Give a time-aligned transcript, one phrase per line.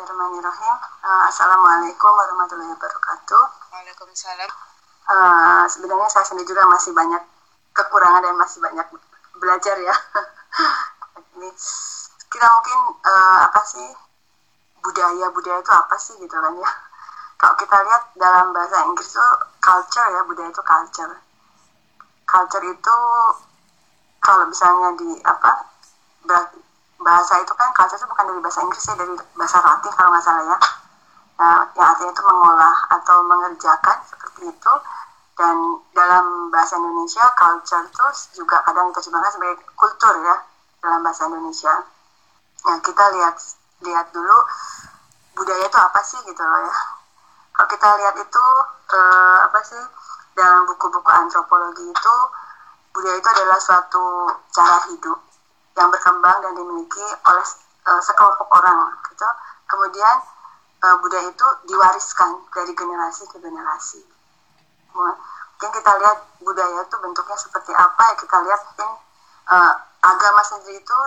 [0.00, 0.76] Bismillahirrahmanirrahim.
[1.04, 3.44] Uh, Assalamualaikum warahmatullahi wabarakatuh.
[3.68, 4.48] Waalaikumsalam.
[5.04, 7.20] Uh, sebenarnya saya sendiri juga masih banyak
[7.76, 8.86] kekurangan dan masih banyak
[9.36, 9.92] belajar ya.
[11.36, 11.52] Ini
[12.32, 13.92] kita mungkin uh, apa sih
[14.80, 16.70] budaya budaya itu apa sih gitu kan ya?
[17.36, 19.26] Kalau kita lihat dalam bahasa Inggris itu
[19.60, 21.12] culture ya budaya itu culture.
[22.24, 22.96] Culture itu
[24.24, 25.68] kalau misalnya di apa
[27.00, 30.24] bahasa itu kan culture itu bukan dari bahasa Inggris ya dari bahasa Latin kalau nggak
[30.24, 30.58] salah ya.
[31.40, 34.74] Nah, yang artinya itu mengolah atau mengerjakan seperti itu.
[35.40, 35.56] Dan
[35.96, 38.06] dalam bahasa Indonesia culture itu
[38.44, 40.36] juga kadang diterjemahkan sebagai kultur ya
[40.84, 41.80] dalam bahasa Indonesia.
[42.68, 43.40] Nah kita lihat
[43.80, 44.36] lihat dulu
[45.32, 46.76] budaya itu apa sih gitu loh ya.
[47.56, 48.44] Kalau kita lihat itu
[48.92, 49.80] eh, apa sih
[50.36, 52.16] dalam buku-buku antropologi itu
[52.92, 55.29] budaya itu adalah suatu cara hidup
[55.78, 57.46] yang berkembang dan dimiliki oleh
[57.86, 59.28] uh, sekelompok orang gitu.
[59.70, 60.16] Kemudian
[60.82, 64.00] uh, budaya itu diwariskan dari generasi ke generasi.
[64.90, 68.90] Mungkin kita lihat budaya itu bentuknya seperti apa ya kita lihat mungkin
[69.46, 70.98] uh, agama sendiri itu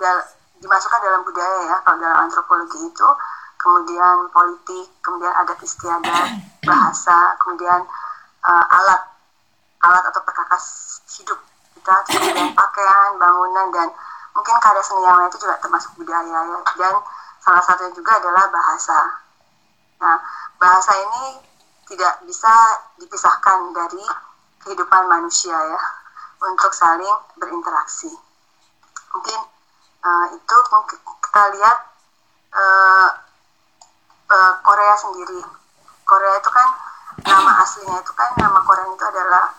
[0.00, 0.18] dal
[0.58, 3.08] dimasukkan dalam budaya ya kalau dalam antropologi itu.
[3.58, 6.30] Kemudian politik kemudian adat istiadat
[6.68, 7.82] bahasa kemudian
[8.46, 9.02] uh, alat
[9.82, 10.64] alat atau perkakas
[11.18, 11.38] hidup
[11.74, 13.88] kita kemudian pakaian bangunan dan
[14.38, 16.58] mungkin karya seni yang lain itu juga termasuk budaya ya.
[16.78, 16.94] Dan
[17.42, 18.98] salah satunya juga adalah bahasa.
[19.98, 20.16] Nah
[20.62, 21.42] bahasa ini
[21.90, 22.54] tidak bisa
[23.02, 24.06] dipisahkan dari
[24.62, 25.80] kehidupan manusia ya
[26.38, 28.14] untuk saling berinteraksi.
[29.10, 29.40] Mungkin
[30.06, 31.78] uh, itu mungkin kita lihat
[32.54, 33.10] uh,
[34.30, 35.42] uh, Korea sendiri.
[36.06, 36.68] Korea itu kan
[37.26, 39.50] nama aslinya itu kan nama Korea itu adalah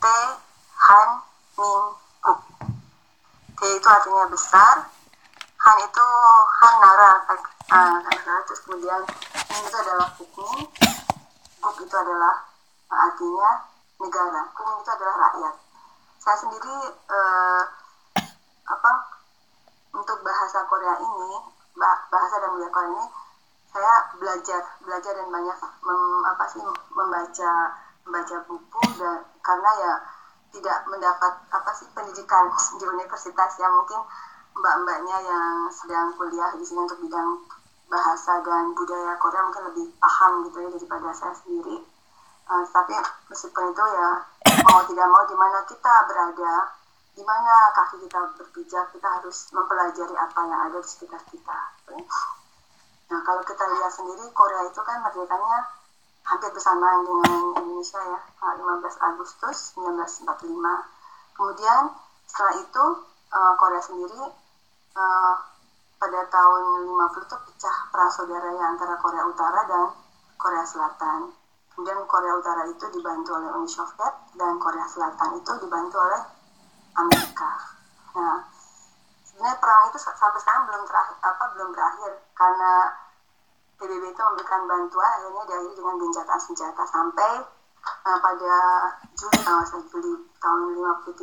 [0.00, 0.24] Tae
[0.88, 1.08] Han
[1.60, 2.01] Min
[3.62, 4.90] Itu artinya besar.
[5.62, 6.06] Han itu
[6.58, 7.12] Han Nara
[7.70, 8.98] uh, terus kemudian
[9.54, 10.66] Min itu adalah Kukmin
[11.62, 12.36] Kuk itu dah
[12.90, 13.50] artinya
[14.02, 14.42] negara.
[14.50, 15.54] Kuk itu adalah rakyat.
[16.18, 16.76] Saya sendiri
[17.06, 17.62] uh,
[18.66, 18.92] apa
[19.94, 21.30] untuk bahasa Korea ini
[22.10, 23.06] bahasa dan budaya Korea ini
[23.72, 26.60] saya belajar belajar dan banyak mem, apa sih
[26.92, 27.52] membaca
[28.04, 29.92] membaca buku dan karena ya
[30.52, 34.00] tidak mendapat apa sih pendidikan di universitas yang mungkin
[34.52, 37.40] mbak-mbaknya yang sedang kuliah di sini untuk bidang
[37.88, 41.76] bahasa dan budaya Korea mungkin lebih paham gitu ya daripada saya sendiri.
[42.48, 42.96] Uh, tapi
[43.32, 44.10] meskipun itu ya
[44.68, 46.54] mau tidak mau di mana kita berada,
[47.12, 51.58] di mana kaki kita berpijak, kita harus mempelajari apa yang ada di sekitar kita.
[53.12, 55.68] Nah kalau kita lihat sendiri Korea itu kan merdekanya
[56.22, 58.20] hampir bersamaan dengan Indonesia ya
[58.56, 60.30] 15 Agustus 1945
[61.34, 61.82] kemudian
[62.26, 62.84] setelah itu
[63.32, 64.22] uh, Korea sendiri
[64.96, 65.34] uh,
[66.02, 66.62] pada tahun
[66.98, 69.94] 50 itu pecah perang saudara ya antara Korea Utara dan
[70.34, 71.30] Korea Selatan.
[71.70, 76.22] Kemudian Korea Utara itu dibantu oleh Uni Soviet dan Korea Selatan itu dibantu oleh
[76.98, 77.50] Amerika.
[78.18, 78.42] Nah
[79.22, 82.72] sebenarnya perang itu sampai sekarang belum terakhir apa belum berakhir karena
[83.82, 87.32] PBB itu memberikan bantuan akhirnya diakhiri dengan gencatan senjata sampai
[87.82, 88.54] uh, pada
[89.18, 90.60] Juli tanggal Juli tahun
[91.02, 91.18] 53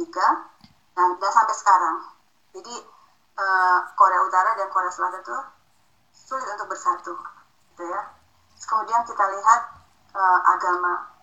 [0.99, 1.97] dan, dan sampai sekarang.
[2.51, 2.75] Jadi
[3.39, 5.37] uh, Korea Utara dan Korea Selatan itu
[6.11, 7.15] sulit untuk bersatu,
[7.71, 8.01] gitu ya.
[8.51, 9.61] Terus kemudian kita lihat
[10.11, 11.15] uh, agama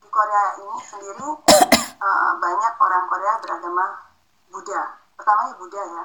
[0.00, 1.28] di Korea ini sendiri
[2.00, 4.08] uh, banyak orang Korea beragama
[4.48, 5.04] Buddha.
[5.20, 6.04] Pertamanya Buddha ya.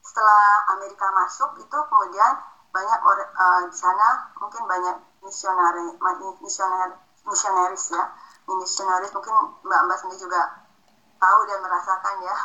[0.00, 2.38] Setelah Amerika masuk itu kemudian
[2.70, 5.84] banyak uh, di sana mungkin banyak misionari
[6.40, 6.90] misioner
[7.26, 8.04] misionaris ya.
[8.50, 10.42] Misionaris mungkin mbak-mbak sendiri juga
[11.20, 12.36] tahu dan merasakan ya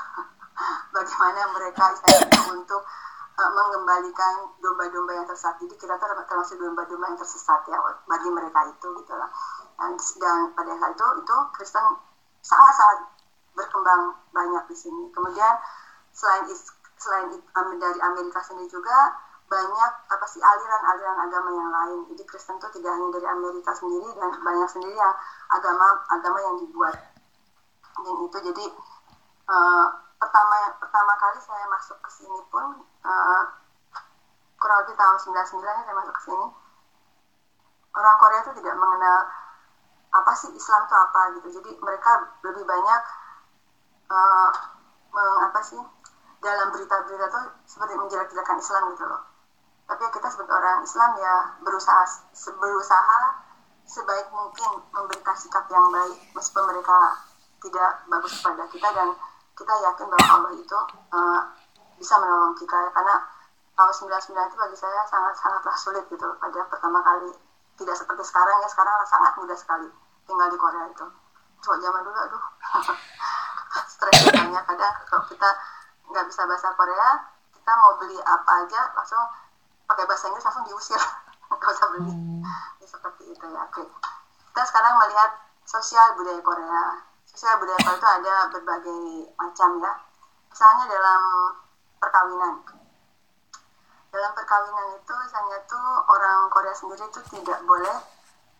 [0.95, 1.85] bagaimana mereka
[2.51, 2.81] untuk
[3.39, 5.57] uh, mengembalikan domba-domba yang tersesat.
[5.61, 9.29] Jadi kita termasuk domba-domba yang tersesat ya bagi mereka itu gitu lah.
[9.75, 11.85] Dan, dan pada saat itu itu Kristen
[12.45, 12.99] sangat-sangat
[13.55, 15.03] berkembang banyak di sini.
[15.09, 15.53] Kemudian
[16.15, 16.47] selain
[16.95, 17.27] selain
[17.75, 21.99] dari Amerika sendiri juga banyak apa sih aliran-aliran agama yang lain.
[22.13, 25.13] Jadi Kristen itu tidak hanya dari Amerika sendiri dan banyak sendiri yang
[25.53, 26.97] agama agama yang dibuat.
[27.95, 28.65] Dan itu jadi
[29.45, 29.87] uh,
[30.17, 33.43] pertama pertama kali saya masuk ke sini pun uh,
[34.57, 36.47] kurang lebih tahun 99 saya masuk ke sini.
[37.95, 39.29] Orang Korea itu tidak mengenal
[40.09, 41.47] apa sih Islam itu apa gitu.
[41.61, 43.01] Jadi mereka lebih banyak
[44.09, 44.51] uh,
[45.13, 45.81] meng, sih
[46.41, 49.34] dalam berita-berita itu seperti menjelek-jelekan Islam gitu loh
[49.85, 52.03] tapi kita sebagai orang Islam ya berusaha
[52.57, 53.19] berusaha
[53.85, 56.17] sebaik mungkin memberikan sikap yang baik.
[56.33, 56.97] Meskipun mereka
[57.61, 59.09] tidak bagus kepada kita dan
[59.53, 60.79] kita yakin bahwa Allah itu
[61.13, 61.41] uh,
[62.01, 62.89] bisa menolong kita.
[62.91, 63.15] Karena
[63.77, 67.31] tahun 99 itu bagi saya sangat sangatlah sulit gitu pada pertama kali.
[67.77, 69.89] Tidak seperti sekarang ya sekarang sangat mudah sekali
[70.25, 71.05] tinggal di Korea itu.
[71.61, 72.43] Coba zaman dulu aduh
[73.93, 74.63] stres banyak.
[74.65, 75.49] Kadang kalau kita
[76.09, 77.09] nggak bisa bahasa Korea
[77.53, 79.25] kita mau beli apa aja langsung
[79.85, 81.01] pakai bahasa Inggris langsung diusir.
[81.49, 82.11] Nggak usah beli.
[82.11, 82.41] Hmm.
[82.81, 83.83] ya, seperti itu ya oke.
[84.51, 85.31] Kita sekarang melihat
[85.65, 86.83] sosial budaya Korea.
[87.29, 89.01] Sosial budaya Korea itu ada berbagai
[89.37, 89.93] macam ya.
[90.49, 91.21] Misalnya dalam
[92.01, 92.53] perkawinan.
[94.09, 97.95] Dalam perkawinan itu misalnya tuh orang Korea sendiri itu tidak boleh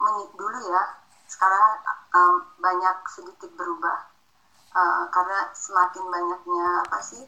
[0.02, 0.84] menik dulu ya.
[1.26, 1.80] Sekarang
[2.14, 4.14] um, banyak sedikit berubah.
[4.76, 7.24] Uh, karena semakin banyaknya apa sih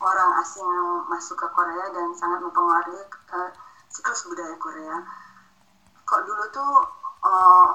[0.00, 3.04] orang asing yang masuk ke Korea dan sangat mempengaruhi
[3.36, 3.50] uh,
[3.92, 4.96] siklus budaya Korea.
[6.08, 6.72] Kok dulu tuh
[7.24, 7.68] uh,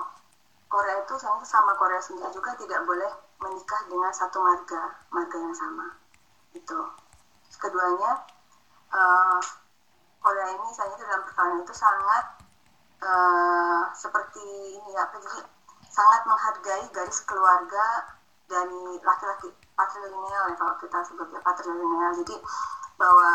[0.65, 5.93] Korea itu sama Korea sendiri juga tidak boleh menikah dengan satu marga, marga yang sama.
[6.57, 6.79] Itu.
[7.55, 8.25] Keduanya,
[8.91, 9.39] uh,
[10.19, 12.25] Korea ini saya dalam perkawinan itu sangat
[13.05, 14.43] uh, seperti
[14.81, 15.39] ini apa jadi
[15.85, 18.17] sangat menghargai garis keluarga
[18.49, 22.11] dari laki-laki patrilineal ya kalau kita sebutnya patrilineal.
[22.23, 22.35] Jadi
[22.95, 23.31] bahwa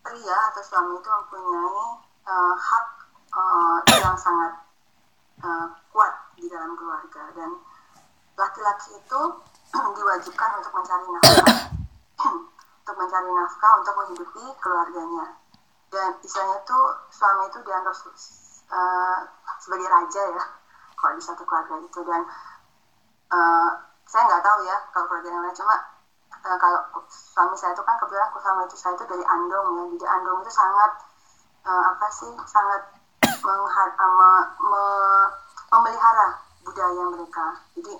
[0.00, 1.84] pria atau suami itu mempunyai
[2.26, 2.86] uh, hak
[3.36, 4.52] uh, yang sangat
[5.44, 7.22] uh, kuat di dalam keluarga.
[7.36, 7.60] Dan
[8.36, 9.20] laki-laki itu
[9.96, 11.58] diwajibkan untuk mencari nafkah.
[12.86, 15.34] Untuk mencari nafkah untuk menghidupi keluarganya.
[15.90, 17.98] Dan istilahnya tuh suami itu dianggap
[18.70, 19.18] uh,
[19.58, 20.44] sebagai raja ya
[20.94, 22.00] kalau di satu keluarga itu.
[22.06, 22.22] Dan
[23.34, 23.70] uh,
[24.06, 25.56] saya nggak tahu ya kalau keluarga yang lain.
[25.58, 25.76] Cuma
[26.30, 26.80] uh, kalau
[27.10, 29.84] suami saya itu kan kebetulan suami itu saya itu dari Andong ya.
[29.98, 30.90] Jadi Andong itu sangat
[31.66, 32.82] uh, apa sih sangat
[33.42, 34.30] menghar uh, me,
[34.62, 34.84] me,
[35.74, 37.46] memelihara budaya mereka.
[37.74, 37.92] Jadi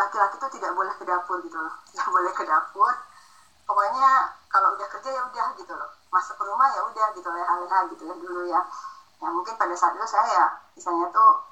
[0.00, 1.74] laki-laki itu tidak boleh ke dapur gitu loh.
[1.92, 2.92] Tidak boleh ke dapur.
[3.68, 5.90] Pokoknya kalau udah kerja ya udah gitu loh.
[6.08, 8.60] Masuk ke rumah ya udah gitu leha-leha gitu ya dulu ya.
[9.20, 11.44] Ya mungkin pada saat itu saya ya misalnya tuh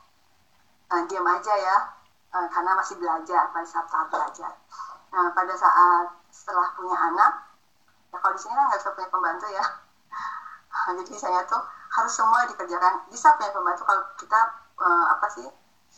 [0.88, 1.97] uh, diam aja ya
[2.34, 4.52] uh, karena masih belajar pada saat tahap belajar.
[5.12, 7.32] Nah pada saat setelah punya anak
[8.08, 9.64] ya kalau di sini kan nggak bisa punya pembantu ya.
[10.98, 11.62] Jadi saya tuh
[11.96, 13.08] harus semua dikerjakan.
[13.08, 14.40] Bisa punya pembantu kalau kita
[14.80, 15.46] uh, apa sih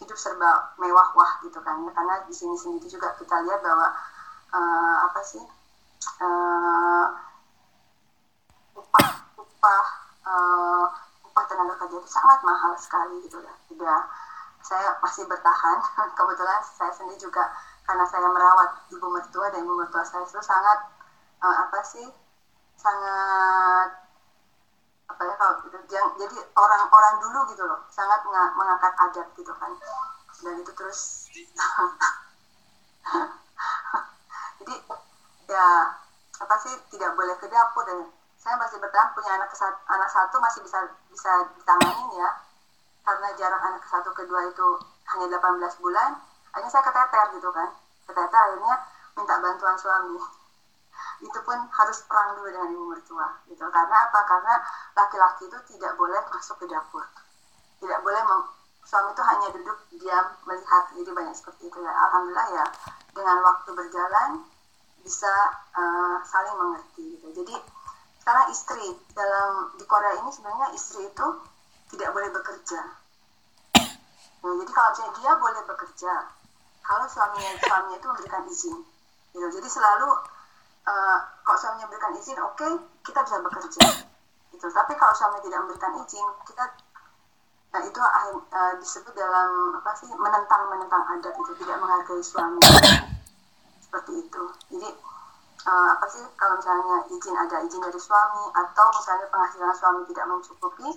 [0.00, 1.90] hidup serba mewah wah gitu kan ya.
[1.94, 3.88] Karena di sini sendiri juga kita lihat bahwa
[4.54, 5.42] uh, apa sih
[6.22, 7.06] uh,
[8.78, 9.84] upah upah
[10.26, 10.86] uh,
[11.26, 13.54] upah tenaga kerja itu sangat mahal sekali gitu ya.
[13.70, 14.00] Udah
[14.60, 15.78] saya masih bertahan.
[16.16, 17.48] Kebetulan saya sendiri juga
[17.84, 20.78] karena saya merawat ibu mertua dan ibu mertua saya itu sangat
[21.42, 22.06] uh, apa sih
[22.78, 23.90] sangat
[25.10, 29.72] apa ya kalau gitu jadi orang-orang dulu gitu loh sangat mengangkat adat gitu kan.
[30.40, 31.28] Dan itu terus
[34.60, 34.74] jadi
[35.50, 35.66] ya
[36.40, 38.08] apa sih tidak boleh ke dapur dan
[38.40, 39.52] saya masih bertahan punya anak
[39.84, 40.80] anak satu masih bisa
[41.12, 42.30] bisa ditanganin ya
[43.04, 44.68] karena jarak anak satu kedua itu
[45.10, 46.20] hanya 18 bulan
[46.50, 47.68] akhirnya saya keteter gitu kan.
[48.06, 48.74] Keteter akhirnya
[49.14, 50.18] minta bantuan suami.
[51.20, 53.64] Itu pun harus perang dulu dengan ibu mertua gitu.
[53.70, 54.20] Karena apa?
[54.26, 54.54] Karena
[54.96, 57.04] laki-laki itu tidak boleh masuk ke dapur.
[57.80, 58.22] Tidak boleh
[58.84, 60.84] suami itu hanya duduk diam melihat.
[60.92, 61.92] Jadi banyak seperti itu ya.
[61.92, 62.66] Alhamdulillah ya
[63.14, 64.30] dengan waktu berjalan
[65.00, 65.32] bisa
[65.76, 67.28] uh, saling mengerti gitu.
[67.32, 67.54] Jadi
[68.20, 68.88] sekarang istri.
[69.14, 71.26] Dalam di Korea ini sebenarnya istri itu
[71.90, 72.99] tidak boleh bekerja
[74.40, 76.14] nah, jadi kalau misalnya dia boleh bekerja
[76.90, 78.76] kalau suaminya suaminya itu memberikan izin.
[79.30, 79.46] Gitu.
[79.46, 80.10] jadi selalu
[80.90, 82.72] uh, kalau suaminya memberikan izin oke okay,
[83.06, 83.82] kita bisa bekerja.
[84.50, 84.66] Gitu.
[84.66, 86.64] Tapi kalau suami tidak memberikan izin kita
[87.70, 92.58] nah itu uh, disebut dalam apa sih menentang menentang adat itu tidak menghargai suami.
[93.78, 94.42] Seperti itu.
[94.74, 94.90] Jadi
[95.70, 100.26] uh, apa sih kalau misalnya izin ada izin dari suami atau misalnya penghasilan suami tidak
[100.26, 100.88] mencukupi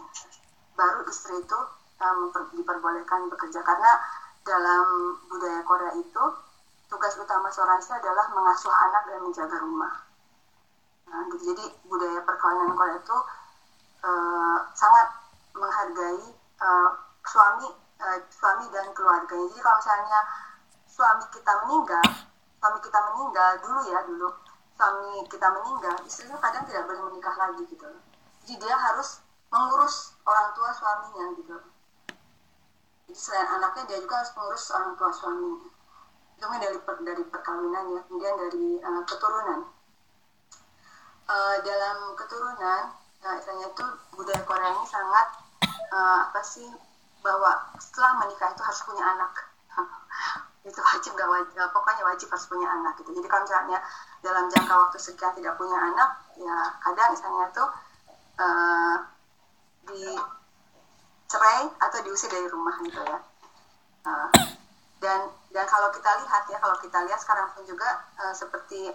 [0.74, 1.60] baru istri itu
[2.02, 3.60] um, diperbolehkan bekerja.
[3.62, 3.92] Karena
[4.44, 6.24] dalam budaya Korea itu
[6.92, 9.94] tugas utama seorang istri adalah mengasuh anak dan menjaga rumah.
[11.10, 11.54] Nah, gitu.
[11.54, 13.18] jadi budaya perkawinan Korea itu
[14.04, 15.08] uh, sangat
[15.54, 16.22] menghargai
[16.62, 16.90] uh,
[17.24, 17.70] suami
[18.02, 20.20] uh, suami dan keluarganya jadi kalau misalnya
[20.90, 22.06] suami kita meninggal
[22.58, 24.30] suami kita meninggal dulu ya dulu.
[24.74, 27.88] Suami kita meninggal istrinya kadang tidak boleh menikah lagi gitu.
[28.44, 29.24] Jadi dia harus
[29.54, 31.58] mengurus orang tua suaminya gitu
[33.07, 35.69] jadi selain anaknya dia juga harus mengurus orang tua suaminya.
[36.39, 39.62] Itu dari dari perkawinan ya kemudian dari uh, keturunan.
[41.24, 42.81] Uh, dalam keturunan
[43.24, 45.27] uh, istilahnya itu budaya Korea ini sangat
[45.91, 46.67] uh, apa sih
[47.24, 49.31] bahwa setelah menikah itu harus punya anak.
[50.63, 53.12] Itu wajib gak wajib pokoknya wajib harus punya anak gitu.
[53.12, 53.79] Jadi kalau misalnya
[54.24, 57.51] dalam jangka waktu sekian tidak punya anak ya kadang misalnya
[58.39, 58.98] uh,
[59.91, 60.15] di
[61.34, 63.18] cerai atau diusir dari rumah gitu ya.
[64.06, 64.30] Uh,
[65.02, 68.94] dan dan kalau kita lihat ya kalau kita lihat sekarang pun juga uh, seperti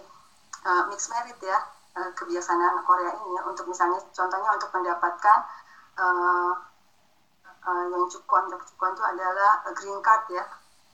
[0.63, 1.59] uh, mixed merit ya
[1.99, 5.39] uh, kebiasaan Korea ini ya, untuk misalnya contohnya untuk mendapatkan
[5.99, 6.53] uh,
[7.67, 10.45] uh, yang cukon cukon itu adalah green card ya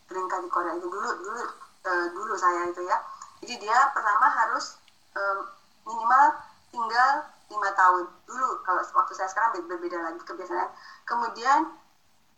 [0.09, 1.43] green card di Korea itu dulu dulu
[1.85, 2.97] uh, dulu saya itu ya.
[3.43, 4.79] Jadi dia pertama harus
[5.13, 5.43] um,
[5.85, 6.25] minimal
[6.71, 7.11] tinggal
[7.49, 8.03] lima tahun.
[8.25, 10.69] Dulu kalau waktu saya sekarang berbeda lagi kebiasaan
[11.05, 11.73] kemudian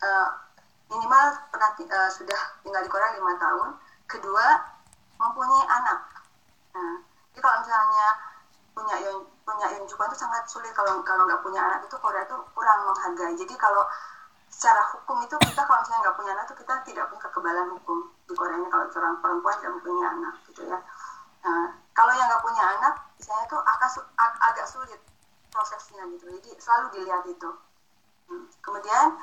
[0.04, 0.30] uh,
[0.88, 3.70] minimal pernah uh, sudah tinggal di Korea lima tahun.
[4.08, 4.48] Kedua
[5.20, 6.00] mempunyai anak.
[6.76, 6.96] Nah
[7.38, 8.08] jadi kalau misalnya
[8.74, 10.74] punya yang punya yang juga itu sangat sulit.
[10.74, 13.38] Kalau kalau nggak punya anak itu Korea itu kurang menghargai.
[13.38, 13.86] Jadi kalau
[14.48, 17.98] secara hukum itu kita kalau misalnya nggak punya anak itu kita tidak punya kekebalan hukum
[18.26, 20.80] di Korea ini kalau seorang perempuan tidak punya anak gitu ya.
[21.46, 25.02] Nah, kalau yang nggak punya anak misalnya itu agak ag agak sulit
[25.50, 26.26] prosesnya gitu.
[26.30, 27.52] Jadi selalu dilihat itu.
[28.28, 28.44] Hmm.
[28.60, 29.16] kemudian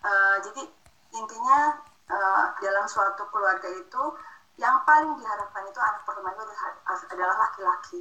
[0.00, 0.64] uh, jadi
[1.12, 1.76] intinya
[2.08, 4.02] uh, dalam suatu keluarga itu
[4.56, 6.56] yang paling diharapkan itu anak pertama itu
[7.12, 8.00] adalah laki-laki.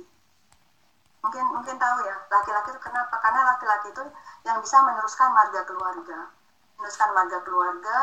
[1.19, 3.19] Mungkin mungkin tahu ya laki-laki itu kenapa?
[3.19, 4.03] Karena laki-laki itu
[4.47, 6.19] yang bisa meneruskan marga keluarga.
[6.79, 7.97] Meneruskan marga keluarga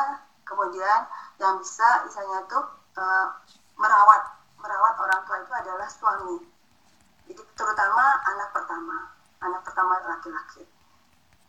[0.45, 1.09] kemudian
[1.41, 2.69] yang bisa misalnya tuh
[3.01, 3.33] uh,
[3.81, 6.52] merawat merawat orang tua itu adalah suami
[7.27, 8.97] jadi terutama anak pertama.
[9.43, 10.63] Anak pertama laki-laki.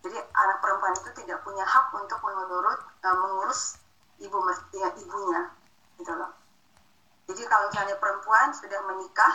[0.04, 3.80] Jadi anak perempuan itu tidak punya hak untuk menurut uh, mengurus
[4.20, 4.38] ibu
[4.76, 5.42] ya, ibunya
[6.02, 6.34] gitu loh.
[7.30, 9.34] Jadi kalau misalnya perempuan sudah menikah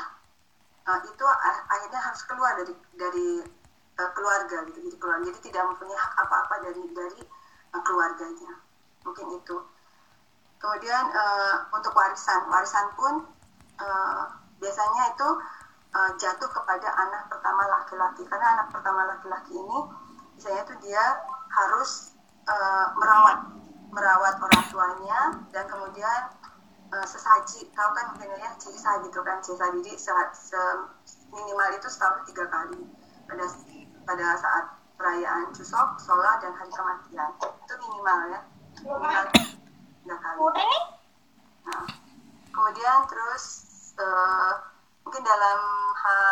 [0.85, 1.25] uh, itu
[1.73, 3.31] akhirnya harus keluar dari dari
[3.97, 5.19] uh, keluarga gitu jadi keluar.
[5.25, 7.23] Jadi tidak mempunyai hak apa-apa dari dari
[7.73, 8.53] uh, keluarganya.
[9.09, 9.57] Mungkin itu.
[10.59, 12.45] Kemudian uh, untuk warisan.
[12.51, 13.15] Warisan pun
[13.81, 14.23] uh,
[14.59, 15.29] biasanya itu
[15.95, 18.23] uh, jatuh kepada anak pertama laki-laki.
[18.29, 19.79] Karena anak pertama laki-laki ini
[20.39, 21.05] misalnya itu dia
[21.51, 22.15] harus
[22.47, 23.39] uh, merawat
[23.89, 26.21] merawat orang tuanya dan kemudian
[26.93, 27.69] uh, sesaji.
[27.73, 29.65] Tahu kan mungkin ya cisa gitu kan cisa.
[29.65, 30.61] Jadi se, se
[31.33, 32.85] minimal itu setahun tiga kali
[33.29, 33.45] pada
[34.09, 34.65] pada saat
[34.99, 37.31] perayaan Chuseok, Sola dan hari kematian.
[37.39, 38.41] Itu minimal ya.
[38.83, 39.25] Minimal
[40.05, 40.71] tiga kali.
[41.69, 41.85] Nah,
[42.49, 43.45] kemudian terus
[44.01, 44.78] uh,
[45.09, 45.61] mungkin dalam
[45.97, 46.29] hal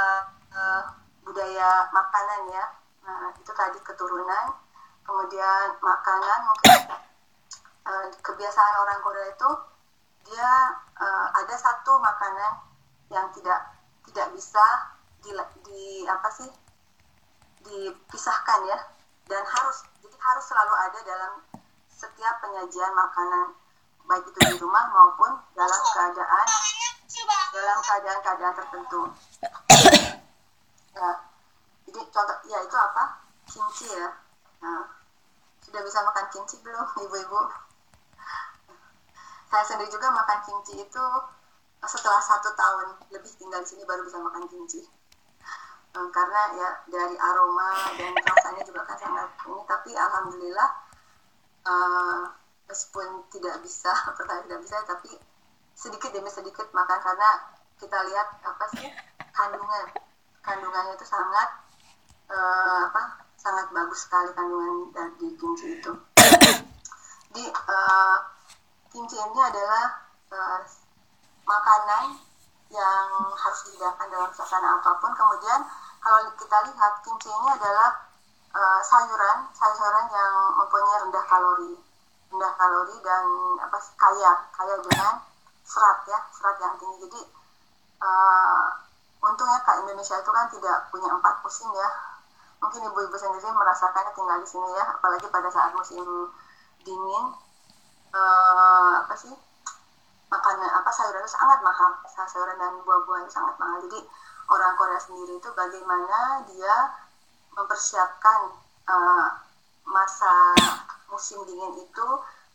[0.52, 0.84] uh,
[1.24, 2.64] budaya makanan ya.
[3.08, 4.52] Nah, itu tadi keturunan,
[5.00, 6.92] kemudian makanan mungkin
[7.88, 9.50] uh, kebiasaan orang Korea itu
[10.28, 12.68] dia uh, ada satu makanan
[13.08, 13.80] yang tidak
[14.12, 14.66] tidak bisa
[15.24, 15.32] di,
[15.64, 16.52] di apa sih
[17.64, 18.76] dipisahkan ya.
[19.24, 21.32] Dan harus jadi harus selalu ada dalam
[21.88, 23.56] setiap penyajian makanan
[24.04, 26.48] baik itu di rumah maupun dalam keadaan
[27.54, 29.00] dalam keadaan-keadaan tertentu.
[30.96, 31.10] Ya,
[31.86, 33.04] jadi contoh ya itu apa?
[33.46, 34.10] Kimchi ya.
[34.64, 34.82] Nah,
[35.62, 37.40] sudah bisa makan kimchi belum ibu-ibu?
[39.46, 41.04] Saya sendiri juga makan kimchi itu
[41.86, 42.98] setelah satu tahun.
[43.14, 44.82] Lebih tinggal di sini baru bisa makan kimchi.
[45.96, 50.68] Hmm, karena ya dari aroma dan rasanya juga kan sangat ini tapi alhamdulillah
[51.64, 52.28] uh,
[52.68, 55.16] meskipun tidak bisa pertama tidak bisa tapi
[55.76, 57.30] sedikit demi sedikit makan karena
[57.76, 58.88] kita lihat apa sih
[59.36, 59.92] kandungan
[60.40, 61.48] kandungannya itu sangat
[62.32, 65.92] uh, apa sangat bagus sekali kandungan dari kimchi itu.
[67.36, 68.18] Di uh,
[68.88, 70.00] kimchi ini adalah
[70.32, 70.64] uh,
[71.44, 72.16] makanan
[72.72, 73.06] yang
[73.36, 75.12] harus dihidangkan dalam suasana apa pun.
[75.12, 75.60] Kemudian
[76.00, 78.08] kalau kita lihat kimchi ini adalah
[78.56, 81.76] uh, sayuran sayuran yang mempunyai rendah kalori,
[82.32, 83.24] rendah kalori dan
[83.60, 85.20] apa kaya kaya dengan
[85.66, 87.10] serat ya serat yang tinggi.
[87.10, 87.20] Jadi
[88.00, 88.66] uh,
[89.26, 91.90] untungnya kak Indonesia itu kan tidak punya empat musim ya.
[92.62, 96.06] Mungkin ibu-ibu sendiri merasakannya tinggal di sini ya apalagi pada saat musim
[96.86, 97.24] dingin.
[98.14, 99.34] Uh, apa sih?
[100.30, 101.90] Makanan apa sayuran itu sangat mahal.
[102.06, 103.82] Sayuran dan buah-buahan sangat mahal.
[103.84, 104.00] Jadi
[104.46, 106.74] orang Korea sendiri itu bagaimana dia
[107.58, 108.54] mempersiapkan
[108.86, 109.28] uh,
[109.86, 110.54] masa
[111.10, 112.06] musim dingin itu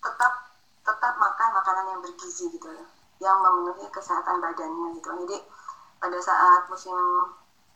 [0.03, 0.33] tetap
[0.81, 2.85] tetap makan makanan yang bergizi gitu ya
[3.21, 5.09] yang memenuhi kesehatan badannya gitu.
[5.13, 5.37] Jadi
[6.01, 6.97] pada saat musim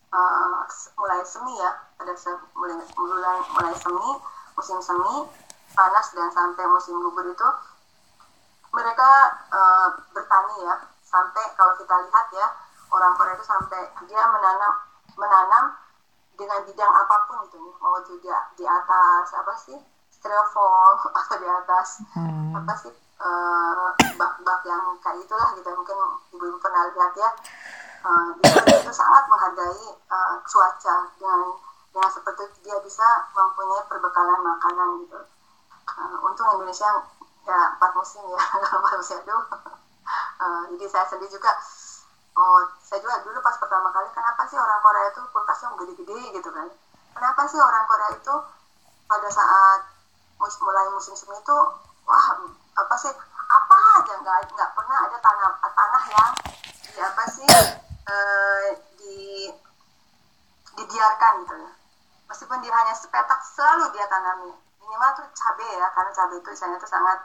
[0.10, 0.66] uh,
[0.98, 1.72] mulai semi ya
[2.02, 2.18] pada
[2.58, 4.10] mulai mulai mulai semi
[4.58, 5.30] musim semi
[5.78, 7.50] panas dan sampai musim gugur itu
[8.74, 9.10] mereka
[9.54, 10.75] uh, bertani ya.
[11.06, 12.48] Sampai kalau kita lihat ya
[12.90, 14.74] orang Korea itu sampai dia menanam
[15.16, 15.66] menanam
[16.36, 17.75] dengan bidang apa pun itu nih.
[17.80, 19.78] Mau juga di atas apa sih?
[20.10, 22.02] Styrofoam atau di atas?
[22.18, 22.58] Hmm.
[22.58, 25.69] apa sih uh, bak-bak yang kayak itulah gitu.
[25.72, 25.98] Mungkin
[26.36, 27.29] ibu-ibu pernah lihat ya.
[28.05, 28.38] Uh,
[28.69, 31.41] itu sangat menghargai uh, cuaca dengan
[31.89, 35.19] dengan seperti dia bisa mempunyai perbekalan makanan gitu.
[35.89, 36.89] Uh, untung Indonesia
[37.45, 38.41] ya empat musim ya
[38.77, 39.43] empat musim aduh.
[40.38, 41.50] Uh, jadi saya sendiri juga.
[42.36, 46.50] Oh saya juga dulu pas pertama kali kenapa sih orang Korea itu kulkasnya gede-gede gitu
[46.51, 46.67] kan?
[47.15, 48.36] Kenapa sih orang Korea itu
[49.07, 49.95] pada saat
[50.36, 51.57] mulai musim semi itu
[52.05, 52.25] wah
[52.75, 53.13] apa sih?
[53.46, 54.13] Apa aja?
[54.20, 56.32] Nggak nggak pernah ada tanah tanah yang
[56.96, 57.48] di apa sih
[58.08, 58.67] uh,
[59.00, 59.50] di
[60.75, 61.72] dibiarkan gitu ya.
[62.27, 64.51] Meskipun dia hanya sepetak selalu dia tanami.
[64.84, 67.20] Minimal tuh cabai ya karena cabai itu misalnya itu sangat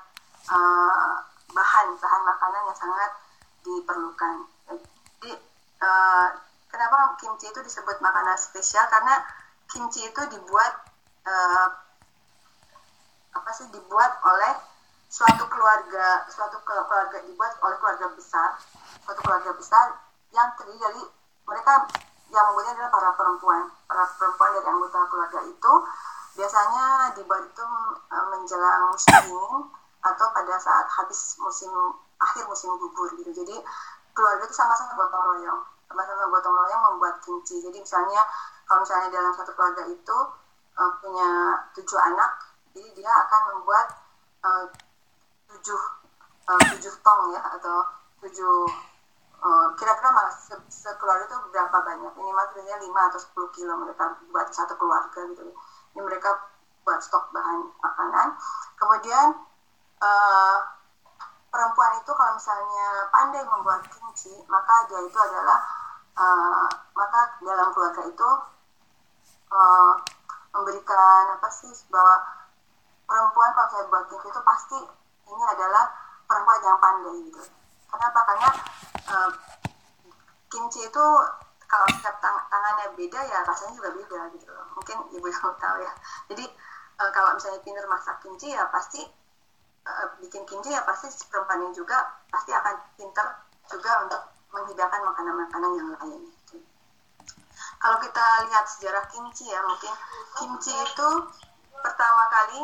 [0.48, 1.14] uh,
[1.50, 3.10] bahan bahan makanan yang sangat
[3.66, 4.34] diperlukan.
[5.20, 5.32] Jadi
[5.82, 6.28] uh,
[6.70, 8.86] kenapa kimchi itu disebut makanan spesial?
[8.86, 9.18] Karena
[9.66, 10.72] kimchi itu dibuat
[11.26, 11.68] uh,
[13.30, 14.69] apa sih dibuat oleh
[15.10, 18.54] suatu keluarga suatu keluarga dibuat oleh keluarga besar
[19.02, 19.98] suatu keluarga besar
[20.30, 21.02] yang terdiri dari
[21.50, 21.90] mereka
[22.30, 23.62] yang membuatnya adalah para perempuan.
[23.90, 25.72] Para perempuan dari anggota keluarga itu
[26.38, 27.66] biasanya dibuat itu
[28.06, 29.66] uh, menjelang musim dingin
[30.00, 31.74] atau pada saat habis musim
[32.22, 33.34] akhir musim gugur gitu.
[33.34, 33.58] Jadi
[34.14, 38.22] keluarga itu sama-sama gotong royong sama-sama gotong royong membuat kimchi jadi misalnya
[38.62, 40.18] kalau misalnya dalam satu keluarga itu
[40.78, 41.30] uh, punya
[41.74, 42.30] tujuh anak
[42.70, 43.86] jadi dia akan membuat
[44.46, 44.64] uh,
[45.50, 45.80] tujuh
[46.46, 47.78] uh, tujuh tong ya atau
[48.22, 48.56] tujuh
[49.40, 52.12] uh, kira-kira malah se sekeluarga itu berapa banyak?
[52.14, 55.42] Ini maksudnya lima atau sepuluh kilo mereka buat satu keluarga gitu.
[55.96, 56.30] Ini mereka
[56.84, 58.28] buat stok bahan makanan.
[58.78, 59.26] Kemudian
[60.00, 60.56] uh,
[61.50, 65.58] perempuan itu kalau misalnya pandai membuat kimchi maka dia itu adalah
[66.14, 68.30] uh, maka dalam keluarga itu
[69.50, 69.92] uh,
[70.54, 72.22] memberikan apa sih bahwa
[73.06, 74.78] perempuan kalau saya buat kimchi itu pasti
[75.30, 75.84] ini adalah
[76.26, 77.42] perempuan yang pandai gitu.
[77.90, 78.50] Kenapa karena
[79.10, 79.30] uh,
[80.50, 81.04] kimchi itu
[81.70, 85.92] kalau setiap tang tangannya beda ya rasanya juga beda gitu mungkin ibu yang tahu ya.
[86.34, 86.44] Jadi
[86.98, 89.06] uh, kalau misalnya pinter masak kimchi ya pasti
[89.86, 93.26] uh, bikin kimchi ya pasti perempuan juga pasti akan pinter
[93.70, 96.58] juga untuk menghidangkan makanan-makanan yang lain gitu.
[97.78, 99.94] kalau kita lihat sejarah kimchi ya mungkin
[100.36, 101.08] kimchi itu
[101.80, 102.60] pertama kali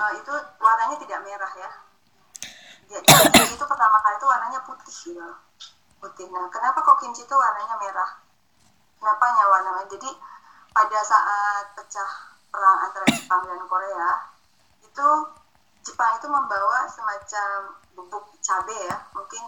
[0.00, 1.70] uh, itu warnanya tidak merah ya
[2.92, 5.28] jadi kimchi itu pertama kali itu warnanya putih gitu
[6.02, 6.26] putih.
[6.34, 8.10] Nah, kenapa kok kimchi itu warnanya merah?
[8.98, 9.88] Kenapa nya warna merah?
[9.88, 10.10] Jadi
[10.74, 12.10] pada saat pecah
[12.50, 14.10] perang antara Jepang dan Korea,
[14.82, 15.08] itu
[15.86, 19.42] Jepang itu membawa semacam bubuk cabai ya, mungkin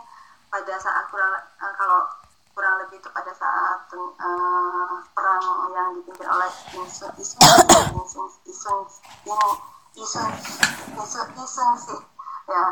[0.49, 2.07] pada saat kurang uh, kalau
[2.55, 5.45] kurang lebih itu pada saat uh, perang
[5.75, 7.51] yang dipimpin oleh Isun Isun
[8.07, 8.79] Isun Isun
[9.95, 10.31] Isun
[10.99, 12.01] Isun Isun sih
[12.45, 12.65] ya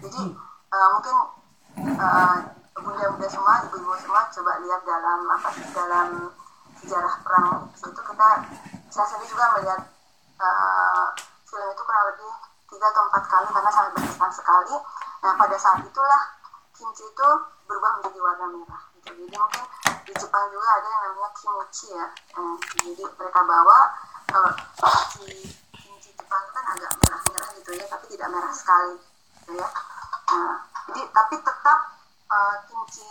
[0.00, 0.22] jadi
[0.70, 1.16] uh, mungkin
[1.98, 2.36] uh,
[2.76, 6.08] bunda-bunda semua, ibu-ibu semua coba lihat dalam apa dalam
[6.78, 8.28] sejarah perang itu kita
[8.92, 9.80] saya sendiri juga melihat
[10.38, 11.08] uh,
[11.48, 12.30] film itu kurang lebih
[12.68, 14.74] tiga atau empat kali karena sangat berkesan sekali.
[15.24, 16.22] Nah pada saat itulah
[16.76, 17.28] kimchi itu
[17.64, 18.82] berubah menjadi warna merah.
[18.94, 19.08] Gitu.
[19.26, 19.64] Jadi mungkin
[20.06, 22.06] di Jepang juga ada yang namanya kimchi ya.
[22.36, 23.78] Nah, jadi mereka bawa
[24.28, 24.52] kalau
[26.26, 28.94] itu kan agak merah-merah gitu ya, tapi tidak merah sekali,
[29.40, 29.68] gitu ya.
[30.26, 30.56] Nah,
[30.90, 31.80] jadi tapi tetap
[32.26, 33.06] uh, kimchi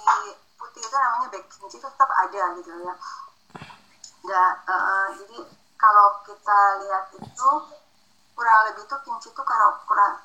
[0.59, 2.93] putih itu namanya back kimchi itu tetap ada gitu ya.
[4.25, 5.37] Dan uh, jadi
[5.79, 7.49] kalau kita lihat itu
[8.35, 10.19] kurang lebih itu kimchi itu kalau kurang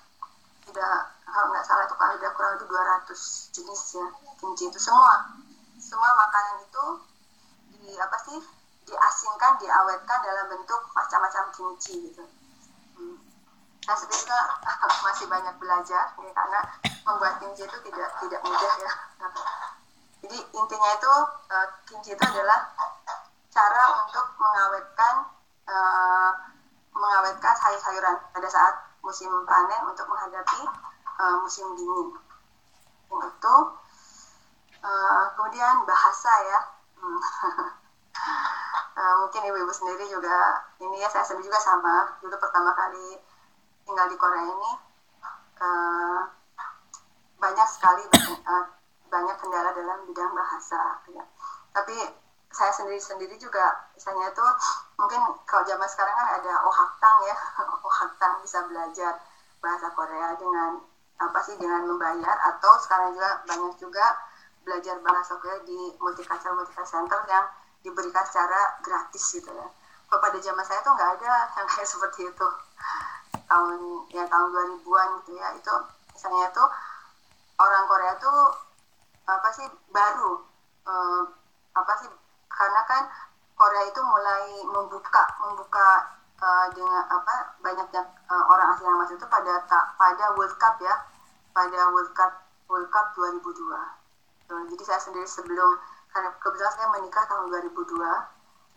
[0.67, 4.07] tidak kalau nggak salah itu kalau ada kurang lebih 200 jenis ya
[4.43, 5.31] kimchi itu semua
[5.79, 6.87] semua makanan itu
[7.81, 8.39] di apa sih
[8.91, 12.27] diasingkan diawetkan dalam bentuk macam-macam kimchi gitu.
[13.89, 14.41] Nah sebenarnya
[15.07, 16.61] masih banyak belajar ya, karena
[17.05, 18.93] membuat kimchi itu tidak tidak mudah ya.
[20.21, 21.15] Jadi intinya itu
[21.49, 22.69] uh, kimchi itu adalah
[23.51, 25.15] cara untuk mengawetkan
[25.65, 26.31] uh,
[26.93, 30.61] mengawetkan sayur-sayuran pada saat musim panen untuk menghadapi
[31.19, 32.09] uh, musim dingin.
[33.11, 33.57] Itu
[34.85, 36.61] uh, kemudian bahasa ya.
[37.01, 43.17] uh, mungkin ibu-ibu sendiri juga ini ya saya sendiri juga sama dulu pertama kali
[43.91, 44.73] tinggal di Korea ini
[45.59, 46.23] uh,
[47.43, 48.07] banyak sekali
[48.47, 48.67] uh,
[49.11, 51.27] banyak kendala dalam bidang bahasa ya.
[51.75, 51.99] tapi
[52.55, 54.47] saya sendiri sendiri juga misalnya itu
[54.95, 57.37] mungkin kalau zaman sekarang kan ada ohaktang ya.
[57.87, 59.23] Ohaktang bisa belajar
[59.63, 60.83] bahasa Korea dengan
[61.21, 64.07] apa sih dengan membayar atau sekarang juga banyak juga
[64.67, 67.47] belajar bahasa Korea di multicultural multicultural center yang
[67.87, 69.69] diberikan secara gratis gitu ya.
[70.11, 72.49] Kalau pada zaman saya tuh nggak ada yang kayak seperti itu
[73.51, 75.49] tahun ya tahun 2000-an gitu ya.
[75.59, 75.75] Itu
[76.15, 76.65] misalnya itu
[77.59, 78.41] orang Korea tuh
[79.27, 80.39] apa sih baru
[80.87, 81.23] uh,
[81.75, 82.11] apa sih
[82.47, 83.03] karena kan
[83.59, 85.89] Korea itu mulai membuka membuka
[86.39, 90.79] uh, dengan apa banyaknya uh, orang asing yang masuk itu pada tak pada World Cup
[90.79, 90.95] ya.
[91.51, 94.01] Pada World Cup World Cup 2002
[94.51, 95.79] jadi saya sendiri sebelum
[96.11, 98.03] karena kebetulan saya menikah tahun 2002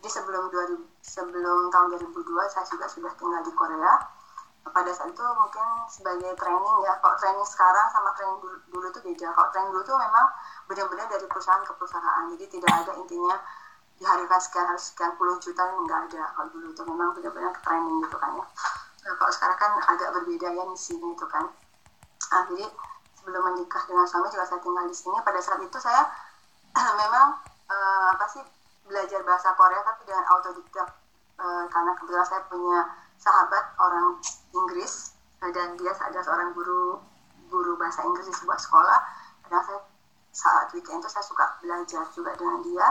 [0.03, 3.93] jadi sebelum 2000 sebelum tahun 2002 saya juga sudah tinggal di Korea
[4.63, 8.99] pada saat itu mungkin sebagai training ya kalau training sekarang sama training dulu, dulu itu
[9.03, 9.27] beda.
[9.35, 10.27] Kalau training dulu itu memang
[10.71, 12.23] benar-benar dari perusahaan ke perusahaan.
[12.31, 13.35] Jadi tidak ada intinya
[13.99, 16.23] dihadirkan sekian harus sekian puluh juta nggak ada.
[16.31, 18.45] Kalau dulu itu memang benar-benar training gitu kan ya.
[19.03, 21.45] Nah, kalau sekarang kan agak berbeda ya misinya itu kan.
[22.31, 22.65] Nah, jadi
[23.19, 25.17] sebelum menikah dengan suami juga saya tinggal di sini.
[25.19, 26.07] Pada saat itu saya
[27.03, 27.35] memang
[27.67, 28.43] uh, apa sih
[28.87, 30.89] belajar bahasa Korea tapi dengan autodidak.
[31.33, 34.19] Uh, karena kebetulan saya punya sahabat orang
[34.53, 36.99] Inggris uh, dan dia adalah seorang guru
[37.49, 38.99] guru bahasa Inggris di sebuah sekolah.
[39.47, 39.79] Dan saya
[40.33, 42.87] saat weekend itu saya suka belajar juga dengan dia.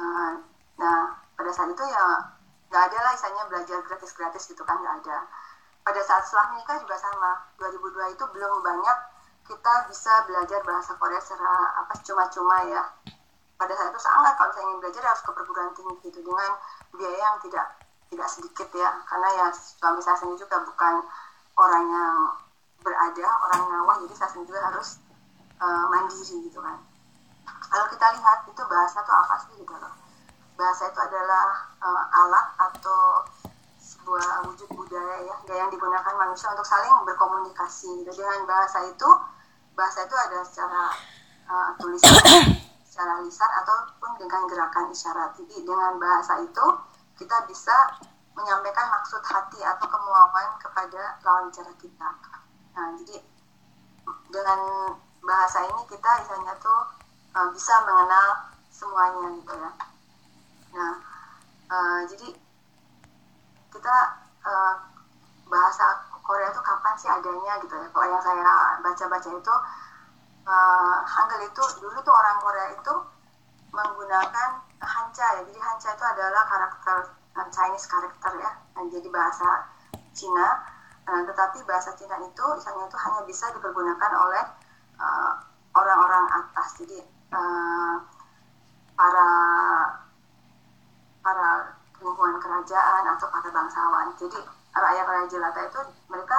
[0.00, 0.32] Uh,
[0.80, 2.32] nah pada saat itu ya
[2.72, 5.28] nggak ada lah misalnya belajar gratis-gratis gitu kan nggak ada.
[5.82, 7.42] Pada saat setelah menikah juga sama.
[7.58, 8.98] 2002 itu belum banyak
[9.42, 12.82] kita bisa belajar bahasa Korea secara apa cuma-cuma ya.
[13.58, 16.50] Pada saat itu sangat kalau saya ingin belajar harus ke perguruan tinggi gitu dengan
[16.94, 17.81] biaya yang tidak
[18.12, 19.00] tidak sedikit ya.
[19.08, 20.94] Karena ya suami saya sendiri juga bukan
[21.56, 22.16] orang yang
[22.84, 25.00] berada orang ngawah jadi saya sendiri juga harus
[25.58, 26.76] uh, mandiri gitu kan.
[27.72, 29.94] Kalau kita lihat itu bahasa itu apa sih gitu loh?
[30.60, 33.24] Bahasa itu adalah uh, alat atau
[33.82, 38.10] sebuah wujud budaya ya yang digunakan manusia untuk saling berkomunikasi gitu.
[38.14, 39.10] dengan bahasa itu
[39.74, 40.84] bahasa itu ada secara
[41.46, 42.14] uh, tulisan
[42.88, 46.66] secara lisan ataupun dengan gerakan isyarat jadi dengan bahasa itu
[47.22, 47.76] kita bisa
[48.34, 52.08] menyampaikan maksud hati atau kemauan kepada lawan bicara kita.
[52.74, 53.22] Nah jadi
[54.26, 54.60] dengan
[55.22, 56.82] bahasa ini kita misalnya tuh
[57.38, 59.70] uh, bisa mengenal semuanya gitu ya.
[60.74, 60.94] Nah
[61.70, 62.28] uh, jadi
[63.70, 63.96] kita
[64.42, 64.74] uh,
[65.46, 67.86] bahasa Korea itu kapan sih adanya gitu ya?
[67.86, 69.54] Kalau yang saya baca-baca itu
[70.50, 72.94] uh, Hangul itu dulu tuh orang Korea itu
[73.70, 74.50] menggunakan
[74.82, 75.42] Hancha ya.
[75.46, 76.96] Jadi Hancha itu adalah karakter
[77.38, 79.48] uh, Chinese karakter ya nah, jadi bahasa
[80.12, 80.48] Cina.
[81.02, 84.44] Uh, tetapi bahasa Cina itu misalnya itu hanya bisa dipergunakan oleh
[85.74, 86.68] orang-orang uh, atas.
[86.78, 86.98] Jadi
[87.34, 87.94] uh,
[88.94, 89.28] para
[91.22, 91.50] para
[92.02, 94.14] lingkungan kerajaan atau para bangsawan.
[94.18, 94.38] Jadi
[94.72, 96.38] rakyat-rakyat jelata itu mereka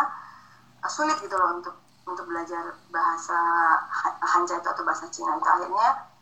[0.88, 3.40] sulit gitu loh untuk untuk belajar bahasa
[4.20, 5.48] Hanja itu atau bahasa Cina itu.
[5.48, 6.13] Akhirnya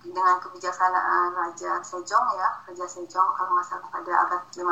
[0.00, 4.64] dengan kebijaksanaan Raja Sejong ya Raja Sejong kalau nggak salah pada abad 15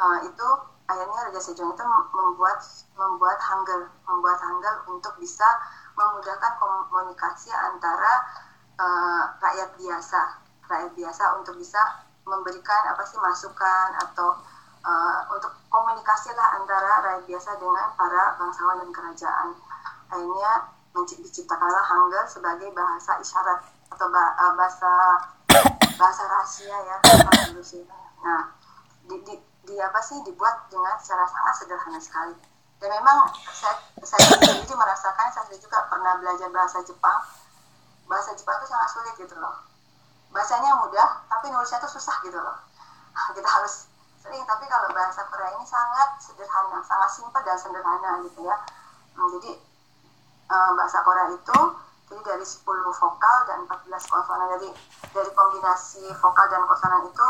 [0.00, 0.48] uh, itu
[0.84, 2.60] akhirnya Raja Sejong itu membuat
[2.94, 5.48] membuat Hangul membuat Hangul untuk bisa
[5.96, 8.12] memudahkan komunikasi antara
[8.76, 11.80] uh, rakyat biasa rakyat biasa untuk bisa
[12.24, 14.40] memberikan apa sih masukan atau
[14.84, 19.48] uh, untuk komunikasi lah antara rakyat biasa dengan para bangsawan dan kerajaan.
[20.08, 20.52] Akhirnya
[20.94, 23.60] diciptakanlah Hangul sebagai bahasa isyarat
[23.94, 24.92] atau uh, bahasa
[26.00, 26.96] bahasa rahasia ya
[28.24, 28.42] Nah,
[29.06, 29.34] di, di,
[29.68, 32.34] di apa sih dibuat dengan secara sangat sederhana sekali.
[32.82, 37.20] Dan memang saya saya sendiri merasakan saya sendiri juga pernah belajar bahasa Jepang.
[38.08, 39.60] Bahasa Jepang itu sangat sulit gitu loh.
[40.32, 42.58] Bahasanya mudah, tapi nulisnya itu susah gitu loh.
[43.36, 43.92] Kita harus
[44.24, 48.56] sering tapi kalau bahasa Korea ini sangat sederhana sangat simpel dan sederhana gitu ya
[49.20, 49.52] hmm, jadi
[50.48, 51.58] uh, bahasa Korea itu
[52.04, 52.60] jadi dari 10
[53.00, 54.68] vokal dan 14 konsonan jadi
[55.12, 57.28] dari kombinasi vokal dan konsonan itu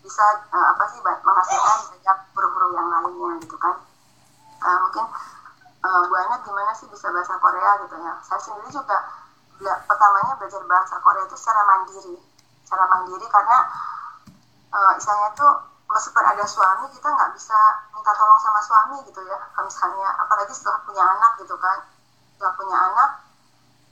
[0.00, 3.76] bisa uh, apa sih menghasilkan banyak huruf-huruf yang lainnya gitu kan.
[4.60, 5.06] Uh, mungkin
[5.84, 8.12] uh, Bu Ana gimana sih bisa bahasa Korea gitu ya.
[8.24, 8.98] Saya sendiri juga
[9.60, 12.16] pertamanya belajar bahasa Korea itu secara mandiri.
[12.64, 13.58] Secara mandiri karena
[14.72, 15.52] uh, istilahnya tuh
[15.90, 17.58] meskipun ada suami kita nggak bisa
[17.92, 19.38] minta tolong sama suami gitu ya.
[19.60, 21.84] Misalnya apalagi setelah punya anak gitu kan.
[22.34, 23.10] Setelah punya anak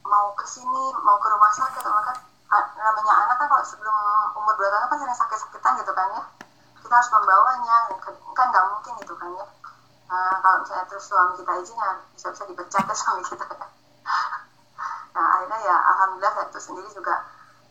[0.09, 2.17] mau ke sini mau ke rumah sakit atau kan
[2.49, 3.95] namanya anak kan kalau sebelum
[4.33, 6.23] umur dua tahun kan sering sakit-sakitan gitu kan ya.
[6.81, 7.75] Kita harus membawanya
[8.33, 9.45] kan nggak mungkin gitu kan ya.
[10.09, 13.45] Nah, kalau misalnya terus suami kita izin ya bisa-bisa dipecat ya suami kita
[15.13, 17.27] nah akhirnya ya alhamdulillah saya itu sendiri juga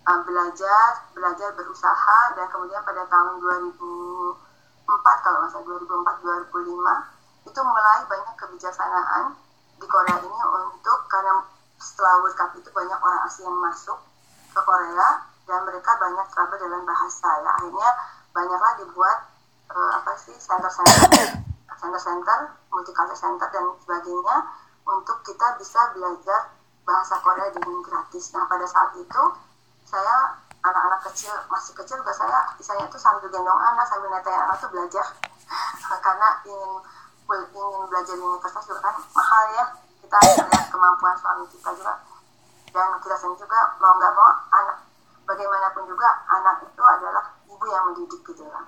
[0.07, 8.01] uh, belajar, belajar berusaha dan kemudian pada tahun 2004 kalau masa 2004 2005 itu mulai
[8.05, 9.24] banyak kebijaksanaan
[9.79, 11.42] di Korea ini untuk karena
[11.78, 13.98] setelah World Cup itu banyak orang asing yang masuk
[14.50, 15.08] ke Korea
[15.46, 17.30] dan mereka banyak trouble dalam bahasa.
[17.40, 17.90] Ya akhirnya
[18.34, 19.18] banyaklah dibuat
[19.70, 21.46] uh, apa sih center-center.
[21.78, 24.36] Center-center multicultural center dan sebagainya
[24.82, 26.50] untuk kita bisa belajar
[26.82, 28.34] bahasa Korea dengan gratis.
[28.34, 29.22] Nah pada saat itu
[29.86, 34.58] saya anak-anak kecil masih kecil juga saya misalnya tuh sambil gendong anak sambil netain anak
[34.58, 35.06] tuh belajar.
[36.04, 36.72] Karena ingin
[37.30, 39.64] ingin belajar di universitas juga kan mahal ya
[40.08, 42.00] kita lihat kemampuan suami kita juga.
[42.72, 44.76] Dan kita sendiri juga mau nggak mau anak
[45.28, 48.64] bagaimanapun juga anak itu adalah ibu yang mendidik gitu kan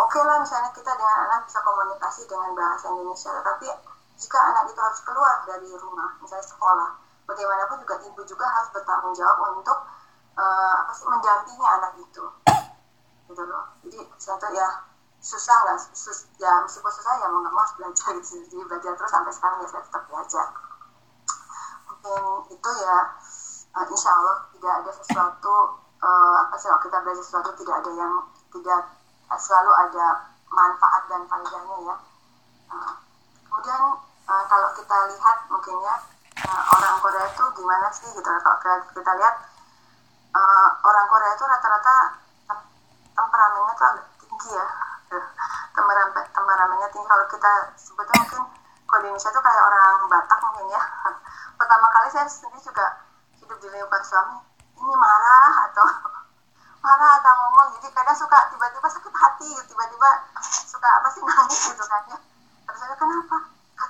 [0.00, 3.68] oke okay lah misalnya kita dengan anak bisa komunikasi dengan bahasa Indonesia tapi
[4.16, 6.88] jika anak itu harus keluar dari rumah misalnya sekolah
[7.26, 9.78] bagaimanapun juga ibu juga harus bertanggung jawab untuk
[10.36, 12.24] uh, apa sih mendampingi anak itu.
[13.30, 13.64] Gitu loh.
[13.86, 14.68] Jadi satu ya
[15.22, 18.92] susah nggak sus, ya meskipun susah ya mau nggak mau harus belajar gitu jadi belajar
[18.98, 20.46] terus sampai sekarang ya saya tetap belajar.
[21.86, 22.98] Mungkin itu ya
[23.78, 25.54] uh, insya Allah tidak ada sesuatu
[26.02, 28.12] uh, apa sih kalau kita belajar sesuatu tidak ada yang
[28.50, 28.82] tidak
[29.38, 30.06] selalu ada
[30.50, 31.96] manfaat dan faedahnya ya.
[32.66, 32.94] Uh,
[33.46, 33.82] kemudian
[34.26, 35.96] uh, kalau kita lihat mungkin ya
[36.50, 38.58] uh, orang Korea itu gimana sih gitu kalau
[38.90, 39.34] kita lihat
[40.34, 42.18] uh, orang Korea itu rata-rata
[43.14, 44.91] temperamennya tuh agak tinggi ya
[45.72, 48.42] temperamen temperamennya tinggi kalau kita sebutnya mungkin
[48.88, 50.82] kalau di Indonesia tuh kayak orang Batak mungkin ya.
[51.60, 52.86] Pertama kali saya sendiri juga
[53.40, 54.36] hidup di lingkungan suami
[54.76, 55.86] ini marah atau
[56.84, 57.68] marah atau ngomong.
[57.80, 60.10] Jadi kadang suka tiba-tiba sakit hati tiba-tiba
[60.68, 62.18] suka apa sih nangis gitu kan ya.
[62.68, 63.36] Terus saya kenapa?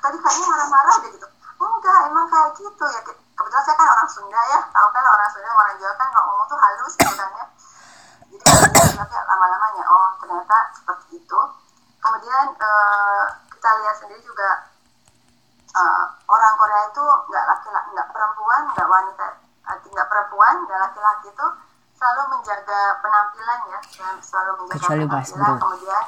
[0.02, 1.28] Tadi kayaknya marah-marah deh gitu.
[1.62, 2.84] Enggak emang kayak gitu.
[2.86, 4.60] Ya kebetulan saya kan orang Sunda ya.
[4.70, 7.46] Tahu kan orang Sunda orang Jawa kan kalau ngomong tuh halus gitu kan ya
[8.32, 11.40] jadi tapi lama-lamanya oh ternyata seperti itu.
[12.00, 14.72] Kemudian uh, kita lihat sendiri juga
[15.76, 19.26] uh, orang Korea itu nggak laki-laki nggak perempuan nggak wanita
[19.62, 21.46] nggak perempuan nggak laki-laki itu
[21.94, 25.54] selalu menjaga penampilan ya dan selalu menjaga Kecuali penampilan.
[25.60, 26.04] kemudian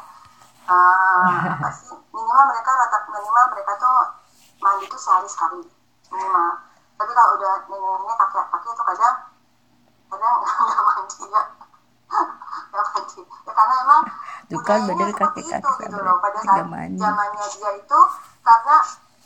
[0.66, 3.96] uh, apa sih minimal mereka rata minimal mereka tuh
[4.58, 5.62] mandi tuh sehari sekali
[6.10, 6.50] minimal.
[6.94, 9.16] Tapi kalau udah nenek-nenek kakek-kakek itu kadang
[10.10, 10.34] kadang
[10.64, 11.42] nggak mandi ya
[12.08, 14.02] nggak mandi ya karena emang
[14.50, 16.16] budayanya seperti itu gitu loh.
[16.20, 17.46] Pada saat zamannya.
[17.54, 18.00] dia itu
[18.44, 18.76] karena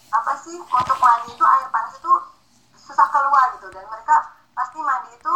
[0.09, 2.13] apa sih untuk mandi itu air panas itu
[2.77, 3.69] susah keluar gitu.
[3.73, 4.17] Dan mereka
[4.55, 5.35] pasti mandi itu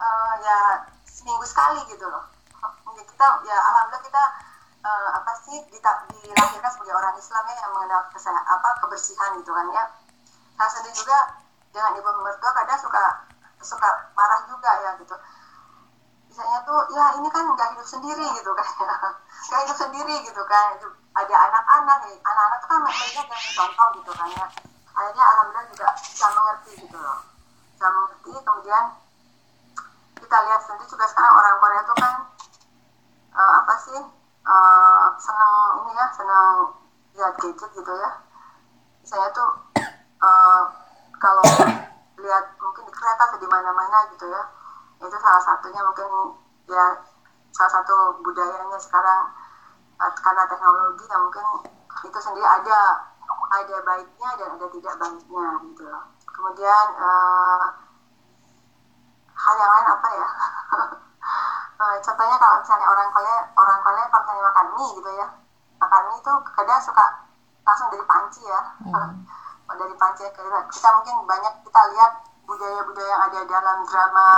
[0.00, 0.58] uh, ya
[1.04, 2.24] seminggu sekali gitu loh.
[2.86, 4.24] Mungkin kita ya alhamdulillah kita
[4.84, 9.66] uh, apa sih dilahirkan sebagai orang Islam ya yang mengenal kesehatan apa kebersihan gitu kan
[9.72, 9.84] ya.
[10.60, 11.18] Saya sendiri juga
[11.72, 13.04] dengan ibu mertua kadang suka
[13.60, 15.16] suka marah juga ya gitu
[16.30, 18.70] misalnya tuh ya ini kan nggak hidup sendiri gitu kan.
[19.50, 20.78] Nggak hidup sendiri gitu kan.
[21.10, 24.46] Ada anak-anak nih anak-anak tuh kan mereka yang contoh gitu kan ya.
[24.94, 27.18] Akhirnya alhamdulillah juga bisa mengerti gitu loh.
[27.74, 28.30] Bisa mengerti.
[28.46, 28.84] Kemudian
[30.22, 32.14] kita lihat sendiri juga sekarang orang Korea itu kan
[33.34, 34.00] uh, apa sih
[34.46, 36.78] uh, senang ini ya senang
[37.18, 38.10] lihat gadget gitu ya.
[39.02, 39.50] Saya tuh
[40.22, 40.62] uh,
[41.18, 41.42] kalau
[42.22, 44.59] lihat mungkin di kereta atau di mana-mana gitu ya
[45.00, 46.36] itu salah satunya mungkin
[46.68, 47.00] ya
[47.50, 49.32] salah satu budayanya sekarang.
[50.00, 51.44] Karena teknologi yang mungkin
[52.08, 53.04] itu sendiri ada
[53.50, 56.04] ada baiknya dan ada tidak baiknya gitu loh.
[56.24, 57.64] Kemudian uh,
[59.34, 60.28] hal yang lain apa ya?
[61.76, 65.26] Uh, contohnya kalau misalnya orang Korea orang Korea kalau misalnya makan mie gitu ya.
[65.80, 67.06] Makan mie itu kadang suka
[67.66, 68.60] langsung dari panci ya.
[68.88, 69.12] Hmm.
[69.80, 74.28] dari panci kita, kita mungkin banyak kita lihat budaya-budaya yang ada dalam drama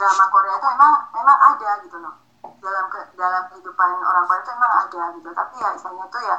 [0.00, 2.14] drama Korea itu memang memang ada gitu loh.
[2.40, 5.28] Dalam ke, dalam kehidupan orang Korea itu memang ada gitu.
[5.36, 6.36] Tapi ya misalnya tuh ya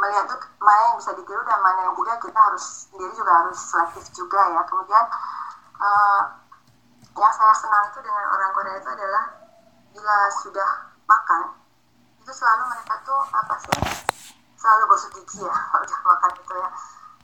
[0.00, 3.58] melihat tuh mana yang bisa ditiru dan mana yang tidak kita harus sendiri juga harus
[3.60, 4.60] selektif juga ya.
[4.64, 5.04] Kemudian
[5.76, 6.22] uh,
[7.20, 9.24] yang saya senang itu dengan orang Korea itu adalah
[9.92, 10.70] bila sudah
[11.04, 11.42] makan
[12.22, 13.76] itu selalu mereka tuh apa sih
[14.54, 16.68] selalu gosok gigi ya kalau udah makan itu ya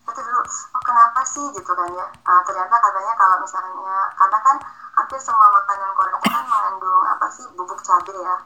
[0.06, 0.42] itu dulu.
[0.46, 1.44] Oh kenapa sih?
[1.50, 2.06] Gitu kan ya.
[2.22, 4.56] Uh, ternyata katanya kalau misalnya karena kan
[4.96, 8.36] hampir semua makanan Korea itu kan mengandung apa sih bubuk cabai ya.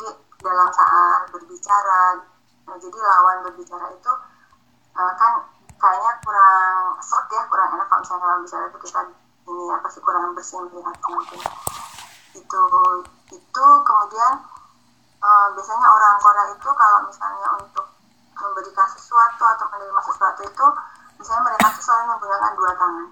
[0.00, 0.08] Di
[0.40, 2.18] dalam saat berbicara
[2.62, 4.12] nah jadi lawan berbicara itu
[4.94, 5.32] uh, kan
[5.82, 9.00] kayaknya kurang serak ya kurang enak kalau misalnya lawan bicara itu kita
[9.42, 11.40] ini apa sih kurang bersih melihatnya mungkin.
[12.32, 12.62] Itu
[13.34, 14.32] itu kemudian
[15.20, 17.86] uh, biasanya orang Korea itu kalau misalnya untuk
[18.42, 20.66] memberikan sesuatu atau menerima sesuatu itu
[21.18, 23.08] misalnya mereka tuh selalu menggunakan dua tangan.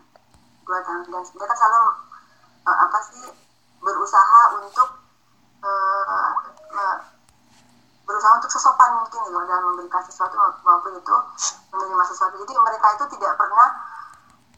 [0.64, 1.04] Dua tangan.
[1.08, 1.80] Dan mereka selalu
[2.66, 3.24] uh, apa sih
[3.80, 4.88] berusaha untuk
[5.64, 6.32] uh,
[6.76, 6.96] uh,
[8.04, 10.34] berusaha untuk sesopan mungkin gitu dalam memberikan sesuatu
[10.66, 11.16] maupun itu
[11.70, 12.34] menerima sesuatu.
[12.42, 13.68] Jadi mereka itu tidak pernah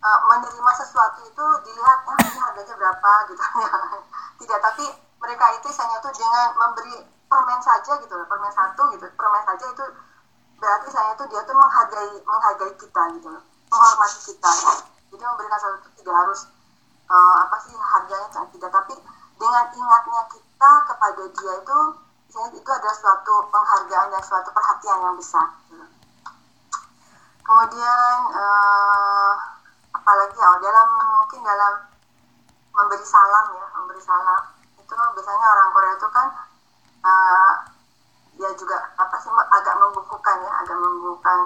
[0.00, 3.12] uh, menerima sesuatu itu dilihat ya ini harganya berapa?
[3.28, 3.42] gitu.
[3.60, 3.68] Ya
[4.40, 4.84] tidak tapi
[5.22, 6.96] mereka itu misalnya tuh dengan memberi
[7.30, 9.06] permen saja gitu permen satu gitu.
[9.14, 9.84] Permen saja itu
[10.62, 13.28] berarti saya itu dia tuh menghargai menghargai kita gitu
[13.66, 14.74] menghormati kita ya.
[15.10, 16.40] jadi memberikan sesuatu tidak harus
[17.10, 18.94] uh, apa sih harganya tidak tapi
[19.42, 21.78] dengan ingatnya kita kepada dia itu
[22.30, 25.86] misalnya itu adalah suatu penghargaan dan suatu perhatian yang besar gitu.
[27.42, 29.34] kemudian uh,
[29.98, 31.74] apalagi ya dalam mungkin dalam
[32.70, 34.42] memberi salam ya memberi salam
[34.78, 36.28] itu biasanya orang Korea itu kan
[37.02, 37.71] uh,
[38.40, 41.38] ya juga apa sih agak membukukan ya agak membukukan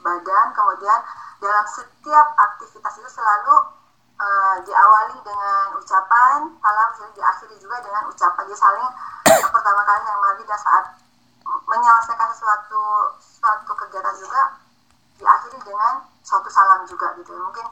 [0.00, 0.46] badan.
[0.56, 1.00] Kemudian
[1.40, 3.56] dalam setiap aktivitas itu selalu
[4.20, 8.90] uh, diawali dengan ucapan salam sering diakhiri juga dengan ucapan dia saling
[9.24, 10.84] pertama kali yang mari dan saat
[11.66, 12.82] menyelesaikan sesuatu
[13.18, 14.42] suatu kegiatan juga
[15.18, 17.32] diakhiri dengan suatu salam juga gitu.
[17.36, 17.66] Mungkin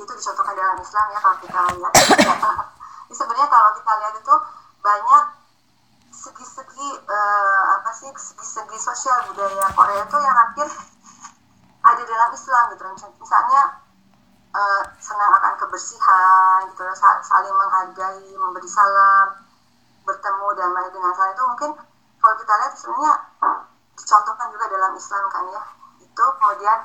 [0.00, 1.94] itu dicontohkan dalam Islam ya kalau kita lihat.
[3.10, 4.34] Ya, sebenarnya kalau kita lihat itu
[4.86, 5.24] banyak
[6.20, 10.68] segi-segi uh, apa sih segi-segi sosial budaya Korea itu yang hampir
[11.90, 12.84] ada dalam Islam gitu.
[13.16, 13.62] Misalnya
[14.52, 19.48] uh, senang akan kebersihan gitu saling menghargai memberi salam
[20.04, 21.70] bertemu dan lain dengan salah itu mungkin
[22.20, 23.14] kalau kita lihat sebenarnya
[23.96, 25.62] dicontohkan juga dalam Islam kan ya.
[26.04, 26.78] Itu kemudian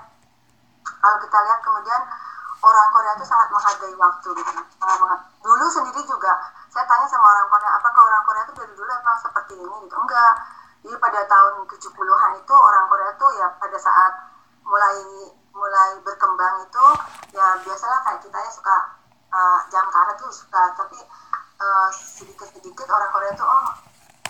[1.04, 2.02] kalau kita lihat kemudian
[2.64, 4.52] orang Korea itu sangat menghargai waktu gitu.
[5.44, 6.32] Dulu sendiri juga
[6.76, 9.76] saya tanya sama orang Korea apakah orang Korea itu dari dulu emang seperti ini?
[9.88, 9.96] Gitu.
[9.96, 10.34] Enggak.
[10.84, 14.14] Jadi pada tahun 70-an itu orang Korea itu ya pada saat
[14.68, 15.00] mulai
[15.56, 16.86] mulai berkembang itu
[17.32, 18.76] ya biasalah kayak kita ya suka
[19.32, 20.76] uh, jam karet tuh suka.
[20.76, 21.00] Tapi
[21.64, 23.66] uh, sedikit-sedikit orang Korea itu oh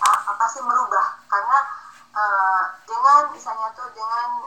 [0.06, 1.18] apa sih merubah?
[1.26, 1.58] Karena
[2.14, 4.46] uh, dengan misalnya tuh dengan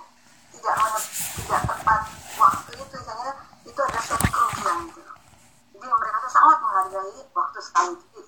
[0.56, 1.04] tidak
[1.36, 2.02] tidak tepat
[2.40, 3.32] waktu itu misalnya
[3.68, 5.14] itu ada suatu kerugian gitu.
[5.76, 7.94] Jadi mereka sangat menghargai waktu sekali.
[7.98, 8.22] Jadi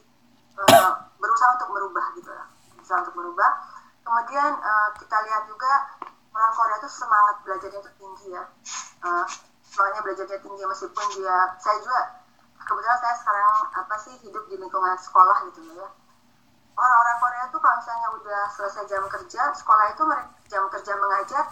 [0.58, 2.48] uh, berusaha untuk merubah gitu lah
[2.82, 3.52] berusaha untuk merubah.
[4.02, 5.72] Kemudian uh, kita lihat juga
[6.34, 8.44] orang Korea itu semangat belajarnya itu tinggi ya.
[9.06, 9.26] Uh,
[9.64, 12.02] semangatnya belajarnya tinggi meskipun dia saya juga
[12.60, 15.88] kebetulan saya sekarang apa sih hidup di lingkungan sekolah gitu ya.
[16.76, 21.44] Orang-orang Korea tuh kalau misalnya udah selesai jam kerja sekolah itu mereka jam kerja mengajar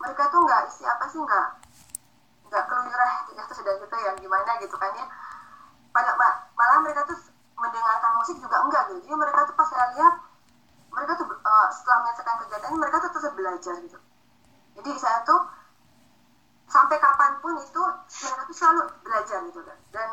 [0.00, 1.48] mereka tuh nggak isi apa sih nggak
[2.46, 5.04] nggak keluyurah ya sudah gitu ya gimana gitu kan ya
[5.96, 6.12] pada
[6.52, 7.16] malah mereka tuh
[7.56, 9.08] mendengarkan musik juga enggak gitu.
[9.08, 10.14] Jadi mereka tuh pas saya lihat
[10.92, 13.98] mereka tuh uh, setelah menyelesaikan kegiatan mereka tuh terus belajar gitu.
[14.76, 15.40] Jadi saya tuh
[16.68, 17.82] sampai kapan pun itu
[18.28, 19.78] mereka tuh selalu belajar gitu kan.
[19.88, 20.08] Dan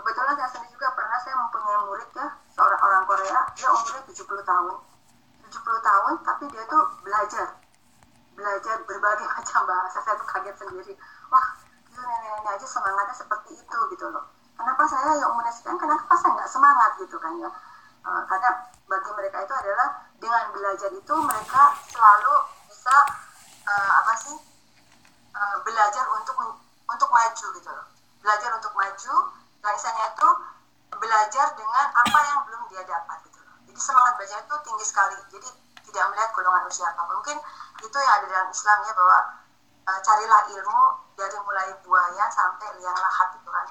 [0.00, 3.40] kebetulan saya sendiri juga pernah saya mempunyai murid ya seorang orang Korea.
[3.52, 4.76] Dia umurnya 70 tahun.
[5.52, 5.52] 70
[5.84, 7.48] tahun tapi dia tuh belajar.
[8.32, 10.00] Belajar berbagai macam bahasa.
[10.00, 10.96] Saya tuh kaget sendiri.
[11.28, 11.46] Wah
[11.92, 16.32] itu nenek-nenek aja semangatnya seperti itu gitu loh kenapa saya yang umurnya sekian kenapa saya
[16.34, 17.50] nggak semangat gitu kan ya.
[18.06, 18.50] Uh, karena
[18.86, 22.34] bagi mereka itu adalah dengan belajar itu mereka selalu
[22.70, 22.96] bisa
[23.66, 24.36] uh, apa sih
[25.34, 26.36] uh, belajar untuk
[26.88, 27.86] untuk maju gitu loh.
[28.24, 29.14] Belajar untuk maju
[29.66, 30.28] misalnya itu
[30.94, 33.58] belajar dengan apa yang belum dia dapat gitu loh.
[33.66, 35.18] Jadi semangat belajar itu tinggi sekali.
[35.34, 35.48] Jadi
[35.90, 37.02] tidak melihat golongan usia apa.
[37.10, 37.36] Mungkin
[37.82, 39.18] itu yang ada dalam Islam ya bahwa
[39.90, 40.82] uh, carilah ilmu
[41.18, 43.66] dari mulai buaya sampai liang lahat itu kan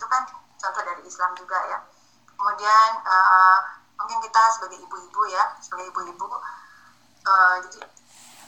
[0.00, 0.24] itu kan
[0.56, 1.78] contoh dari Islam juga ya.
[2.32, 3.58] Kemudian uh,
[4.00, 7.84] mungkin kita sebagai ibu-ibu ya sebagai ibu-ibu uh, jadi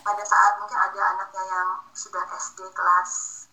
[0.01, 3.45] pada saat mungkin ada anaknya yang sudah SD kelas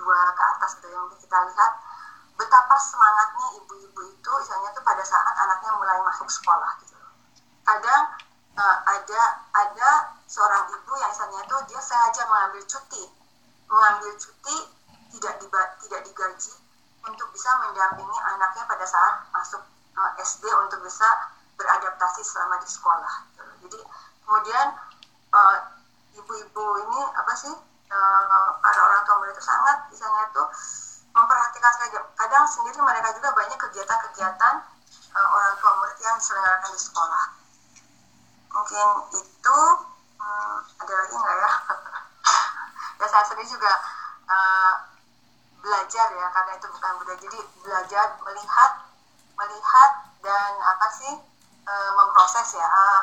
[0.08, 1.72] ke atas gitu yang kita lihat
[2.40, 6.96] betapa semangatnya ibu-ibu itu misalnya tuh pada saat anaknya mulai masuk sekolah gitu.
[7.68, 8.16] Kadang
[8.56, 9.90] uh, ada ada
[10.24, 13.04] seorang ibu yang misalnya itu dia sengaja mengambil cuti
[13.68, 14.56] mengambil cuti
[15.12, 16.61] tidak diba, tidak digaji
[17.08, 19.62] untuk bisa mendampingi anaknya pada saat masuk
[19.98, 21.06] eh, SD untuk bisa
[21.58, 23.14] beradaptasi selama di sekolah
[23.62, 23.78] jadi
[24.26, 24.66] kemudian
[25.30, 25.56] uh,
[26.18, 27.54] ibu-ibu ini apa sih
[27.92, 30.46] uh, para orang tua murid itu sangat misalnya tuh
[31.12, 34.54] memperhatikan saja kadang sendiri mereka juga banyak kegiatan-kegiatan
[35.12, 37.24] orang tua murid yang diselenggarakan di sekolah.
[38.52, 38.88] Mungkin
[39.20, 39.58] itu
[40.16, 41.50] hmm, ada lagi nggak ya?
[43.02, 43.72] Ya saya sendiri juga
[45.62, 48.70] belajar ya karena itu bukan budaya jadi belajar melihat
[49.38, 49.90] melihat
[50.20, 51.12] dan apa sih
[51.64, 53.02] uh, memproses ya uh,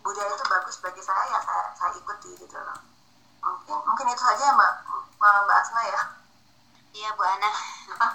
[0.00, 2.78] budaya itu bagus bagi saya ya saya, saya ikuti gitu loh
[3.42, 4.72] mungkin mungkin itu saja ya mbak
[5.18, 6.00] mbak Asma ya
[6.90, 7.46] Iya Bu Ana.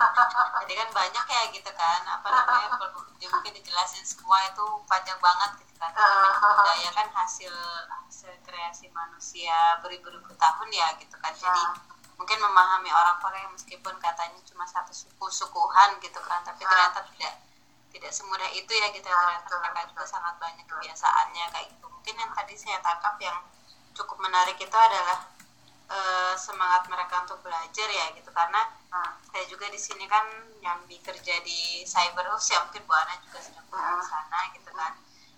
[0.59, 5.73] Jadi kan banyak ya gitu kan apa namanya mungkin dijelasin semua itu panjang banget gitu
[5.79, 5.95] kan.
[5.95, 7.55] Budaya kan hasil
[7.87, 11.31] hasil kreasi manusia beribu-ribu tahun ya gitu kan.
[11.31, 11.94] Jadi ya.
[12.15, 16.69] Mungkin memahami orang Korea meskipun katanya cuma satu suku sukuhan gitu kan, tapi ya.
[16.71, 17.33] ternyata tidak
[17.95, 21.85] tidak semudah itu ya gitu ya ternyata mereka juga sangat banyak kebiasaannya kayak gitu.
[21.87, 23.39] Mungkin yang tadi saya tangkap yang
[23.95, 25.31] cukup menarik itu adalah
[25.87, 30.27] uh, semangat mereka untuk belajar ya gitu karena uh, saya juga di sini kan
[30.59, 34.71] nyambi kerja di cyber house ya mungkin Bu Ana juga sedang uh, di sana gitu
[34.75, 34.93] kan.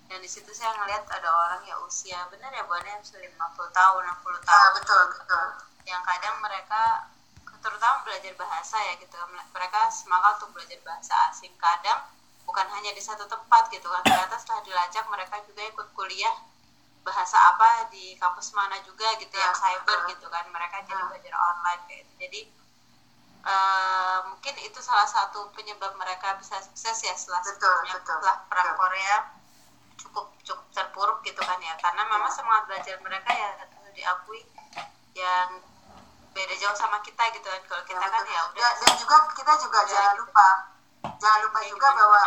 [0.08, 3.22] Dan di situ saya ngelihat ada orang ya usia benar ya Bu Ana yang sudah
[3.22, 3.38] 50
[3.70, 4.66] tahun 60 tahun.
[4.66, 5.48] Uh, betul betul
[5.88, 7.08] yang kadang mereka
[7.64, 9.16] terutama belajar bahasa ya gitu.
[9.56, 11.56] Mereka semangat untuk belajar bahasa asing.
[11.58, 12.06] Kadang
[12.44, 14.04] bukan hanya di satu tempat gitu kan.
[14.04, 16.36] Ternyata setelah dilacak mereka juga ikut kuliah
[17.04, 20.46] bahasa apa di kampus mana juga gitu ya, yang cyber gitu kan.
[20.52, 21.08] Mereka jadi ah.
[21.08, 22.14] belajar online kayak gitu.
[22.20, 22.42] Jadi
[23.48, 28.70] uh, mungkin itu salah satu penyebab mereka bisa sukses ya setelah betul, betul, setelah perang
[28.76, 28.80] betul.
[28.84, 29.16] Korea
[29.98, 31.74] cukup cukup terpuruk gitu kan ya.
[31.80, 33.50] Karena memang semangat belajar mereka ya
[33.98, 34.46] diakui
[35.18, 35.58] yang
[36.38, 37.62] beda jauh sama kita gitu kan.
[37.66, 38.72] Kalau kita ya, kan ya udah.
[38.86, 40.48] Dan juga kita juga jangan lupa
[41.18, 42.24] jangan lupa juga bahwa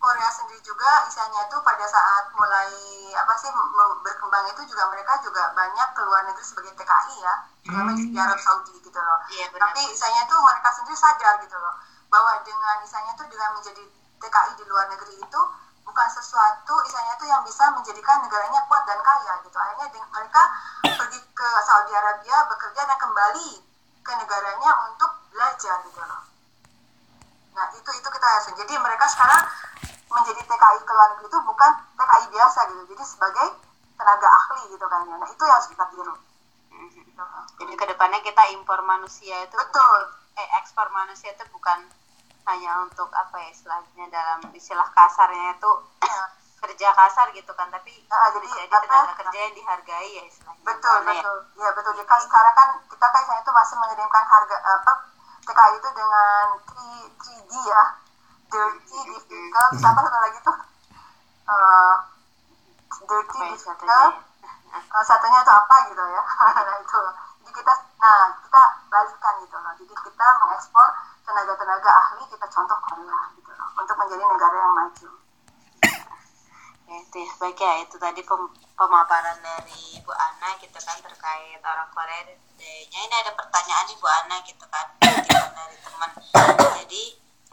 [0.00, 2.72] Korea sendiri juga isanya itu pada saat mulai
[3.12, 3.52] apa sih
[4.00, 7.34] berkembang itu juga mereka juga banyak keluar negeri sebagai TKI ya.
[7.66, 8.00] Terutama hmm.
[8.08, 9.18] di Arab Saudi gitu loh.
[9.28, 11.74] Iya, tapi isanya itu mereka sendiri sadar gitu loh.
[12.08, 13.84] Bahwa dengan isanya itu dengan menjadi
[14.22, 15.40] TKI di luar negeri itu
[15.84, 19.56] bukan sesuatu isanya itu yang bisa menjadikan negaranya kuat dan kaya gitu.
[19.58, 20.42] Akhirnya mereka
[20.82, 23.50] pergi ke Saudi Arabia bekerja dan kembali
[24.00, 26.22] ke negaranya untuk belajar gitu loh.
[27.54, 29.42] Nah itu itu kita yakin jadi mereka sekarang
[30.10, 32.82] menjadi TKI ke luar negeri itu bukan TKI biasa gitu.
[32.94, 33.46] Jadi sebagai
[33.94, 35.16] tenaga ahli gitu kan ya.
[35.20, 36.16] Nah itu yang harus kita tiru.
[36.80, 37.24] Gitu.
[37.60, 40.00] jadi ke depannya kita impor manusia itu betul.
[40.40, 41.84] Eh ekspor manusia itu bukan
[42.48, 45.72] hanya untuk apa ya istilahnya dalam istilah kasarnya itu
[46.04, 46.24] ya.
[46.60, 50.64] kerja kasar gitu kan tapi nah, jadi, jadi apa, tenaga kerja yang dihargai ya istilahnya.
[50.64, 51.36] Betul Karena betul.
[51.56, 51.92] Ya, ya betul.
[51.96, 54.92] Jadi kan sekarang kan kita kan itu masih mengirimkan harga apa
[55.40, 57.84] TKI itu dengan 3, 3D ya.
[58.50, 59.88] Dirty difficult hmm.
[59.88, 60.58] apa satu lagi tuh?
[61.50, 61.94] Uh,
[63.08, 64.12] dirty difficult
[64.74, 66.22] uh, satunya itu apa gitu ya?
[66.66, 67.02] Nah itu.
[67.40, 69.72] Jadi kita nah kita balikkan gitu loh.
[69.80, 70.88] Jadi kita mengekspor
[71.30, 75.10] tenaga-tenaga ahli kita contoh Korea gitu loh untuk menjadi negara yang maju.
[76.90, 77.30] Ya ya.
[77.38, 78.42] Baik ya itu tadi pem
[78.74, 82.34] pemaparan dari Bu Ana gitu kan terkait orang Korea.
[82.34, 84.86] Budayanya ini ada pertanyaan nih Bu Ana gitu kan
[85.56, 86.10] dari teman.
[86.82, 87.02] Jadi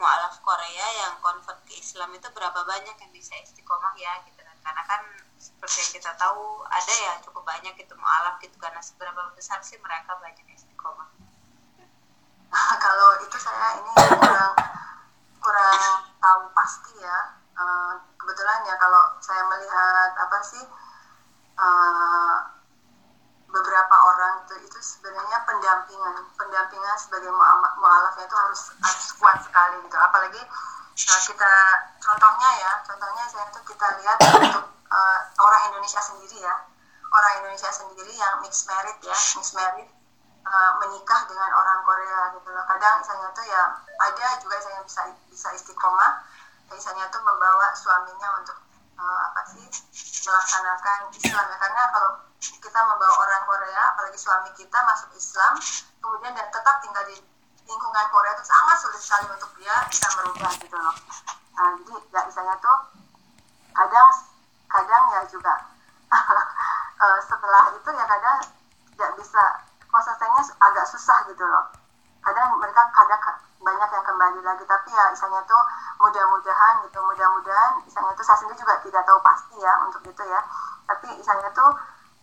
[0.02, 4.58] mualaf Korea yang convert ke Islam itu berapa banyak yang bisa istiqomah ya gitu kan?
[4.58, 5.06] Karena kan
[5.38, 9.78] seperti yang kita tahu ada ya cukup banyak itu mualaf gitu karena seberapa besar sih
[9.78, 11.27] mereka banyak istiqomah
[13.24, 14.54] itu saya ini kurang
[15.42, 15.80] kurang
[16.22, 17.18] tahu pasti ya.
[17.58, 20.62] Uh, kebetulan ya kalau saya melihat apa sih
[21.58, 22.36] uh,
[23.50, 27.34] beberapa orang itu itu sebenarnya pendampingan pendampingan sebagai
[27.82, 29.96] mualafnya itu harus harus kuat sekali gitu.
[29.98, 31.52] Apalagi uh, kita
[31.98, 36.54] contohnya ya contohnya saya itu kita lihat untuk uh, orang Indonesia sendiri ya.
[37.08, 39.88] Orang Indonesia sendiri yang mixed married ya mixed married
[40.44, 42.64] uh, menikah dengan orang Korea gitu loh.
[42.66, 43.62] Kadang misalnya tuh ya
[43.98, 46.22] ada juga saya bisa bisa istiqomah.
[46.68, 48.58] Misalnya tuh membawa suaminya untuk
[49.00, 49.64] uh, apa sih
[50.28, 51.56] melaksanakan Islam ya.
[51.56, 55.58] Karena kalau kita membawa orang Korea apalagi suami kita masuk Islam
[55.98, 57.18] kemudian dan tetap tinggal di
[57.66, 60.94] lingkungan Korea itu sangat sulit sekali untuk dia bisa merubah gitu loh.
[61.58, 62.78] Nah jadi ya misalnya tuh
[63.74, 64.08] kadang
[64.68, 65.54] kadang ya juga
[66.12, 68.38] uh, setelah itu ya kadang
[68.94, 69.44] tidak bisa
[69.88, 71.64] prosesnya agak susah gitu loh.
[72.22, 73.20] Kadang mereka kadang
[73.58, 75.62] banyak yang kembali lagi tapi ya misalnya tuh
[75.98, 80.40] mudah-mudahan gitu mudah-mudahan misalnya tuh saya sendiri juga tidak tahu pasti ya untuk itu ya.
[80.86, 81.70] Tapi misalnya tuh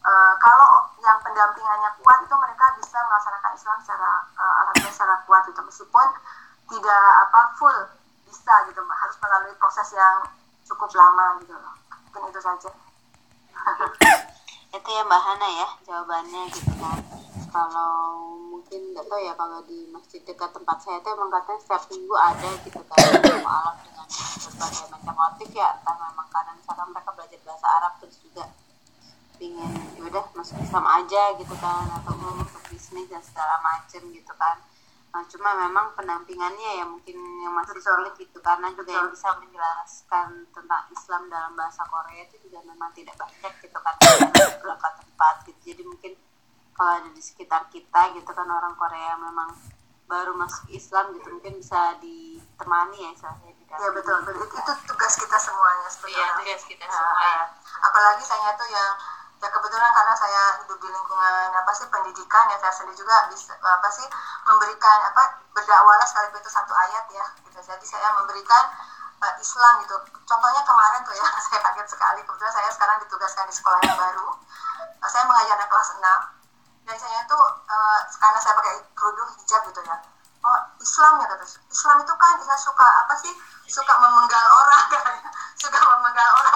[0.05, 5.43] uh, kalau yang pendampingannya kuat itu mereka bisa melaksanakan Islam secara uh, alhamdulillah secara kuat
[5.49, 6.07] itu meskipun
[6.66, 7.78] tidak apa full
[8.26, 10.24] bisa gitu harus melalui proses yang
[10.66, 11.76] cukup lama gitu loh.
[12.09, 12.70] Mungkin itu saja.
[14.76, 17.24] Itu ya Mbak Hana ya jawabannya gitu kan
[17.55, 21.83] kalau mungkin nggak tahu ya kalau di masjid dekat tempat saya itu emang katanya setiap
[21.87, 22.99] minggu ada gitu kan.
[23.47, 24.07] Alam dengan
[24.43, 28.43] berbagai macam motif ya entah memang karena misalkan mereka belajar bahasa Arab terus juga
[29.39, 34.59] pingin yaudah masuk Islam aja gitu kan atau untuk bisnis dan segala macem gitu kan.
[35.15, 40.43] Nah, cuma memang pendampingannya ya mungkin yang masih sulit gitu karena juga yang bisa menjelaskan
[40.51, 43.95] tentang Islam dalam bahasa Korea itu juga memang tidak banyak gitu kan
[44.35, 45.71] beberapa tempat gitu.
[45.71, 46.11] Jadi mungkin
[46.76, 49.49] kalau ada di sekitar kita gitu kan orang Korea memang
[50.05, 54.45] baru masuk Islam gitu mungkin bisa ditemani ya istilahnya ya betul, betul.
[54.45, 57.43] itu tugas kita semuanya sebetulnya iya tugas kita semua ya.
[57.82, 58.91] apalagi saya tuh yang
[59.41, 63.51] ya kebetulan karena saya hidup di lingkungan apa sih pendidikan ya saya sendiri juga bisa
[63.59, 64.07] apa sih
[64.47, 67.59] memberikan apa berdakwah sekali itu satu ayat ya gitu.
[67.59, 68.63] Jadi saya memberikan
[69.21, 69.95] uh, Islam gitu.
[70.26, 72.19] Contohnya kemarin tuh ya saya kaget sekali.
[72.23, 74.30] Kebetulan saya sekarang ditugaskan di sekolah yang baru.
[75.05, 76.34] Saya mengajar anak kelas 6
[76.86, 79.97] dan saya tuh uh, karena saya pakai kerudung hijab gitu ya.
[80.45, 83.33] Oh Islam ya kata Islam itu kan saya suka apa sih?
[83.65, 85.29] Suka memenggal orang katanya
[85.61, 86.54] suka memenggal orang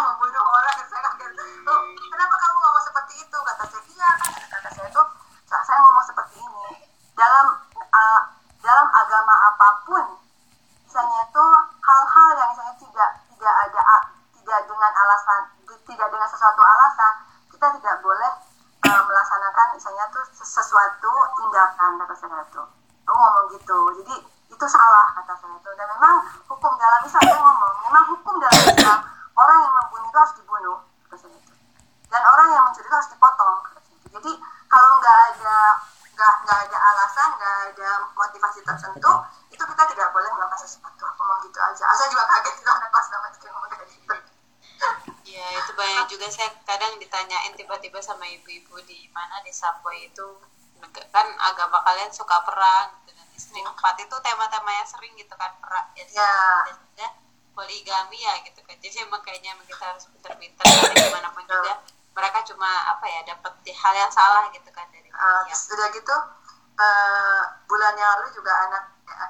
[22.29, 22.63] tindakan kata saya itu
[23.09, 23.79] aku ngomong gitu.
[24.01, 24.15] Jadi
[24.49, 26.15] itu salah kata saya itu dan memang
[26.45, 28.99] hukum dalam Islam saya ngomong memang hukum dalam Islam
[29.39, 30.77] orang yang membunuh itu harus dibunuh
[31.09, 31.53] kata saya itu
[32.09, 34.31] dan orang yang mencuri itu harus dipotong kata saya itu jadi
[34.69, 35.57] kalau nggak ada
[36.13, 39.13] nggak nggak ada alasan nggak ada motivasi tertentu
[39.49, 41.03] itu kita tidak boleh melakukan sesuatu.
[41.03, 41.83] Aku ngomong gitu aja.
[41.89, 44.15] Saya juga kaget itu anak kelas nama itu ngomong kayak gitu.
[45.29, 50.39] Ya itu banyak juga saya kadang ditanyain tiba-tiba sama ibu-ibu di mana di subway itu
[52.09, 53.13] kalian suka perang gitu.
[53.13, 55.85] Dan istri empat itu tema-tema yang sering gitu kan perang.
[55.93, 56.33] Ya, ya.
[56.97, 57.13] dan
[57.53, 58.73] poligami ya gitu kan.
[58.81, 60.65] Jadi emang kayaknya kita harus pinter-pinter
[60.97, 61.85] gimana pun juga.
[62.17, 65.53] Mereka cuma apa ya dapat hal yang salah gitu kan dari uh, ya.
[65.53, 66.15] sudah gitu
[66.81, 68.83] uh, bulan yang lalu juga anak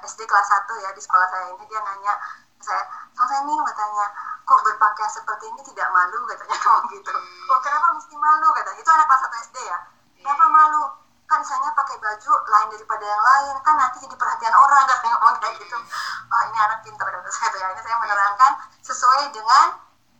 [0.08, 2.14] SD kelas 1 ya di sekolah saya ini dia nanya
[2.58, 2.82] saya
[3.14, 4.06] saya ini katanya
[4.48, 6.24] kok berpakaian seperti ini tidak malu?
[6.30, 7.12] Katanya kamu gitu.
[7.46, 8.48] Oh kenapa mesti malu?
[8.56, 9.78] Katanya itu anak kelas 1 SD ya?
[10.18, 10.54] Kenapa iya.
[10.56, 10.82] malu
[11.30, 15.38] kan misalnya pakai baju lain daripada yang lain kan nanti jadi perhatian orang kan ngomong
[15.38, 15.78] kayak gitu.
[16.26, 18.52] Oh ini anak pintar kata saya ya ini saya menerangkan
[18.82, 19.66] sesuai dengan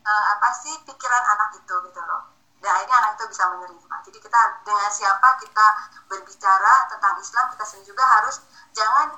[0.07, 2.31] uh, apa sih pikiran anak itu gitu loh.
[2.63, 3.95] Dan akhirnya anak itu bisa menerima.
[4.07, 5.67] Jadi kita dengan siapa kita
[6.07, 8.35] berbicara tentang Islam kita sendiri juga harus
[8.71, 9.11] jangan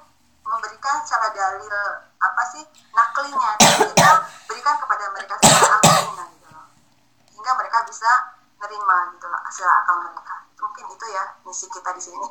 [0.44, 1.78] memberikan secara dalil
[2.18, 3.54] apa sih naklinya.
[3.62, 4.10] Kita
[4.50, 6.66] berikan kepada mereka secara akalnya gitu loh.
[7.38, 8.12] Hingga mereka bisa
[8.58, 12.28] nerima gitu loh hasil akal mereka mungkin itu ya misi kita di sini.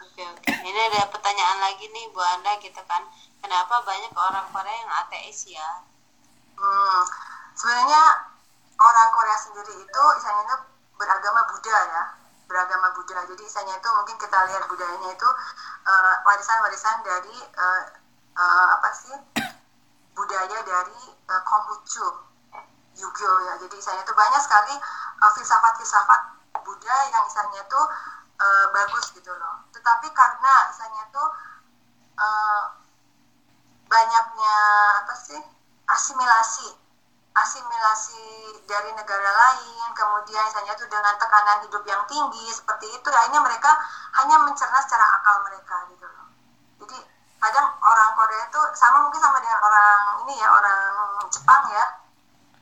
[0.00, 0.50] Oke oke.
[0.50, 3.04] Ini ada pertanyaan lagi nih Bu Anda gitu kan.
[3.40, 5.84] Kenapa banyak orang Korea yang ateis ya?
[6.60, 7.02] Hmm,
[7.56, 8.02] sebenarnya
[8.76, 10.56] orang Korea sendiri itu misalnya itu
[11.00, 12.02] beragama Buddha ya
[12.50, 13.22] beragama Buddha.
[13.30, 15.28] Jadi misalnya itu mungkin kita lihat budayanya itu
[15.86, 17.82] uh, warisan-warisan dari uh,
[18.34, 19.14] uh, apa sih
[20.18, 22.26] budaya dari uh, Konghucu
[22.98, 23.54] Yugyo ya.
[23.62, 24.74] Jadi misalnya itu banyak sekali
[25.22, 27.86] uh, filsafat-filsafat Buddha yang misalnya tuh
[28.40, 29.62] uh, bagus gitu loh.
[29.70, 31.28] Tetapi karena misalnya tuh
[32.18, 32.62] uh,
[33.86, 34.56] banyaknya
[35.02, 35.40] apa sih
[35.90, 36.78] asimilasi
[37.30, 38.26] asimilasi
[38.66, 43.70] dari negara lain, kemudian misalnya tuh dengan tekanan hidup yang tinggi seperti itu, akhirnya mereka
[44.18, 46.26] hanya mencerna secara akal mereka gitu loh.
[46.82, 46.98] Jadi
[47.38, 50.82] kadang orang Korea itu sama mungkin sama dengan orang ini ya orang
[51.30, 51.84] Jepang ya,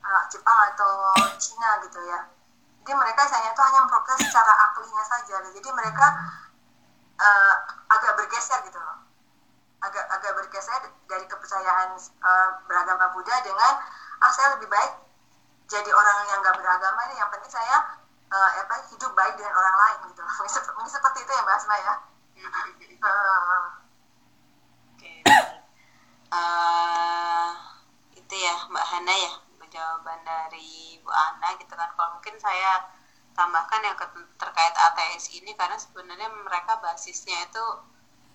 [0.04, 2.28] uh, Jepang atau Cina gitu ya
[2.88, 5.36] jadi mereka misalnya itu hanya memproses secara aklinya saja.
[5.44, 6.08] Jadi mereka
[7.20, 7.54] uh,
[7.92, 9.04] agak bergeser gitu loh.
[9.84, 13.84] Agak agak bergeser dari kepercayaan uh, beragama Buddha dengan
[14.24, 15.04] ah saya lebih baik
[15.68, 17.92] jadi orang yang gak beragama ini yang penting saya
[18.32, 21.94] uh, apa hidup baik dengan orang lain gitu mungkin seperti itu ya Mbak Asma ya.
[26.32, 27.52] Uh,
[28.16, 29.32] itu ya Mbak Hana ya
[29.70, 31.88] jawaban dari Bu Ana gitu kan.
[31.94, 32.88] Kalau mungkin saya
[33.32, 33.96] tambahkan yang
[34.34, 37.64] terkait ATS ini karena sebenarnya mereka basisnya itu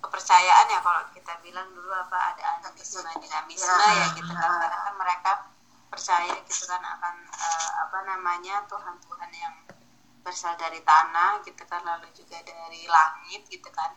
[0.03, 4.51] kepercayaan ya kalau kita bilang dulu apa ada animisme dinamisme ya, ya gitu kan.
[4.61, 5.31] Karena kan mereka
[5.93, 9.55] percaya gitu kan akan uh, apa namanya Tuhan-Tuhan yang
[10.23, 13.91] berasal dari tanah gitu kan lalu juga dari langit gitu kan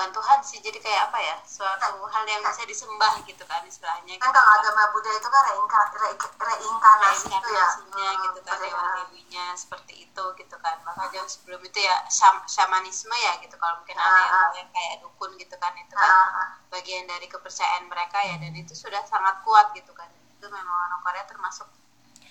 [0.00, 0.64] bukan Tuhan sih.
[0.64, 4.88] Jadi kayak apa ya suatu hal yang bisa disembah gitu kan istilahnya kan kalau agama
[4.96, 6.08] Buddha itu kan reinkarnasi, re,
[6.40, 7.68] reinkarnasi itu ya.
[7.92, 10.80] Hmm, gitu kan dewa dewinya seperti itu gitu kan.
[10.88, 13.60] Maka jauh sebelum itu ya syam, shamanisme ya gitu.
[13.60, 17.28] Kalau mungkin ada yang, uh, yang kayak dukun gitu kan itu kan uh, bagian dari
[17.28, 18.40] kepercayaan mereka ya.
[18.40, 20.08] Dan itu sudah sangat kuat gitu kan.
[20.40, 21.68] Itu memang orang Korea termasuk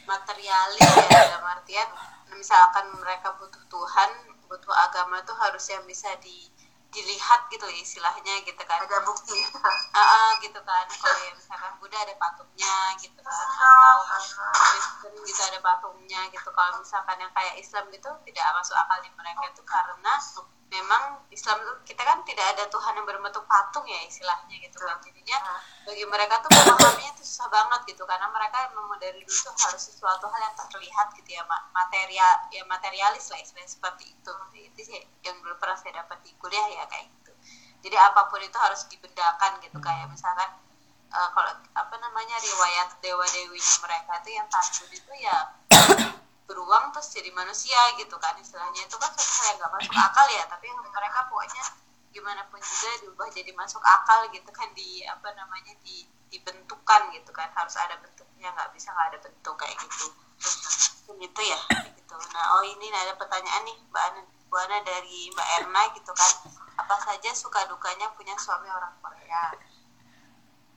[0.10, 1.86] materialis ya dalam artian
[2.34, 4.10] misalkan mereka butuh Tuhan
[4.50, 6.50] butuh agama itu harus yang bisa di
[6.90, 8.82] dilihat gitu ya istilahnya gitu kan.
[8.82, 9.38] Ada bukti.
[9.54, 10.86] Uh, uh, gitu kan.
[10.90, 13.34] Kalau ya misalkan Buddha ada patungnya gitu kan.
[13.34, 13.98] Atau
[14.54, 16.50] Kristen gitu ada patungnya gitu.
[16.50, 20.14] Kalau misalkan yang kayak Islam gitu tidak masuk akal di mereka itu karena
[20.70, 25.02] memang Islam itu kita kan tidak ada Tuhan yang berbentuk patung ya istilahnya gitu kan.
[25.02, 25.38] Jadinya
[25.86, 29.82] bagi mereka tuh memahaminya tuh susah banget gitu karena mereka memang dari dulu tuh harus
[29.82, 31.44] sesuatu hal yang terlihat gitu ya
[31.74, 34.32] material ya materialis lah istilahnya seperti itu.
[34.54, 37.32] Itu sih yang belum pernah saya dapat di kuliah ya kayak gitu.
[37.90, 40.54] Jadi apa pun itu harus dibedakan gitu kayak misalkan
[41.10, 45.38] uh, kalau apa namanya riwayat dewa dewinya mereka itu yang tanjun itu ya
[46.50, 48.82] beruang terus jadi manusia gitu kan istilahnya.
[48.90, 51.64] Itu kan yang nggak masuk akal ya tapi mereka pokoknya
[52.10, 57.30] gimana pun juga diubah jadi masuk akal gitu kan di apa namanya di dibentukan gitu
[57.30, 57.54] kan.
[57.54, 60.10] Harus ada bentuknya nggak bisa nggak ada bentuk kayak gitu.
[61.14, 61.62] Gitu ya
[61.94, 62.16] gitu.
[62.34, 66.34] Nah oh ini ada pertanyaan nih mbak Ana Bu Ana dari mbak Erna gitu kan.
[66.82, 69.54] Apa saja suka dukanya punya suami orang Korea?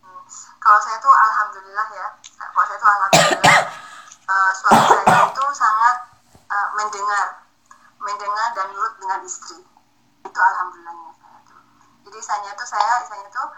[0.03, 0.23] Hmm,
[0.61, 2.07] kalau saya tuh alhamdulillah ya
[2.53, 3.61] kalau saya tuh alhamdulillah
[4.29, 5.97] uh, suami saya itu sangat
[6.51, 7.27] uh, mendengar
[8.03, 9.59] mendengar dan nurut dengan istri.
[10.23, 11.13] Itu alhamdulillahnya.
[11.19, 11.61] Saya tuh
[12.07, 13.49] jadi saya tuh saya saya tuh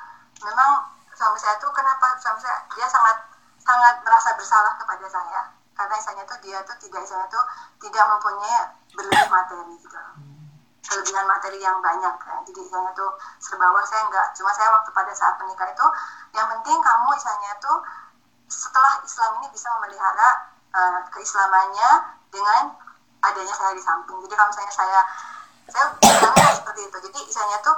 [0.44, 0.70] memang
[1.16, 3.16] suami saya tuh kenapa suami saya dia sangat
[3.60, 5.40] sangat merasa bersalah kepada saya.
[5.74, 7.44] Karena misalnya tuh dia tuh tidak misalnya tuh
[7.82, 8.58] tidak mempunyai
[8.94, 9.98] berlebih materi gitu.
[10.84, 12.36] Kelebihan materi yang banyak ya.
[12.44, 13.10] jadi misalnya tuh
[13.40, 14.26] serba saya enggak.
[14.36, 15.86] Cuma saya waktu pada saat menikah itu
[16.36, 17.78] yang penting kamu misalnya tuh
[18.46, 21.90] setelah Islam ini bisa memelihara uh, keislamannya
[22.34, 22.74] dengan
[23.22, 24.18] adanya saya di samping.
[24.26, 25.00] Jadi kalau misalnya saya
[25.70, 26.96] saya bilangnya seperti itu.
[27.08, 27.76] Jadi misalnya tuh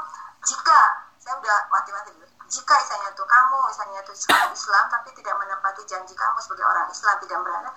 [0.49, 0.81] jika
[1.21, 5.83] saya udah mati-mati dulu jika misalnya tuh kamu misalnya tuh sekarang Islam tapi tidak menepati
[5.83, 7.71] janji kamu sebagai orang Islam tidak berada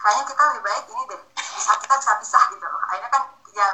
[0.00, 1.22] kayaknya kita lebih baik ini deh.
[1.36, 2.80] Bisa kita bisa pisah gitu loh.
[2.88, 3.68] Akhirnya kan ya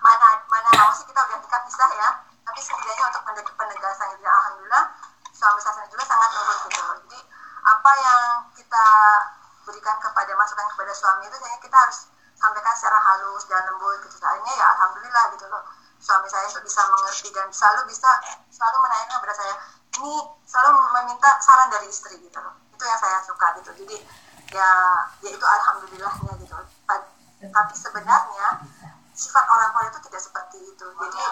[0.00, 2.08] mana mana mau sih kita udah nikah pisah ya.
[2.44, 3.22] Tapi setidaknya untuk
[3.56, 4.84] penegasan itu alhamdulillah
[5.30, 6.96] suami saya juga sangat nurut gitu loh.
[7.06, 7.20] Jadi
[7.60, 8.22] apa yang
[8.56, 8.86] kita
[9.70, 14.18] berikan kepada masukan kepada suami itu saya kita harus sampaikan secara halus dan lembut gitu.
[14.18, 15.62] Akhirnya ya alhamdulillah gitu loh.
[16.02, 18.10] Suami saya itu bisa mengerti dan selalu bisa
[18.50, 19.54] selalu menanyakan kepada saya
[20.00, 22.58] ini selalu meminta saran dari istri gitu loh.
[22.74, 23.70] Itu yang saya suka gitu.
[23.86, 23.96] Jadi
[24.50, 24.70] ya
[25.22, 26.56] ya itu alhamdulillahnya gitu.
[27.40, 28.46] Tapi sebenarnya
[29.14, 30.86] sifat orang Korea itu tidak seperti itu.
[30.88, 31.24] Jadi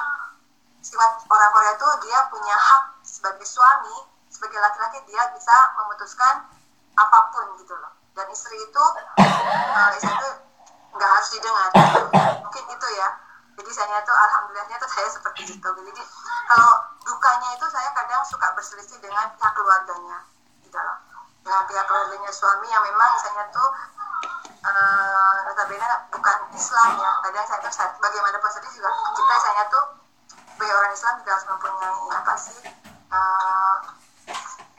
[0.86, 3.96] sifat orang Korea itu dia punya hak sebagai suami
[4.28, 6.46] sebagai laki-laki dia bisa memutuskan
[6.94, 8.84] apa pun gitu loh dan istri itu
[9.22, 10.30] uh, istri itu
[10.98, 11.70] nggak harus didengar.
[12.42, 13.08] Mungkin itu ya.
[13.58, 15.62] Jadi saya tuh alhamdulillahnya tuh saya seperti itu.
[15.62, 16.02] Jadi
[16.50, 16.72] kalau
[17.06, 20.26] dukanya itu saya kadang suka berselisih dengan pihak keluarganya
[20.66, 20.98] gitu loh.
[21.46, 23.68] Dengan pihak keluarganya suami yang memang misalnya tuh
[24.66, 27.12] uh, notabene bukan Islam ya.
[27.22, 29.84] Kadang saya tuh bagaimanapun sedih juga kita saya tuh
[30.58, 32.58] sebagai orang Islam juga harus mempunyai apa sih
[33.14, 33.76] uh,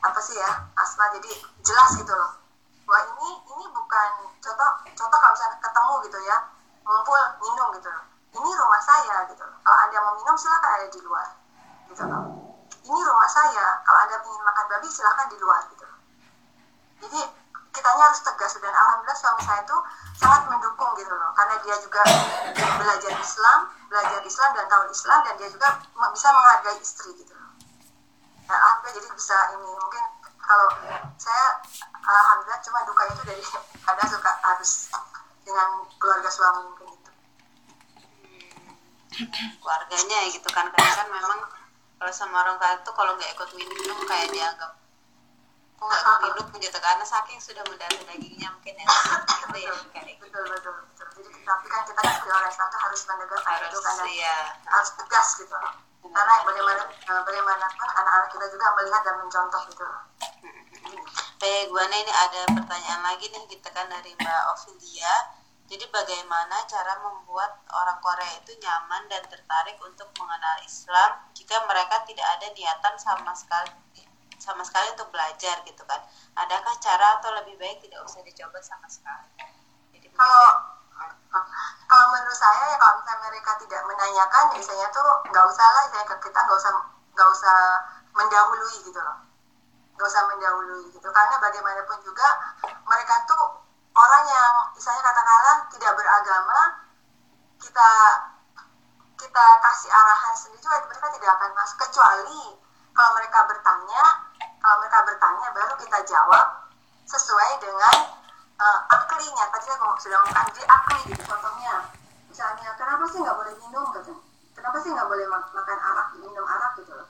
[0.03, 1.07] apa sih ya asma.
[1.15, 1.31] Jadi
[1.63, 2.38] jelas gitu loh
[2.89, 4.09] wah ini ini bukan
[4.41, 6.37] contoh contoh kalau misalnya ketemu gitu ya
[6.81, 7.89] ngumpul minum gitu.
[7.89, 9.45] Loh ini rumah saya gitu.
[9.45, 11.27] Kalau anda mau minum silahkan ada di luar
[11.93, 12.03] gitu.
[12.09, 12.25] Loh
[12.65, 13.77] ini rumah saya.
[13.85, 15.85] Kalau anda ingin makan babi silahkan di luar gitu.
[15.85, 15.99] Loh
[16.99, 17.19] jadi
[17.69, 18.57] kitanya harus tegas.
[18.57, 19.77] Dan alhamdulillah suami saya itu
[20.17, 21.29] sangat mendukung gitu loh.
[21.37, 22.01] Karena dia juga
[22.81, 23.59] belajar Islam
[23.89, 25.67] belajar Islam dan tahu Islam dan dia juga
[26.13, 27.53] bisa menghargai istri gitu loh.
[28.49, 30.03] Nah, alhamdulillah jadi bisa ini mungkin
[30.49, 30.67] kalau
[31.21, 31.61] saya
[31.93, 33.43] alhamdulillah cuma duka itu dari
[33.93, 34.89] ada suka harus
[35.45, 36.89] dengan keluarga suami mungkin
[39.61, 41.39] keluarganya ya gitu kan karena kan memang
[42.01, 44.71] kalau sama orang tua tuh kalau nggak ikut minum kayak dianggap
[45.79, 46.63] kok nggak ikut minum?
[46.65, 48.87] gitu karena saking sudah mendarah dagingnya mungkin ya
[49.45, 50.23] gitu ya kayak gitu.
[50.25, 51.07] betul betul betul.
[51.19, 54.37] Jadi tapi kan kita sebagai orang Islam tuh harus menegak harus itu kan iya.
[54.63, 55.55] harus tegas gitu.
[56.09, 59.85] Karena bagaimana eh, bagaimanapun anak-anak kita juga melihat dan mencontoh gitu
[61.39, 65.39] Baik, Bu ini ada pertanyaan lagi nih kita kan dari Mbak Ovilia
[65.71, 72.03] jadi bagaimana cara membuat orang Korea itu nyaman dan tertarik untuk mengenal Islam jika mereka
[72.03, 73.71] tidak ada niatan sama sekali
[74.35, 76.03] sama sekali untuk belajar gitu kan?
[76.35, 79.31] Adakah cara atau lebih baik tidak usah dicoba sama sekali?
[79.95, 80.43] Jadi kalau
[81.87, 86.19] kalau menurut saya ya kalau misalnya mereka tidak menanyakan misalnya tuh nggak usah lah misalnya
[86.19, 86.71] kita nggak usah
[87.15, 87.57] nggak usah
[88.11, 89.28] mendahului gitu loh
[89.99, 91.11] nggak usah mendahului gitu.
[91.11, 92.55] Karena bagaimanapun juga
[92.87, 96.59] mereka tuh orang yang misalnya katakanlah tidak beragama
[97.59, 97.91] kita
[99.19, 101.77] kita kasih arahan sendiri juga mereka tidak akan masuk.
[101.83, 102.43] Kecuali
[102.95, 104.03] kalau mereka bertanya
[104.63, 106.47] kalau mereka bertanya baru kita jawab
[107.03, 108.15] sesuai dengan
[108.55, 111.75] uh, aklinya tadi saya sudah ngomongkan di akli gitu contohnya.
[112.31, 113.83] Misalnya kenapa sih nggak boleh minum?
[113.99, 114.15] gitu
[114.55, 116.71] kenapa sih nggak boleh makan arak minum arak?
[116.79, 117.07] gitu loh.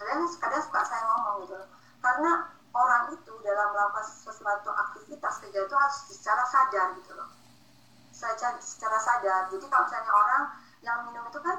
[0.00, 2.32] Kadang kadang suka saya ngomong gitu loh karena
[2.72, 7.28] orang itu dalam melakukan sesuatu aktivitas kerja itu harus secara sadar gitu loh.
[8.14, 9.40] Secara, secara sadar.
[9.52, 10.42] Jadi kalau misalnya orang
[10.80, 11.56] yang minum itu kan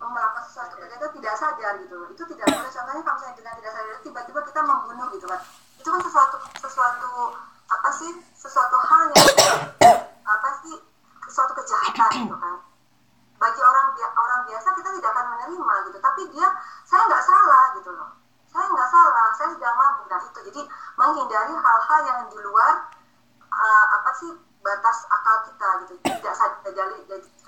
[0.00, 2.08] melakukan sesuatu kerja itu tidak sadar gitu loh.
[2.10, 2.70] Itu tidak boleh.
[2.72, 5.40] Contohnya kalau misalnya dengan tidak sadar tiba-tiba kita membunuh gitu kan.
[5.78, 7.10] Itu kan sesuatu sesuatu
[7.70, 8.10] apa sih?
[8.34, 9.28] Sesuatu hal yang
[10.26, 10.76] apa sih?
[11.30, 12.56] Sesuatu kejahatan gitu kan.
[13.40, 15.98] Bagi orang orang biasa kita tidak akan menerima gitu.
[16.00, 16.48] Tapi dia
[16.88, 18.19] saya nggak salah gitu loh
[18.50, 20.06] saya nggak salah saya sedang mabuk.
[20.10, 20.40] Nah itu.
[20.50, 20.62] Jadi
[20.98, 22.90] menghindari hal-hal yang di luar
[23.46, 24.30] uh, apa sih
[24.60, 25.94] batas akal kita gitu.
[26.02, 26.96] Tidak sadar jadi,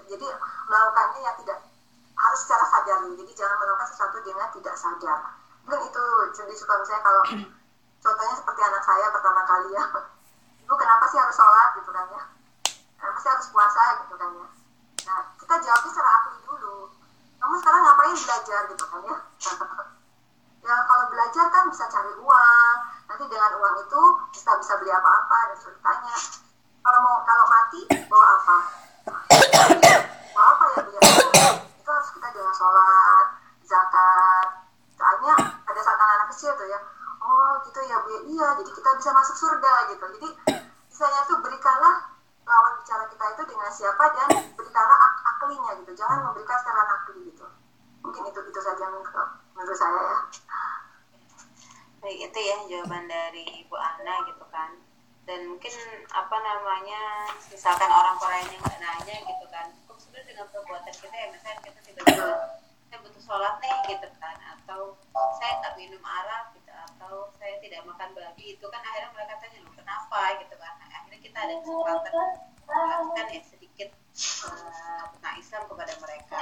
[0.07, 0.27] jadi
[0.71, 1.59] melakukannya yang tidak
[2.15, 5.19] harus secara sadar jadi jangan melakukan sesuatu dengan tidak sadar.
[5.67, 6.05] Mungkin itu
[6.39, 7.23] jadi suka misalnya kalau
[8.03, 9.85] contohnya seperti anak saya pertama kali ya.
[10.63, 12.23] Ibu kenapa sih harus sholat gitu kan ya?
[12.95, 14.47] Kenapa sih harus puasa gitu kan ya?
[15.11, 16.95] Nah kita jawabnya secara akli dulu.
[17.43, 19.17] Kamu sekarang ngapain belajar gitu kan ya
[20.63, 22.77] ya kalau belajar kan bisa cari uang.
[23.11, 24.03] Nanti dengan uang itu
[24.33, 26.17] bisa bisa beli apa-apa dan ceritanya
[26.83, 28.59] kalau mau kalau mati bawa apa?
[30.33, 30.99] Bawa apa ya beli
[31.83, 33.27] itu harus kita dengan sholat
[33.67, 34.49] zakat.
[34.97, 35.35] Soalnya
[35.67, 36.79] ada saat anak-anak kecil tuh ya
[37.23, 40.05] oh gitu ya bu iya jadi kita bisa masuk surga gitu.
[40.19, 40.29] Jadi
[40.89, 42.07] misalnya tuh berikanlah
[42.43, 45.93] lawan bicara kita itu dengan siapa dan berikanlah ak aklinya gitu.
[45.99, 47.47] Jangan memberikan secara nakli gitu.
[48.03, 48.87] Mungkin itu itu saja
[49.63, 50.19] menurut saya ya
[52.03, 54.75] baik itu ya jawaban dari Ibu Ana gitu kan.
[55.23, 55.71] Dan mungkin
[56.11, 61.15] apa namanya misalkan orang Korea yang nggak nanya gitu kan kok sebenarnya dengan perbuatan kita
[61.15, 62.59] ya misalnya kita tiba-tiba
[62.91, 64.37] saya butuh sholat nih gitu kan.
[64.59, 64.99] Atau
[65.39, 66.75] saya tak minum arak gitu.
[66.75, 70.21] Atau saya tidak makan babi itu kan akhirnya mereka tanya loh kenapa?
[70.43, 70.73] gitu kan.
[70.83, 72.27] Nah, akhirnya kita ada kesempatan
[72.67, 73.89] menjelaskan ya sedikit
[74.49, 76.41] uh, tentang Islam kepada mereka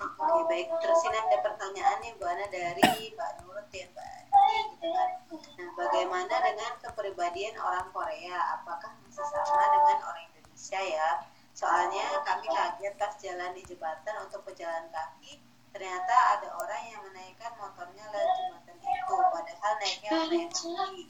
[0.00, 0.66] oke baik.
[0.82, 5.10] Terus ini ada pertanyaan nih Bu Ana dari Mbak Nurut ya Mbak gitu kan
[5.54, 8.60] nah bagaimana dengan kepribadian orang Korea?
[8.60, 11.08] Apakah masih sama dengan orang Indonesia ya?
[11.54, 15.38] Soalnya kami kaget pas jalan di jembatan untuk pejalan kaki
[15.74, 21.04] ternyata ada orang yang menaikkan motornya lewat jembatan itu padahal naiknya naik tinggi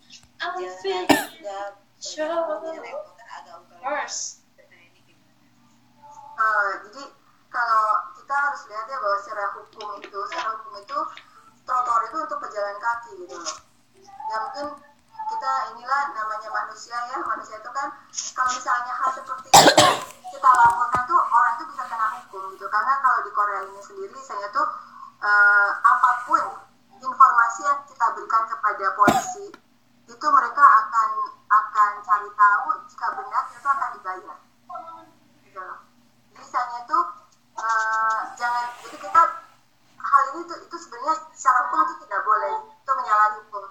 [2.00, 3.80] jalan juga naik motor agak ugal
[6.40, 7.04] uh, jadi
[7.52, 7.88] kalau
[8.34, 10.98] kita harus lihat ya bahwa secara hukum itu secara hukum itu
[11.62, 13.56] trotoar itu untuk pejalan kaki gitu loh.
[14.02, 14.66] Ya mungkin
[15.30, 17.94] kita inilah namanya manusia ya manusia itu kan
[18.34, 19.86] kalau misalnya hal seperti itu
[20.34, 22.66] kita laporkan tuh orang itu bisa kena hukum gitu.
[22.66, 24.66] Karena kalau di Korea ini sendiri saya tuh
[25.22, 26.42] uh, apa pun
[26.90, 29.46] informasi yang kita berikan kepada polisi
[30.10, 31.10] itu mereka akan
[31.54, 34.38] akan cari tahu jika benar itu akan dibayar.
[35.46, 35.86] Gitu loh.
[36.34, 37.13] Misalnya tuh
[37.64, 39.22] uh, jangan jadi kita
[40.04, 43.64] hal ini tuh itu sebenarnya secara hukum itu tidak boleh itu menyalahi hukum.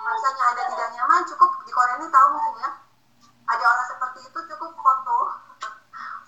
[0.00, 2.70] Misalnya ada tidak nyaman cukup di Korea ini tahu mungkin ya.
[3.50, 5.18] Ada orang seperti itu cukup foto.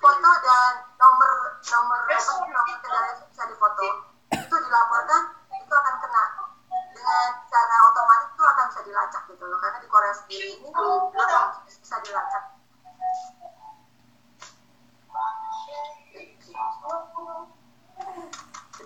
[0.02, 1.30] Foto dan nomor
[1.62, 3.88] nomor apa nomor kendaraan itu bisa difoto.
[4.34, 5.22] Itu dilaporkan
[5.54, 6.24] itu akan kena.
[6.92, 10.68] Dengan cara otomatis itu akan bisa dilacak gitu loh karena di Korea sendiri ini
[11.64, 12.51] bisa dilacak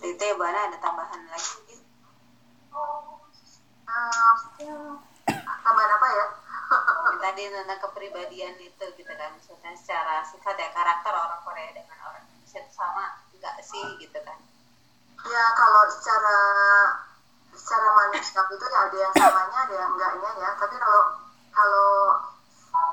[0.06, 1.80] seperti itu ya Bu Ana ada tambahan lagi mungkin?
[3.90, 4.94] Uh,
[5.42, 6.26] tambahan apa ya?
[7.26, 12.22] Tadi tentang kepribadian itu gitu kan misalnya secara sifat ya karakter orang Korea dengan orang
[12.22, 14.38] Indonesia itu sama enggak sih gitu kan?
[15.26, 16.38] Ya kalau secara
[17.50, 20.50] secara manusia itu ya ada yang samanya ada yang enggaknya ya.
[20.54, 21.02] Tapi kalau
[21.50, 21.90] kalau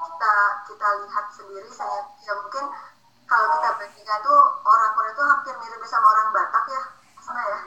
[0.09, 0.33] kita
[0.65, 2.73] kita lihat sendiri saya ya mungkin
[3.29, 7.57] kalau kita bandingkan tuh orang Korea itu hampir mirip sama orang Batak ya sama ya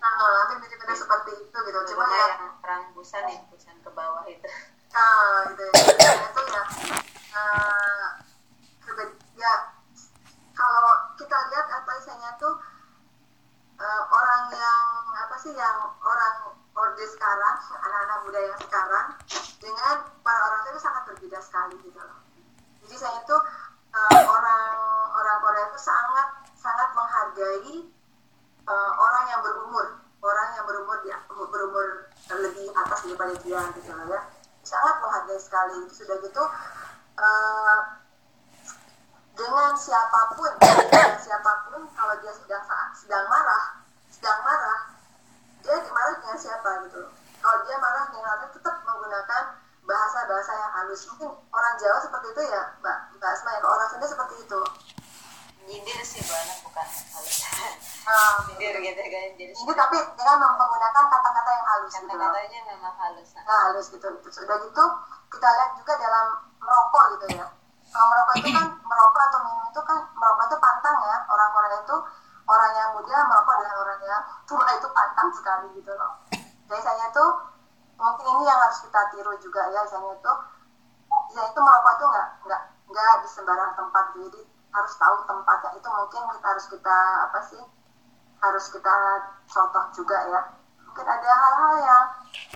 [0.00, 1.80] nah, hampir mirip-mirip seperti itu gitu.
[1.92, 4.48] Cuma ya yang perang busan ya busan ke bawah itu.
[4.92, 6.10] Nah gitu ya.
[6.24, 6.62] Itu ya
[7.36, 8.06] uh,
[9.36, 9.52] ya
[10.56, 12.54] kalau kita lihat apa istilahnya tuh
[13.80, 14.84] uh, orang yang
[15.20, 19.06] apa sih yang orang orde sekarang anak-anak muda yang sekarang
[19.60, 22.20] dengan para orang itu sangat berbeda sekali gitu loh.
[22.84, 23.40] Jadi saya tuh
[23.92, 24.64] uh, orang
[25.12, 27.88] orang Korea itu sangat sangat menghargai
[28.68, 29.86] uh, orang yang berumur
[30.20, 31.16] orang yang berumur dia
[31.60, 32.08] berumur
[32.40, 34.20] lebih atas daripada dia gitu loh ya.
[34.64, 35.84] Sangat menghargai sekali.
[35.92, 36.40] Sudah gitu
[37.20, 37.78] uh,
[39.36, 40.48] dengan siapa pun
[40.88, 42.64] dengan siapa pun kalau dia sedang
[42.96, 44.80] sedang marah sedang marah
[45.60, 47.02] dia marah dengan siapa gitu
[47.40, 49.44] kalau dia marah dengan tetap menggunakan
[49.80, 51.08] bahasa-bahasa yang halus.
[51.08, 53.60] Mungkin orang Jawa seperti itu ya mbak mbak Asma ya?
[53.64, 54.60] Orang Sunda seperti itu.
[55.64, 56.88] Nyindir sih banget bukan
[58.48, 63.28] nyindir gitu kan jadi ini tapi dengan menggunakan kata-kata yang halus gitu kata-katanya memang halus
[63.36, 64.08] nah halus gitu.
[64.32, 64.84] Sudah gitu
[65.30, 66.26] kita lihat juga dalam
[66.58, 67.46] merokok gitu ya.
[67.90, 71.16] Kalau merokok itu kan merokok atau minum itu kan merokok itu pantang ya.
[71.30, 71.96] Orang Korea itu
[72.50, 76.12] orang yang muda merokok dengan orang yang tua itu pantang sekali gitu loh.
[76.70, 77.30] Jadi saya tuh
[78.00, 80.38] mungkin ini yang harus kita tiru juga ya misalnya tuh.
[81.30, 84.04] Misalnya itu merokok itu nggak nggak nggak di sembarang tempat.
[84.18, 84.40] Jadi
[84.70, 85.70] harus tahu tempatnya.
[85.78, 86.98] Itu mungkin kita harus kita
[87.28, 87.62] apa sih
[88.40, 88.96] harus kita
[89.46, 90.40] contoh juga ya.
[90.90, 92.04] Mungkin ada hal-hal yang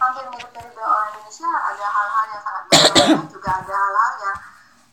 [0.01, 4.39] hampir mirip-mirip dengan orang Indonesia ada hal-hal yang sangat berbeda juga ada hal-hal yang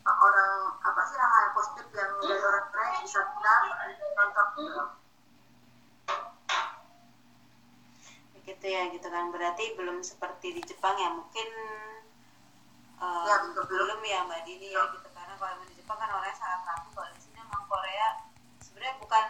[0.05, 3.53] orang apa sih hal yang positif yang dari orang Korea bisa kita
[4.17, 4.83] nonton gitu.
[8.37, 9.25] Begitu ya gitu kan.
[9.33, 11.09] Berarti belum seperti di Jepang ya.
[11.09, 11.49] Mungkin
[13.01, 13.99] uh, ya, betul, belum.
[14.05, 15.07] ya Mbak Dini ya gitu.
[15.13, 18.07] Karena kalau di Jepang kan orangnya sangat rapi kalau di sini memang Korea
[18.61, 19.25] sebenarnya bukan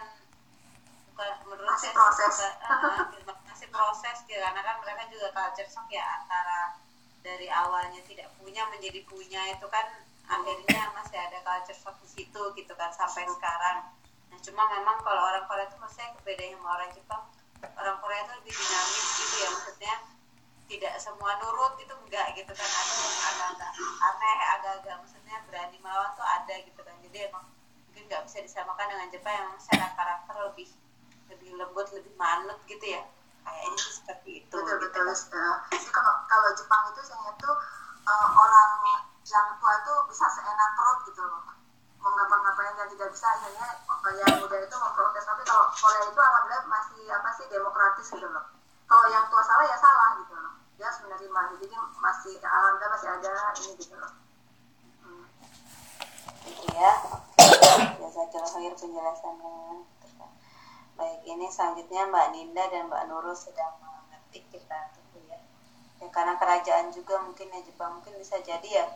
[1.12, 2.34] bukan menurut masih saya proses.
[2.64, 3.04] uh,
[3.44, 6.80] masih proses gitu karena kan mereka juga culture shock ya antara
[7.20, 9.86] dari awalnya tidak punya menjadi punya itu kan
[10.24, 13.92] akhirnya masih ada culture shock di situ gitu kan sampai sekarang.
[14.32, 17.22] Nah cuma memang kalau orang Korea itu maksudnya berbeda sama orang Jepang.
[17.62, 19.94] Orang Korea itu lebih dinamis gitu ya maksudnya
[20.66, 22.70] tidak semua nurut itu enggak gitu kan.
[22.72, 26.96] Ada yang agak-agak aneh agak-agak maksudnya berani melawan tuh ada gitu kan.
[27.04, 27.44] Jadi emang
[27.86, 30.72] mungkin nggak bisa disamakan dengan Jepang yang secara karakter lebih
[31.32, 33.02] lebih lembut lebih manut gitu ya?
[33.42, 34.86] Kayaknya sih seperti itu betul gitu.
[34.86, 37.56] betul uh, jadi kalau kalau Jepang itu saya tuh
[38.06, 38.70] uh, orang
[39.26, 41.42] yang tua itu bisa seenak perut gitu loh.
[42.02, 43.68] Mau ngapa-ngapain dan tidak bisa akhirnya
[44.18, 45.24] yang muda itu memprotes.
[45.26, 48.44] Tapi kalau Korea itu alhamdulillah masih apa sih demokratis gitu loh.
[48.86, 50.54] Kalau yang tua salah ya salah gitu loh.
[50.78, 51.40] Dia harus menerima.
[51.56, 51.66] Jadi
[51.98, 54.12] masih alhamdulillah masih ada ini gitu loh.
[55.02, 55.26] Hmm.
[56.46, 56.92] gitu ya
[57.98, 59.86] biasa khair penjelasannya
[60.96, 65.40] baik ini selanjutnya Mbak Ninda dan Mbak Nurul sedang mengetik kita tunggu ya.
[66.02, 68.86] Ya karena kerajaan juga mungkin ya Jepang mungkin bisa jadi ya.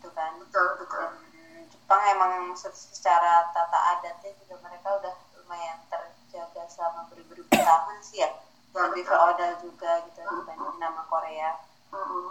[0.00, 0.38] Itu kan.
[0.42, 0.98] Betul betul.
[0.98, 8.20] Dan Jepang emang secara tata adatnya juga mereka udah lumayan terjaga selama beribu-ribu tahun sih
[8.20, 8.28] ya,
[8.76, 10.44] lebih feodal juga gitu -hmm.
[10.44, 11.56] dibanding nama Korea.
[11.94, 12.28] -hmm.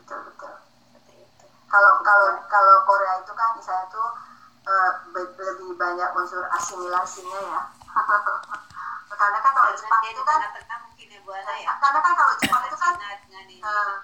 [0.00, 0.54] betul betul.
[0.88, 1.46] Seperti itu.
[1.68, 4.08] Kalau kalau kalau Korea itu kan misalnya tuh
[4.64, 7.62] uh, lebih banyak unsur asimilasinya ya
[9.20, 10.38] karena kan kalau Jepang itu kan
[10.84, 11.72] mungkin ya Bu Ana ya?
[11.80, 12.94] Karena kan kalau Jepang itu kan
[13.64, 13.94] uh,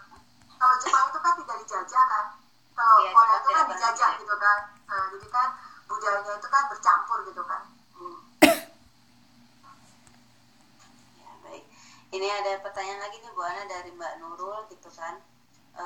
[0.56, 2.24] kalau Jepang itu kan tidak dijajah kan?
[2.72, 4.58] Kalau ya, Korea itu kan dijajah gitu kan?
[4.88, 5.48] Nah, jadi kan
[5.84, 7.62] budayanya itu kan bercampur gitu kan?
[7.92, 8.20] Hmm.
[11.20, 11.64] ya baik.
[12.12, 15.20] Ini ada pertanyaan lagi nih Bu Ana dari Mbak Nurul gitu kan.
[15.72, 15.84] E,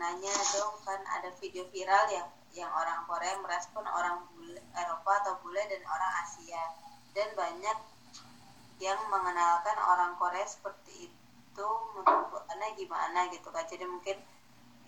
[0.00, 5.40] nanya dong kan ada video viral ya yang orang Korea merespon orang bule, Eropa atau
[5.40, 6.60] bule dan orang Asia
[7.14, 7.78] dan banyak
[8.82, 14.18] yang mengenalkan orang Korea seperti itu menurut Ana gimana gitu kan jadi mungkin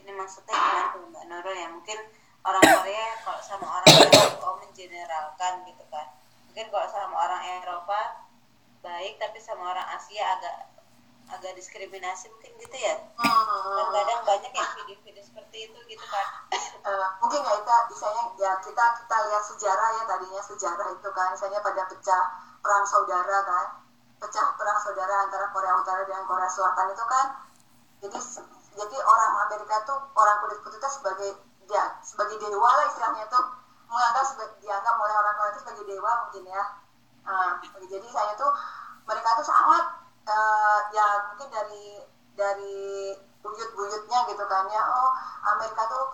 [0.02, 1.66] ini maksudnya gimana Mbak Nurul ya?
[1.70, 1.98] Mungkin
[2.46, 6.06] orang Korea kalau sama orang Eropa oh mengeneralkan gitu kan
[6.46, 8.22] mungkin kalau sama orang Eropa
[8.86, 10.75] baik tapi sama orang Asia agak
[11.26, 12.94] agak diskriminasi mungkin gitu ya?
[13.18, 13.90] Hmm.
[13.90, 16.26] kadang banyak yang video-video seperti itu gitu kan
[16.86, 21.28] uh, mungkin ya kita misalnya ya kita kita lihat sejarah ya tadinya sejarah itu kan
[21.34, 22.22] misalnya pada pecah
[22.62, 23.66] perang saudara kan
[24.22, 27.26] pecah perang saudara antara Korea Utara dan Korea Selatan itu kan
[28.04, 28.18] jadi
[28.76, 31.30] jadi orang Amerika tuh orang kulit putih itu sebagai
[31.66, 33.44] dia sebagai dewa lah istilahnya tuh
[33.86, 36.64] menganggap sebagai dianggap oleh orang Korea itu sebagai dewa mungkin ya.
[37.26, 38.50] Nah, jadi saya tuh
[39.06, 41.86] mereka tuh sangat uh, ya mungkin dari
[42.36, 44.82] dari buyut-buyutnya gitu kan ya.
[44.82, 45.10] Oh
[45.54, 46.06] Amerika tuh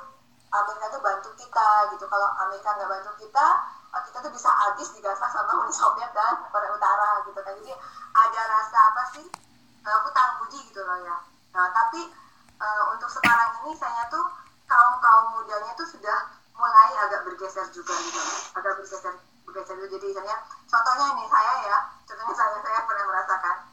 [0.53, 2.05] Amerika tuh bantu kita gitu.
[2.07, 3.47] Kalau Amerika nggak bantu kita
[3.93, 7.53] oh, kita tuh bisa habis digasak sama Uni Soviet dan Korea Utara gitu kan.
[7.57, 7.73] Jadi
[8.13, 9.27] ada rasa apa sih?
[9.83, 11.17] Uh, hutang budi gitu loh ya.
[11.57, 12.07] Nah tapi
[12.63, 14.23] uh, untuk sekarang ini saya tuh
[14.71, 18.21] kaum kaum mudanya tuh sudah mulai agak bergeser juga gitu.
[18.55, 19.99] Agak bergeser bergeser juga.
[19.99, 20.37] Jadi misalnya
[20.71, 21.79] contohnya ini saya ya.
[22.07, 23.72] Contohnya saya saya pernah merasakan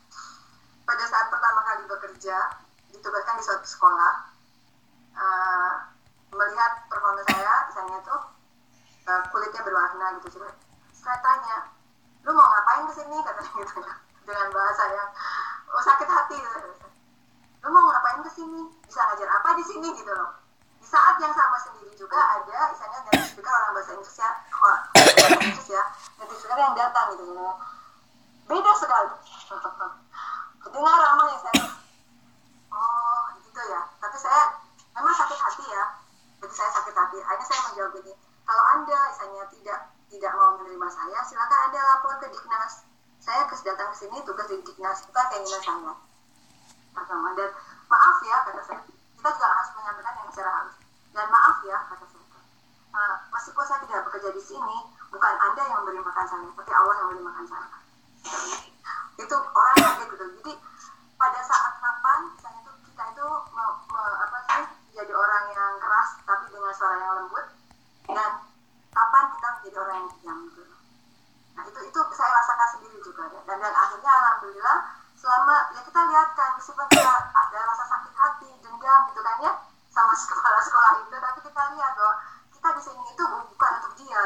[0.89, 2.37] pada saat pertama kali bekerja
[2.89, 4.13] ditugaskan di suatu sekolah
[5.13, 5.73] uh,
[6.33, 8.21] melihat performa saya misalnya tuh
[9.05, 10.41] uh, kulitnya berwarna gitu.
[10.41, 10.49] Jadi
[10.97, 11.69] saya tanya
[12.25, 13.85] lu mau ngapain ke sini katanya gitu
[14.33, 15.09] dengan bahasa yang
[15.77, 16.41] oh, sakit hati.
[16.41, 16.57] Gitu.
[17.59, 19.93] lu mau ngapain ke sini bisa ngajar apa di sini?
[19.93, 20.41] Gitu loh.
[20.81, 24.81] Di saat yang sama sendiri juga ada misalnya native speaker orang bahasa Inggris ya orang
[24.89, 25.83] bahasa Inggris ya
[26.17, 27.23] native speaker yang datang gitu
[28.49, 29.13] beda sekali
[30.79, 31.65] dengar ramah ya saya.
[32.71, 33.81] Oh gitu ya.
[33.99, 34.43] Tapi saya
[34.95, 35.83] memang sakit hati ya.
[36.39, 37.19] Jadi saya sakit hati.
[37.19, 38.13] Akhirnya saya menjawab ini
[38.47, 42.87] kalau anda misalnya tidak tidak mau menerima saya silakan anda lapor ke Diknas
[43.19, 45.93] saya datang ke sini tugas di Diknas kita keinginan saya.
[47.35, 47.49] Dan
[47.91, 50.75] maaf ya kata saya kita juga harus menyampaikan yang secara halus.
[51.11, 52.39] Dan maaf ya kata saya.
[52.89, 54.77] Uh, meskipun saya tidak bekerja di sini
[55.11, 57.67] bukan anda yang memberi makan saya tapi Allah yang memberi makan saya
[59.19, 60.53] itu orang kaget gitu jadi
[61.19, 64.63] pada saat kapan misalnya itu kita itu me, me, apa sih
[64.95, 67.45] jadi orang yang keras tapi dengan suara yang lembut
[68.07, 68.31] dan
[68.95, 70.75] kapan kita menjadi orang yang diam gitu
[71.59, 74.77] nah itu itu saya rasakan sendiri juga dan dan akhirnya alhamdulillah
[75.19, 79.51] selama ya kita lihat kan kita ada rasa sakit hati dendam gitu kan ya
[79.91, 81.11] sama kepala sekolah itu.
[81.11, 82.13] Tapi kita lihat bahwa
[82.55, 84.23] kita di sini itu bukan untuk dia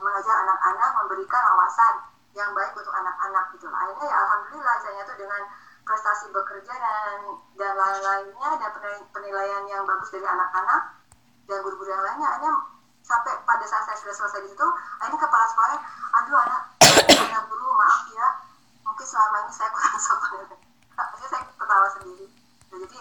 [0.00, 1.94] mengajar anak-anak memberikan wawasan
[2.32, 3.68] yang baik untuk anak-anak gitu.
[3.68, 5.42] Akhirnya ya alhamdulillah saya tuh dengan
[5.84, 8.70] prestasi bekerja dan dan lain-lainnya dan
[9.12, 11.04] penilaian yang bagus dari anak-anak
[11.52, 12.50] dan guru-guru yang lainnya hanya
[13.04, 14.68] sampai pada saat saya sudah selesai di situ
[15.04, 15.76] akhirnya kepala sekolah
[16.24, 16.62] aduh anak
[17.12, 18.28] anak guru maaf ya
[19.04, 20.40] mungkin selama ini saya kurang sopan
[20.96, 22.26] jadi saya ketawa sendiri.
[22.72, 22.98] Nah, jadi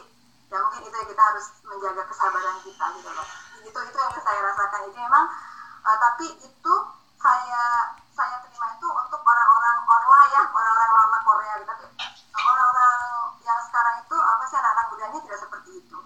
[0.52, 3.28] ya mungkin itu yang kita harus menjaga kesabaran kita gitu loh.
[3.64, 4.80] Itu itu yang saya rasakan.
[4.92, 5.26] Jadi memang
[5.88, 6.74] uh, tapi itu
[7.16, 7.64] saya
[8.12, 11.72] saya terima itu untuk orang-orang orla ya orang-orang lama Korea gitu.
[11.72, 11.86] Tapi
[12.36, 13.00] orang-orang
[13.48, 16.00] yang sekarang itu apa sih anak-anak mudanya tidak seperti itu.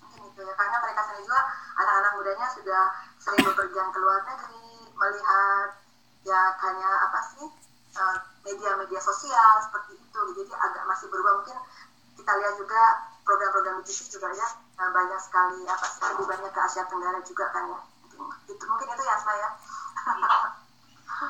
[0.00, 1.40] Mungkin itu ya karena mereka sendiri juga
[1.76, 2.82] anak-anak mudanya sudah
[3.20, 5.76] sering bepergian ke luar negeri melihat
[6.24, 7.67] ya hanya apa sih eh,
[8.44, 10.20] media-media sosial seperti itu.
[10.36, 11.42] Jadi agak masih berubah.
[11.42, 11.58] Mungkin
[12.18, 12.80] kita lihat juga
[13.22, 14.48] program-program di TV juga ya
[14.80, 17.80] eh, banyak sekali apa sih lebih banyak ke Asia Tenggara juga kan ya.
[18.48, 19.48] Itu mungkin itu ya saya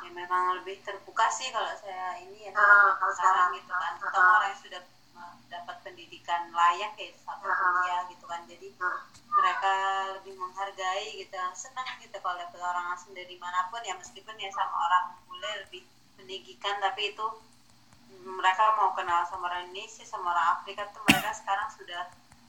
[0.05, 3.93] ya memang lebih terbuka sih kalau saya ini ya uh, kalau sekarang gitu kan.
[3.99, 4.83] Ketemu uh, orang yang sudah
[5.49, 8.41] dapat pendidikan layak ya satu kuliah gitu kan.
[8.47, 8.69] Jadi
[9.39, 9.75] mereka
[10.19, 14.51] lebih menghargai gitu senang gitu kalau dapat orang asing dari mana pun ya meskipun ya
[14.53, 15.83] sama orang bule lebih
[16.19, 17.27] meninggikan tapi itu
[18.27, 22.03] mereka mau kenal sama orang Indonesia sama orang Afrika tuh mereka sekarang sudah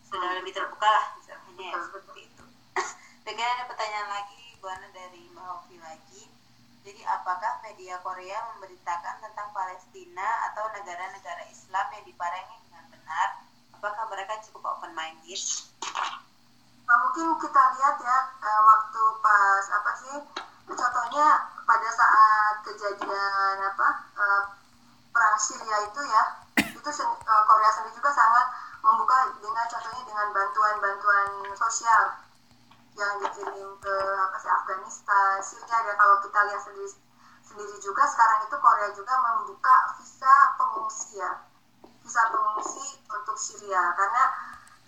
[0.10, 2.44] sudah lebih terbuka lah misalnya ya seperti itu.
[3.30, 6.24] Oke ada pertanyaan lagi Bu Ana dari Mbak lagi
[6.90, 13.46] jadi apakah media Korea memberitakan tentang Palestina atau negara-negara Islam yang diparengi dengan benar?
[13.76, 15.38] Apakah mereka cukup open minded?
[16.90, 20.18] Nah, mungkin kita lihat ya uh, waktu pas apa sih
[20.66, 21.28] contohnya
[21.70, 24.44] pada saat kejadian apa uh,
[25.10, 26.24] perang Syria itu ya
[26.60, 28.46] itu uh, Korea sendiri juga sangat
[28.80, 32.04] membuka dengan contohnya dengan bantuan-bantuan sosial
[32.96, 36.90] yang dikirim ke apa sih Afghanistan, Syria dan kalau kita lihat sendiri
[37.44, 41.32] sendiri juga sekarang itu Korea juga membuka visa pengungsi ya
[42.10, 43.94] visa pengungsi untuk Syria.
[43.94, 44.24] Karena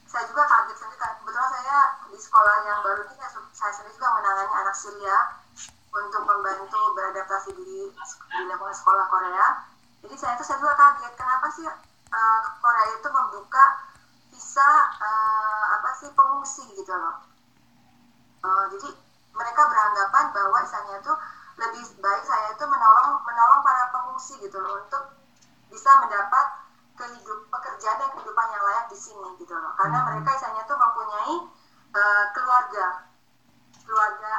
[0.10, 1.78] saya juga kaget sendiri kebetulan saya
[2.10, 5.18] di sekolah yang baru ini saya, saya sendiri juga menangani anak Syria
[5.92, 9.68] untuk membantu beradaptasi di di lingkungan sekolah Korea.
[10.02, 13.66] Jadi saya itu saya juga kaget kenapa sih uh, Korea itu membuka
[14.32, 17.22] visa uh, apa sih pengungsi gitu loh.
[18.42, 18.90] Uh, jadi
[19.36, 21.14] mereka beranggapan bahwa misalnya itu
[21.60, 25.14] lebih baik saya itu menolong menolong para pengungsi gitu loh untuk
[25.70, 26.46] bisa mendapat
[26.96, 29.76] kehidup pekerjaan dan kehidupan yang layak di sini gitu loh.
[29.76, 30.08] Karena hmm.
[30.08, 31.36] mereka misalnya itu mempunyai
[31.94, 33.12] uh, keluarga
[33.86, 34.34] keluarga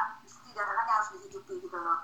[0.61, 2.03] anak yang harus dihidupi gitu loh.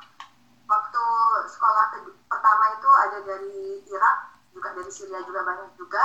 [0.70, 1.04] Waktu
[1.50, 1.86] sekolah
[2.30, 4.16] pertama itu ada dari Irak
[4.54, 6.04] juga dari Syria juga banyak juga.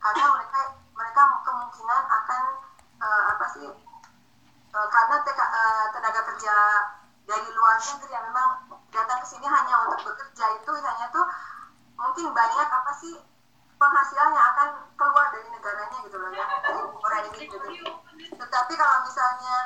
[0.00, 0.60] Karena mereka
[0.92, 2.42] mereka kemungkinan akan
[3.00, 3.66] uh, apa sih
[4.72, 6.54] uh, karena uh, tenaga kerja
[7.22, 8.48] dari luar negeri yang memang
[8.90, 11.24] datang ke sini hanya untuk bekerja itu hanya tuh
[11.96, 13.14] mungkin banyak apa sih
[13.78, 16.46] penghasilan yang akan keluar dari negaranya gitu loh ya.
[16.62, 17.38] Dari orang ini.
[17.46, 17.56] Gitu.
[18.38, 19.56] Tetapi kalau misalnya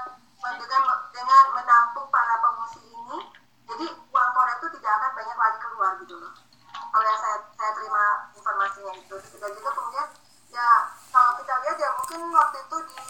[0.54, 3.18] dengan dengan menampung para pengungsi ini,
[3.66, 6.32] jadi uang Korea itu tidak akan banyak lagi keluar gitu loh.
[6.70, 9.16] Kalau yang saya saya terima informasinya itu.
[9.36, 10.06] Dan juga kemudian
[10.54, 10.68] ya
[11.10, 13.02] kalau kita lihat ya mungkin waktu itu di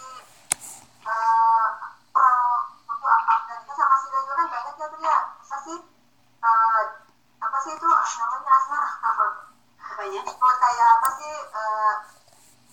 [1.05, 1.67] uh,
[2.09, 2.43] perang
[3.07, 5.17] Afghanistan sama Syria juga kan banyak ya tuh ya.
[5.45, 5.77] Apa sih
[6.41, 6.83] uh,
[7.37, 8.79] apa sih itu namanya Asma
[9.93, 10.21] apanya?
[10.57, 11.93] Kayak apa sih uh,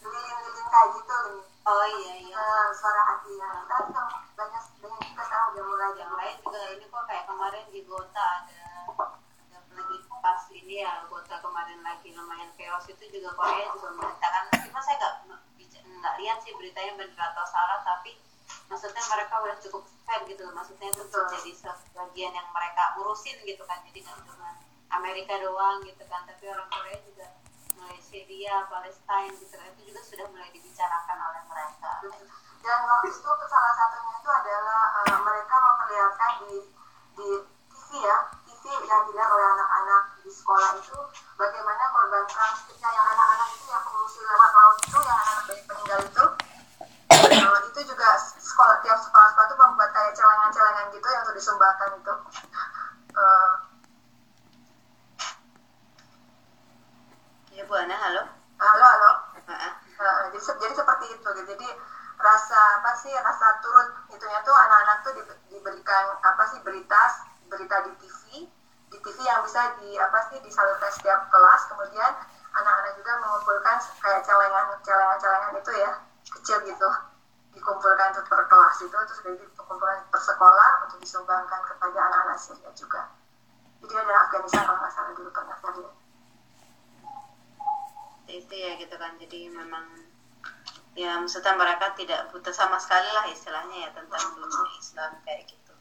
[0.08, 1.18] lilin-lilin kayak gitu
[1.64, 6.12] oh iya iya uh, suara hati ya kan banyak banyak juga sekarang udah mulai yang
[6.12, 8.60] lain juga ini kok kayak kemarin di Gota ada
[8.92, 14.44] ada lagi pas ini ya Gota kemarin lagi lumayan chaos itu juga Korea juga memberitakan
[14.68, 15.14] cuma saya nggak
[16.04, 18.20] nggak lihat sih beritanya benar atau salah tapi
[18.68, 23.80] maksudnya mereka udah cukup fair gitu maksudnya itu jadi sebagian yang mereka urusin gitu kan
[23.88, 24.52] jadi nggak cuma
[24.92, 27.26] Amerika doang gitu kan tapi orang Korea juga
[27.76, 29.54] mulai Syria Palestina gitu.
[29.54, 31.90] Itu juga sudah mulai dibicarakan oleh mereka.
[32.64, 36.54] Dan waktu itu salah satunya itu adalah uh, mereka memperlihatkan di
[37.14, 37.28] di
[37.70, 38.18] TV ya
[38.48, 40.98] TV yang dilihat oleh anak-anak di sekolah itu
[41.36, 46.00] bagaimana korban perang yang anak-anak itu yang pengungsi lewat laut itu yang anak-anak bayi meninggal
[46.08, 46.24] itu.
[47.14, 51.90] Uh, itu juga sekolah tiap sekolah sekolah itu membuat kayak celengan-celengan gitu yang untuk disumbangkan
[51.98, 52.14] itu
[53.18, 53.50] uh,
[57.54, 58.22] ya Bu Ana halo
[58.58, 59.10] halo halo
[59.46, 59.72] uh,
[60.30, 61.42] jadi, jadi seperti itu gitu.
[61.54, 61.68] jadi
[62.18, 65.12] rasa apa sih rasa turut itunya tuh anak-anak tuh
[65.50, 68.46] diberikan apa sih berita berita di TV
[68.90, 72.12] di TV yang bisa di apa sih disalurkan setiap kelas kemudian
[72.54, 75.90] anak-anak juga mengumpulkan kayak celengan celengan celengan itu ya
[76.38, 76.90] kecil gitu
[77.54, 81.60] dikumpulkan untuk per kelas itu terus dari itu dikumpulkan per sekolah untuk disumbangkan
[82.38, 83.12] Syria juga.
[83.84, 85.94] Jadi ada Afghanistan kalau nggak salah dulu pernah lihat
[88.34, 89.12] itu ya gitu kan.
[89.20, 89.84] Jadi memang
[90.94, 95.72] ya maksudnya mereka tidak buta sama sekali lah istilahnya ya tentang dunia Islam kayak gitu.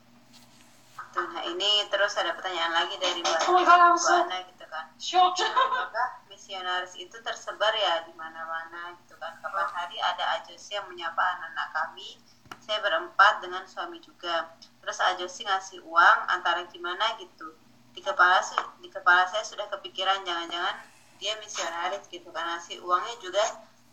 [1.13, 4.89] Tuh, nah ini terus ada pertanyaan lagi dari Mbak Oh Ana gitu kan.
[4.97, 5.45] Shocked.
[5.45, 9.37] apakah misionaris itu tersebar ya di mana-mana gitu kan?
[9.37, 12.17] Kapan hari ada ajosi yang menyapa anak-anak kami
[12.64, 14.55] saya berempat dengan suami juga.
[14.80, 17.51] Terus ajosi ngasih uang antara gimana gitu.
[17.91, 18.39] Di kepala
[18.80, 20.76] di kepala saya sudah kepikiran jangan-jangan
[21.20, 22.47] dia misionaris gitu kan.
[22.55, 23.43] Ngasih uangnya juga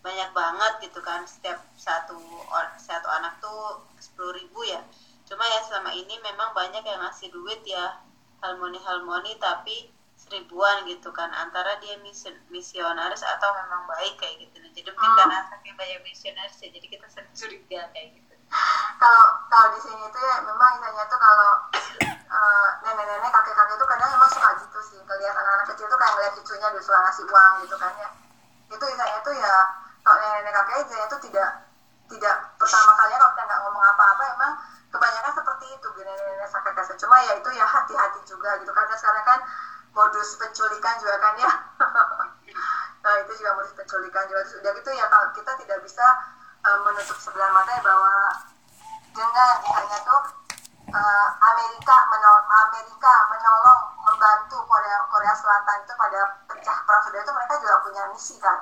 [0.07, 1.27] banyak banget gitu kan.
[1.27, 2.17] Setiap satu
[2.79, 4.81] satu anak tuh sepuluh ribu ya.
[5.27, 7.99] Cuma ya selama ini memang banyak yang ngasih duit ya.
[8.41, 11.29] Harmoni harmoni tapi seribuan gitu kan.
[11.35, 14.59] Antara dia mision, misionaris atau memang baik kayak gitu.
[14.75, 15.19] Jadi mungkin Hmm.
[15.19, 16.69] karena saking banyak misionaris ya.
[16.73, 18.30] Jadi kita sering curiga kayak gitu
[19.01, 21.53] kalau kalau di sini itu ya memang istilahnya tuh kalau
[22.07, 26.33] eh, nenek-nenek kakek-kakek itu kadang memang suka gitu sih ngelihat anak-anak kecil tuh kayak ngeliat
[26.37, 28.09] cucunya suka ngasih uang gitu kan ya.
[28.71, 29.55] Itu istilahnya tuh ya
[30.03, 31.49] kalau nenek-nenek kakek istilahnya tuh tidak
[32.11, 34.53] tidak pertama kalinya kalau kita nggak ngomong apa-apa emang
[34.91, 39.25] kebanyakan seperti itu nenek-nenek kakek kakek cuma ya itu ya hati-hati juga gitu karena sekarang
[39.25, 39.41] kan
[39.95, 41.53] modus penculikan juga kan ya.
[43.01, 44.45] Nah itu juga modus penculikan juga.
[44.45, 46.05] Terus udah gitu ya kalau kita tidak bisa
[46.61, 48.15] eh, menutup sebelah mata ya bahwa
[49.11, 50.23] dengan misalnya tuh
[50.91, 57.33] eh, Amerika menol Amerika menolong membantu Korea Korea Selatan itu pada pecah perang saudara itu
[57.33, 58.59] mereka juga punya misi kan.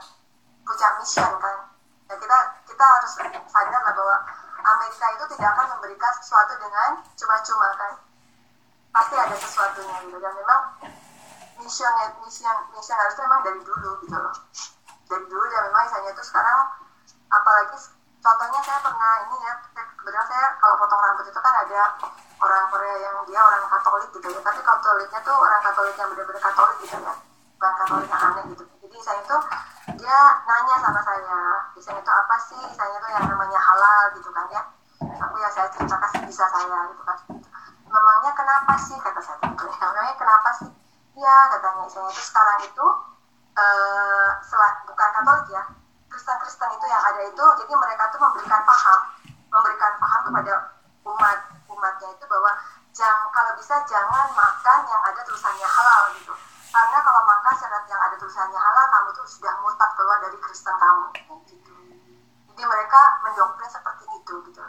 [0.62, 1.56] Punya mission kan.
[2.08, 3.12] Ya kita kita harus
[3.48, 4.16] sadar lah bahwa
[4.58, 7.92] Amerika itu tidak akan memberikan sesuatu dengan cuma-cuma kan.
[8.94, 10.18] Pasti ada sesuatunya gitu.
[10.18, 10.60] Dan memang
[11.60, 11.92] mission
[12.22, 14.34] mission mission harusnya memang dari dulu gitu loh.
[15.08, 16.87] Dari dulu dan memang misalnya itu sekarang
[17.28, 17.76] apalagi
[18.18, 21.80] contohnya saya pernah ini ya kebetulan saya kalau potong rambut itu kan ada
[22.38, 24.40] orang Korea yang dia orang Katolik gitu ya.
[24.42, 27.14] Tapi Katoliknya tuh orang Katolik yang benar-benar Katolik gitu ya
[27.58, 28.64] bukan Katolik yang aneh gitu.
[28.86, 29.36] Jadi saya itu
[29.98, 31.40] dia nanya sama saya
[31.74, 32.60] misalnya itu apa sih?
[32.62, 34.62] Misalnya itu yang namanya halal gitu kan ya.
[34.98, 37.18] Aku ya saya ceritakan sebisa saya gitu kan.
[37.88, 38.96] Memangnya kenapa sih?
[38.98, 39.38] kata saya.
[39.42, 39.76] Gitu ya.
[39.78, 40.70] Memangnya kenapa sih?
[41.18, 41.82] Iya katanya.
[41.86, 42.86] Misalnya itu sekarang itu
[44.46, 45.62] selat bukan Katolik ya
[46.18, 49.00] Kristen-Kristen itu yang ada itu jadi mereka tuh memberikan paham
[49.54, 50.52] memberikan paham kepada
[51.06, 51.38] umat
[51.70, 52.50] umatnya itu bahwa
[52.90, 56.34] jangan kalau bisa jangan makan yang ada tulisannya halal gitu.
[56.74, 60.74] Karena kalau makan syarat yang ada tulisannya halal kamu tuh sudah murtad keluar dari Kristen
[60.74, 61.06] kamu.
[61.46, 61.72] Gitu
[62.50, 64.64] jadi mereka mendoktrin seperti itu gitu.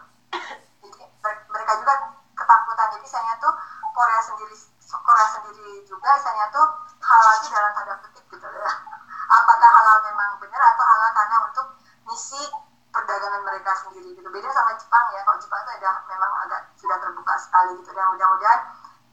[0.85, 1.93] Jadi mer- mereka juga
[2.37, 2.87] ketakutan.
[2.93, 3.49] Jadi saya tuh
[3.97, 4.53] Korea sendiri
[4.85, 6.65] Korea sendiri juga saya tuh
[7.01, 8.98] halal itu dalam tanda petik gitu ya
[9.29, 11.65] apakah halal memang benar atau halal karena untuk
[12.09, 12.41] misi
[12.89, 14.27] perdagangan mereka sendiri gitu.
[14.33, 15.21] Beda sama Jepang ya.
[15.21, 17.89] Kalau Jepang itu ada memang agak sudah terbuka sekali gitu.
[17.93, 18.59] Dan mudah-mudahan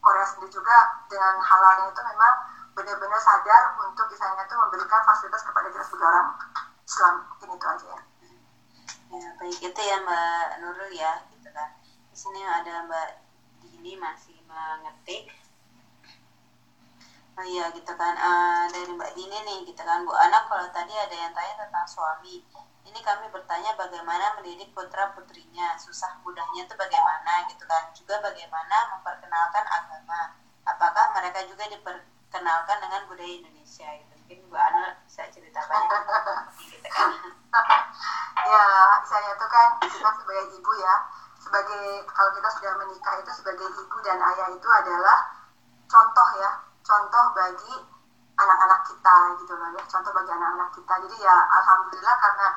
[0.00, 0.76] Korea sendiri juga
[1.12, 2.34] dengan halalnya itu memang
[2.72, 6.26] benar-benar sadar untuk misalnya tuh memberikan fasilitas kepada kita sebagai orang
[6.84, 7.14] Islam.
[7.32, 8.00] Mungkin itu aja ya.
[9.16, 9.58] Ya baik.
[9.60, 11.68] Itu ya Mbak Nurul ya gitu kan.
[11.84, 13.08] Di sini ada Mbak
[13.60, 15.28] Dini masih mengetik
[17.36, 18.14] oh iya gitu kan.
[18.16, 20.04] Eh, dari Mbak Dini nih gitu kan.
[20.04, 22.42] Bu Anak kalau tadi ada yang tanya tentang suami.
[22.86, 25.76] Ini kami bertanya bagaimana mendidik putra putrinya.
[25.76, 27.92] Susah mudahnya itu bagaimana gitu kan.
[27.92, 30.32] Juga bagaimana memperkenalkan agama.
[30.66, 34.12] Apakah mereka juga diperkenalkan dengan budaya Indonesia gitu.
[34.16, 36.02] Mungkin Bu Ana bisa cerita banyak
[36.66, 37.10] gitu kan
[38.46, 38.66] ya
[39.02, 40.94] saya itu kan kita sebagai ibu ya.
[41.40, 45.30] Sebagai kalau kita sudah menikah itu sebagai ibu dan ayah itu adalah
[45.86, 47.74] contoh ya contoh bagi
[48.38, 50.94] anak-anak kita gitu loh ya contoh bagi anak-anak kita.
[51.02, 52.48] Jadi ya alhamdulillah karena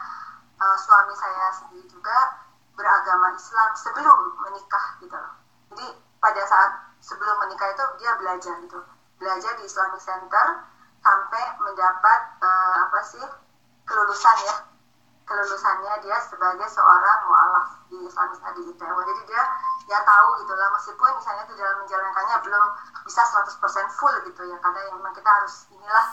[0.62, 2.18] uh, suami saya sendiri juga
[2.78, 5.34] beragama Islam sebelum menikah gitu loh.
[5.74, 5.86] Jadi
[6.22, 8.80] pada saat sebelum menikah itu dia belajar gitu
[9.20, 10.64] belajar di Islamic Center
[11.00, 13.26] sampai mendapat uh, apa sih
[13.84, 14.56] kelulusan ya
[15.30, 19.44] kelulusannya dia sebagai seorang mualaf di Islamic di Itaewon jadi dia
[19.86, 22.66] ya tahu gitu lah meskipun misalnya itu dalam menjalankannya belum
[23.06, 26.06] bisa 100% full gitu ya karena yang memang kita harus inilah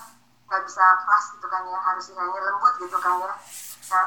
[0.46, 3.32] nggak bisa keras gitu kan ya harus misalnya lembut gitu kan ya.
[3.92, 4.06] Nah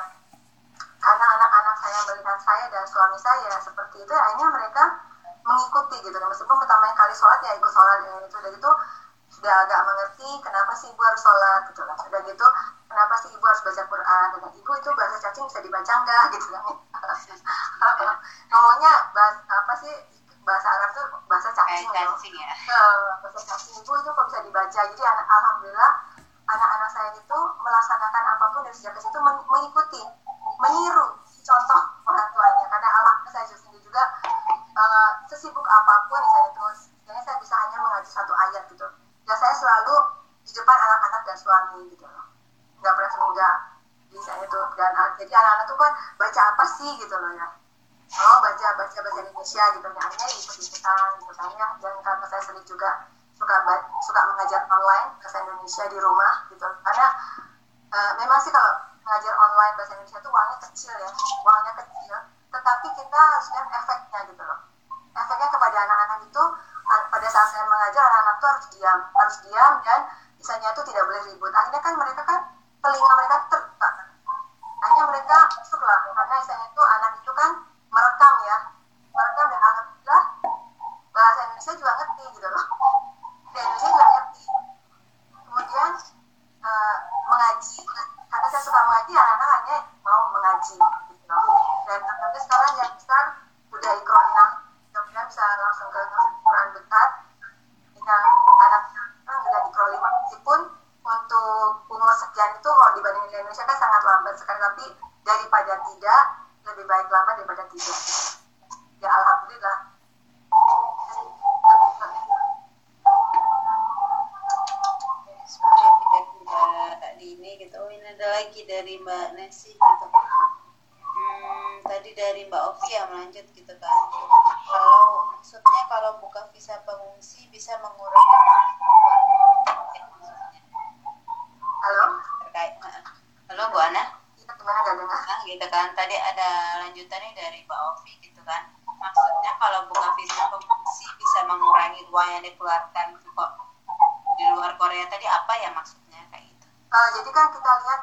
[0.99, 4.83] karena anak-anak saya melihat saya dan suami saya seperti itu akhirnya mereka
[5.43, 6.27] mengikuti gitu kan.
[6.29, 8.71] Meskipun pertama kali sholat ya ikut sholat ya, itu udah gitu
[9.29, 11.95] sudah agak mengerti kenapa sih ibu harus sholat gitu lah.
[11.97, 12.47] Sudah gitu
[12.89, 14.25] kenapa sih ibu harus baca Quran?
[14.33, 16.23] Dan ibu itu bahasa cacing bisa dibaca nggak?
[16.33, 16.63] Gitu kan.
[18.51, 19.93] Ngomongnya bahasa apa sih
[20.43, 22.49] bahasa Arab tuh bahasa cacing, Kayak cacing ya.
[23.21, 23.75] bahasa cacing.
[23.85, 24.79] Ibu itu kok bisa dibaca?
[24.89, 25.91] Jadi alhamdulillah
[26.49, 30.01] anak-anak saya itu melaksanakan apa pun dari sejak kecil itu mengikuti
[30.59, 31.07] meniru
[31.45, 32.65] contoh orang tuanya.
[32.73, 34.03] Karena Allah saya sendiri juga
[34.73, 36.88] uh, sesibuk apa pun saya itu.
[45.79, 47.47] Kan baca apa sih gitu loh ya.
[48.19, 49.87] Oh baca baca bahasa Indonesia gitu.
[49.87, 51.67] Ya akhirnya ikut ikutan gitu kan ya.
[51.79, 52.89] Dan karena saya sendiri juga
[53.39, 53.55] suka
[54.03, 56.67] suka mengajar online bahasa Indonesia di rumah gitu.
[56.83, 57.07] Karena
[57.95, 58.73] uh, memang sih kalau
[59.07, 61.09] mengajar online bahasa Indonesia itu uangnya kecil ya.
[61.47, 62.15] Uangnya kecil
[62.49, 64.59] tetapi kita harus lihat efeknya gitu loh.
[65.13, 66.43] Efeknya kepada anak-anak itu
[66.89, 68.99] pada saat saya mengajar anak-anak itu harus diam.
[69.13, 69.99] Harus diam dan
[70.41, 71.51] misalnya itu tidak boleh ribut.
[71.53, 72.39] Akhirnya kan mereka kan
[72.79, 73.35] telinga mereka
[75.19, 77.51] mereka masuklah karena misalnya itu anak itu kan
[77.91, 78.57] merekam ya
[79.11, 80.23] merekam dan alhamdulillah
[81.11, 82.65] bahasa Indonesia juga ngerti gitu loh
[83.51, 84.43] dan Indonesia juga ngerti
[85.43, 85.91] kemudian
[86.63, 86.97] uh,
[87.27, 87.83] mengaji
[88.31, 89.77] karena saya suka mengaji anak-anak hanya
[90.07, 90.79] mau mengaji
[91.11, 91.43] gitu loh
[91.83, 93.23] dan alhamdulillah sekarang yang besar
[93.75, 94.49] udah ikronah
[94.87, 95.99] mudah-mudahan bisa langsung ke
[96.47, 97.09] Quran dekat
[98.07, 98.23] yang
[98.63, 100.59] anak sekarang udah ikro lima meskipun
[101.03, 104.85] untuk umur sekian itu kalau dibanding di Indonesia kan sangat lambat sekali tapi
[105.25, 106.23] daripada tidak
[106.69, 107.07] lebih baik
[107.71, 108.08] lama daripada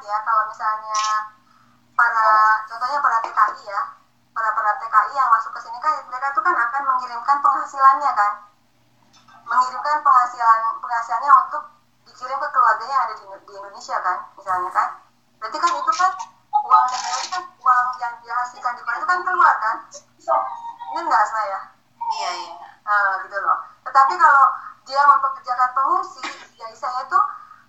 [0.07, 1.01] ya kalau misalnya
[1.91, 2.27] para
[2.63, 3.81] contohnya para TKI ya
[4.31, 8.31] para para TKI yang masuk ke sini kan mereka tuh kan akan mengirimkan penghasilannya kan.
[9.47, 11.63] Mengirimkan penghasilan penghasilannya untuk
[12.07, 14.87] dikirim ke keluarganya yang ada di, di Indonesia kan misalnya kan.
[15.41, 16.11] Berarti kan itu kan
[16.53, 19.75] uang negara itu kan uang yang dihasilkan di Korea itu kan keluar kan?
[20.87, 21.59] Ini enggak saya
[22.15, 22.55] iya iya.
[22.87, 23.57] Nah, gitu loh.
[23.83, 24.45] Tetapi kalau
[24.87, 26.23] dia mempekerjakan pengungsi
[26.55, 27.19] ya isanya itu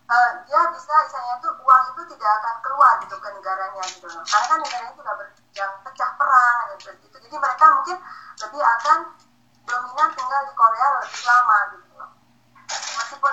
[0.09, 4.25] uh, dia bisa isanya itu uang itu tidak akan keluar gitu ke negaranya gitu loh.
[4.25, 7.17] Karena kan negaranya juga berjang pecah perang dan seperti itu.
[7.29, 7.97] Jadi mereka mungkin
[8.41, 8.99] lebih akan
[9.69, 12.11] dominan tinggal di Korea lebih lama gitu loh.
[12.69, 13.33] Meskipun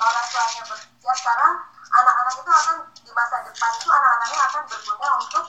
[0.00, 1.54] orang tuanya bekerja sekarang
[1.94, 5.44] anak-anak itu akan di masa depan itu anak-anaknya akan berguna untuk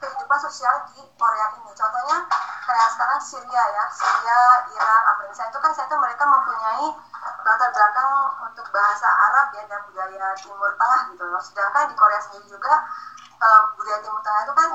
[0.00, 1.70] kehidupan sosial di Korea ini.
[1.74, 2.18] Contohnya
[2.70, 4.40] kayak sekarang Syria ya Syria
[4.70, 6.86] Irak Afghanistan itu kan saya itu mereka mempunyai
[7.42, 8.10] latar belakang
[8.46, 11.42] untuk bahasa Arab ya dan budaya Timur Tengah gitu loh.
[11.42, 12.86] Sedangkan di Korea sendiri juga
[13.42, 14.70] uh, budaya Timur Tengah itu kan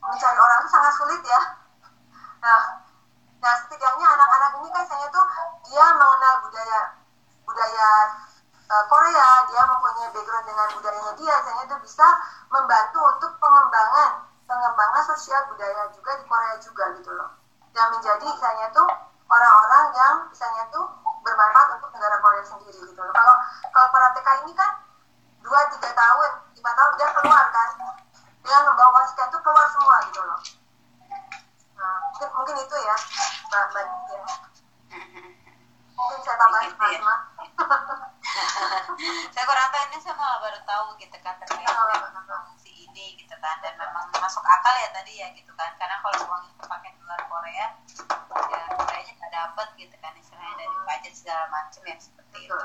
[0.00, 1.40] mencari orang itu sangat sulit ya.
[2.40, 2.60] Nah
[3.44, 5.24] nah setidaknya anak-anak ini kan saya tuh
[5.68, 6.80] dia mengenal budaya
[7.44, 7.88] budaya
[8.72, 9.28] uh, Korea.
[9.52, 11.36] Dia mempunyai background dengan budayanya dia.
[11.44, 12.06] Saya itu bisa
[12.48, 17.30] membantu untuk pengembangan pengembangan sosial budaya juga di Korea juga gitu loh.
[17.74, 18.86] Dan menjadi misalnya tuh
[19.28, 20.84] orang-orang yang misalnya tuh
[21.24, 23.14] bermanfaat untuk negara Korea sendiri gitu loh.
[23.16, 23.34] Kalau
[23.72, 24.70] kalau para TK ini kan
[25.40, 27.68] dua tiga tahun lima tahun dia keluar kan.
[28.44, 30.40] Dengan membawa sekian tuh keluar semua gitu loh.
[31.80, 32.96] Nah mungkin mungkin itu ya
[33.48, 34.20] mbak mbak ya.
[35.96, 37.16] mungkin saya tambahin Gitu ya.
[39.34, 41.70] Saya kurang tahu ini saya malah baru tahu gitu kan terkait
[42.94, 43.58] ini gitu kan.
[43.58, 45.74] Dan memang masuk akal ya tadi ya gitu kan.
[45.74, 47.66] Karena kalau uang itu pakai di luar Korea
[48.54, 50.54] ya kayaknya nggak dapet gitu kan istilahnya.
[50.62, 52.58] Dari pajak segala macam ya seperti itu.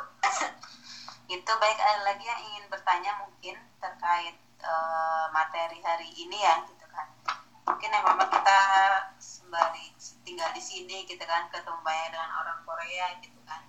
[1.34, 1.78] Itu baik.
[1.82, 7.10] Ada lagi yang ingin bertanya mungkin terkait eh, materi hari ini ya gitu kan.
[7.66, 8.60] Mungkin yang memang kita
[9.22, 9.94] sembari
[10.26, 13.62] tinggal di sini gitu kan ketemu banyak dengan orang Korea gitu kan.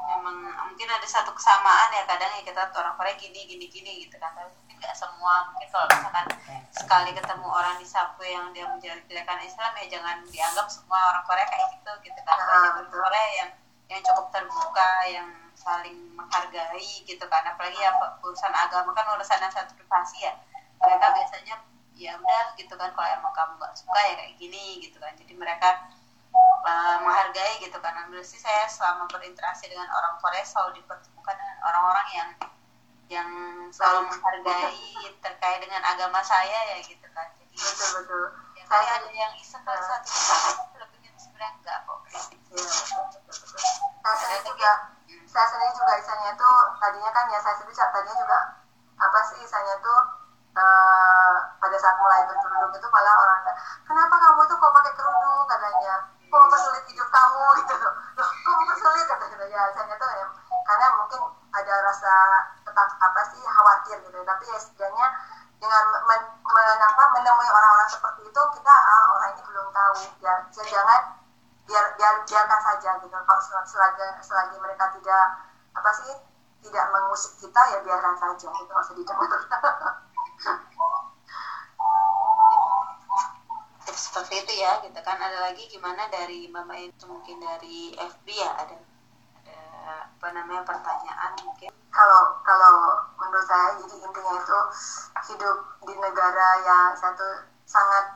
[0.00, 0.36] Memang
[0.70, 4.32] mungkin ada satu kesamaan ya kadang ya kita orang Korea gini gini gini gitu kan.
[4.34, 5.52] tapi nggak semua.
[5.52, 6.26] Mungkin kalau misalkan
[6.72, 11.46] sekali ketemu orang di subway yang dia menjelek-jelekan Islam ya jangan dianggap semua orang Korea
[11.46, 12.36] kayak gitu gitu kan.
[12.40, 12.88] Ah, banyak orang.
[12.88, 13.50] Korea yang
[13.92, 17.44] yang cukup terbuka yang saling menghargai gitu kan.
[17.44, 17.92] Apalagi ya
[18.24, 20.32] urusan agama kan urusan yang satu privasi ya.
[20.80, 21.54] Mereka biasanya
[22.00, 25.12] ya udah gitu kan kalau emang kamu nggak suka ya kayak gini gitu kan.
[25.12, 25.92] Jadi mereka
[26.64, 27.92] uh, menghargai gitu kan.
[27.92, 32.30] Dan sih saya selama berinteraksi dengan orang Korea selalu dipertemukan dengan orang-orang yang
[33.10, 33.26] yang
[33.74, 37.26] selalu menghargai terkait dengan agama saya ya gitu kan.
[37.34, 38.24] Jadi betul betul.
[38.54, 40.14] yang kali ada yang iseng kali satu
[40.78, 41.98] lebihnya sebenarnya enggak kok.
[42.06, 43.58] Iya, betul, betul, betul.
[44.00, 44.70] Saya sendiri juga,
[45.26, 48.38] saya sendiri juga isanya itu tadinya kan ya saya sendiri tadinya juga
[49.02, 49.94] apa sih isanya itu
[50.54, 53.40] eh, pada saat mulai berkerudung itu malah orang
[53.90, 55.42] kenapa kamu tuh kok pakai kerudung?
[55.50, 55.94] katanya.
[56.30, 57.42] Kok mempersulit hidup kamu?
[57.58, 57.94] gitu loh.
[58.22, 59.04] Kok mempersulit?
[59.10, 60.26] kata gitu ya saya tuh ya
[60.70, 61.20] karena mungkin
[61.50, 62.14] ada rasa
[62.70, 64.18] tetap apa sih khawatir gitu.
[64.22, 65.06] Tapi ya setidaknya
[65.58, 69.98] dengan men, men, apa, menemui orang-orang seperti itu kita ah, orang ini belum tahu.
[70.22, 71.18] Ya jangan
[71.66, 73.10] biar biar biarkan saja gitu.
[73.10, 76.14] Kalau selagi selagi mereka tidak apa sih
[76.62, 79.40] tidak mengusik kita ya biarkan saja itu nggak didengar.
[83.90, 85.18] Seperti itu ya gitu kan.
[85.18, 88.78] Ada lagi gimana dari mama itu mungkin dari FB ya ada
[90.20, 92.74] apa namanya pertanyaan mungkin kalau kalau
[93.18, 94.58] menurut saya jadi intinya itu
[95.30, 95.56] hidup
[95.86, 98.14] di negara yang satu sangat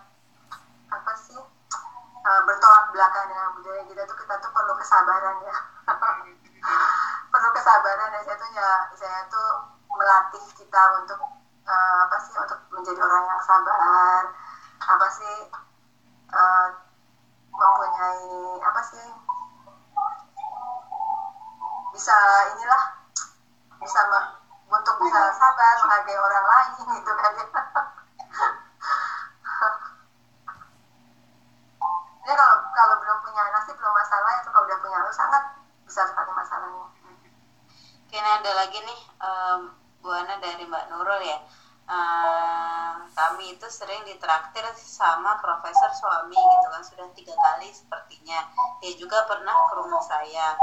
[0.91, 1.39] apa sih
[2.25, 5.57] uh, bertolak belakang dengan budaya kita tuh kita tuh perlu kesabaran ya.
[7.35, 9.51] Perlu kesabaran dan saya tuh ya saya tuh
[9.91, 11.21] melatih kita untuk
[11.67, 14.23] uh, apa sih untuk menjadi orang yang sabar
[14.85, 15.37] apa sih
[16.31, 16.69] uh,
[17.55, 18.27] mempunyai
[18.63, 19.07] apa sih
[21.95, 22.17] bisa
[22.55, 22.94] inilah
[23.85, 24.01] bisa
[24.65, 27.33] untuk bisa sabar menghargai orang lain gitu kan.
[27.37, 27.47] Ya.
[32.25, 34.41] ini kalau kalau belum punya anak sih belum masalah.
[34.41, 35.43] Itu kalau udah punya anak sangat
[35.85, 36.89] besar sekali masalahnya.
[38.09, 39.61] Kini ada lagi nih um,
[40.01, 41.39] Bu Ana dari Mbak Nurul ya.
[41.85, 46.81] Uh, kami itu sering ditraktir sama profesor suami gitu kan.
[46.81, 48.49] Sudah tiga kali sepertinya.
[48.81, 50.57] Dia juga pernah ke rumah saya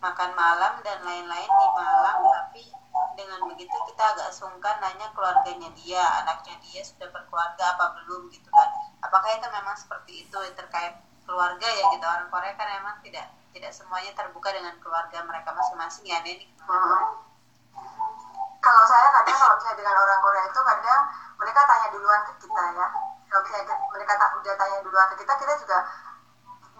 [0.00, 2.64] makan malam dan lain-lain di malam tapi
[3.20, 8.48] dengan begitu kita agak sungkan nanya keluarganya dia anaknya dia sudah berkeluarga apa belum gitu
[8.48, 8.68] kan.
[9.04, 10.96] Apakah itu memang seperti itu terkait
[11.28, 12.04] keluarga ya gitu?
[12.04, 17.02] Orang Korea kan memang tidak tidak semuanya terbuka dengan keluarga mereka masing-masing ya ini hmm.
[18.62, 21.02] kalau saya kadang kalau misalnya dengan orang Korea itu kadang
[21.36, 22.86] mereka tanya duluan ke kita ya.
[23.30, 25.78] Kalau misalnya mereka tak udah tanya duluan ke kita kita juga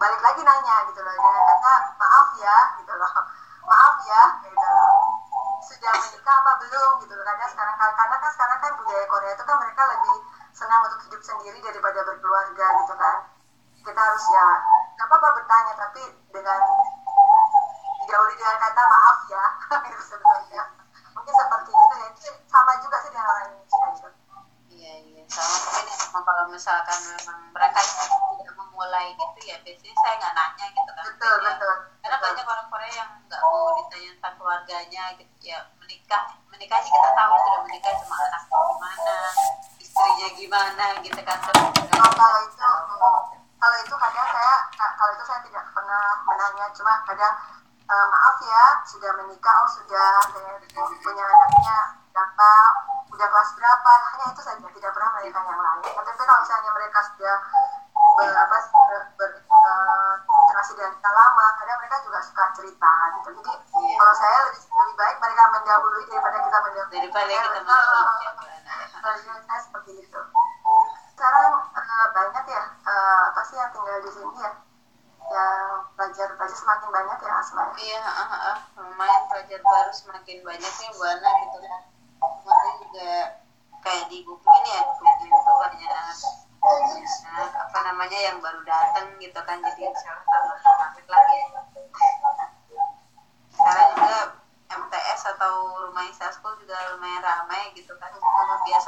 [0.01, 3.13] balik lagi nanya gitu loh dengan kata maaf ya gitu loh.
[3.69, 4.93] Maaf ya gitu loh.
[5.61, 6.91] Sudah menikah apa belum?
[7.05, 7.21] gitu loh.
[7.21, 10.15] Karena sekarang karena kan sekarang kan budaya Korea itu kan mereka lebih
[10.57, 13.17] senang untuk hidup sendiri daripada berkeluarga gitu kan.
[13.85, 14.47] Kita harus ya
[14.97, 16.01] nggak apa-apa bertanya tapi
[16.33, 16.61] dengan
[18.01, 19.45] didahului dengan kata maaf ya
[19.85, 20.63] gitu sebenarnya.
[21.13, 22.09] Mungkin seperti itu ya.
[22.49, 24.09] Sama juga sih dengan orang Indonesia gitu.
[24.73, 25.23] Iya iya.
[25.29, 27.79] Sama mungkin ya, kalau misalkan memang mereka
[28.81, 31.05] memulai gitu ya biasanya saya nggak nanya gitu kan.
[31.05, 31.53] Betul ya.
[31.53, 31.75] betul.
[32.01, 32.25] Karena betul.
[32.33, 35.59] banyak orang Korea yang nggak mau ditanya tentang keluarganya gitu ya.
[35.77, 39.17] Menikah menikah sih kita tahu sudah menikah cuma anaknya gimana
[39.77, 41.37] istrinya gimana gitu kan.
[41.45, 42.65] Oh, kalau itu
[43.61, 44.55] kalau itu kadang saya
[44.97, 46.65] kalau itu saya tidak pernah menanya.
[46.73, 47.33] Cuma kadang
[47.85, 50.09] uh, maaf ya sudah menikah oh sudah
[51.05, 51.77] punya anaknya
[52.09, 52.51] berapa
[53.13, 53.91] udah kelas berapa.
[54.09, 55.81] Hanya itu saja tidak pernah menanyakan yang lain.
[55.85, 57.37] Tapi kalau misalnya mereka sudah
[58.17, 58.50] ber, ber,
[62.55, 63.95] cerita gitu jadi Iya.
[63.97, 68.27] kalau saya lebih lebih baik mereka mendahului daripada kita mendahului daripada kita mendahului
[69.01, 70.19] kalau saya seperti itu
[71.11, 74.51] sekarang uh, banyak ya uh, apa sih yang tinggal di sini ya
[75.31, 77.71] yang pelajar pelajar semakin banyak ya Asma ya?
[77.79, 81.81] Iya, ah, ah, lumayan pelajar baru semakin banyak ya Bu Ana gitu kan.
[82.19, 83.11] Kemarin juga
[83.79, 86.17] kayak di Google ya, Google itu banyak
[86.61, 89.81] banyak apa namanya yang baru datang gitu kan jadi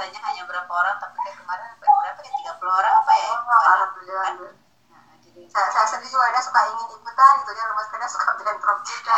[0.03, 3.31] Biasanya hanya berapa orang tapi kayak kemarin berapa ya 30 orang apa ya?
[3.39, 4.31] Oh, alhamdulillah.
[4.35, 8.27] Nah, jadi Saya, saya sendiri juga ada suka ingin ikutan gitu ya rumah kadang suka
[8.35, 9.15] bentrok juga.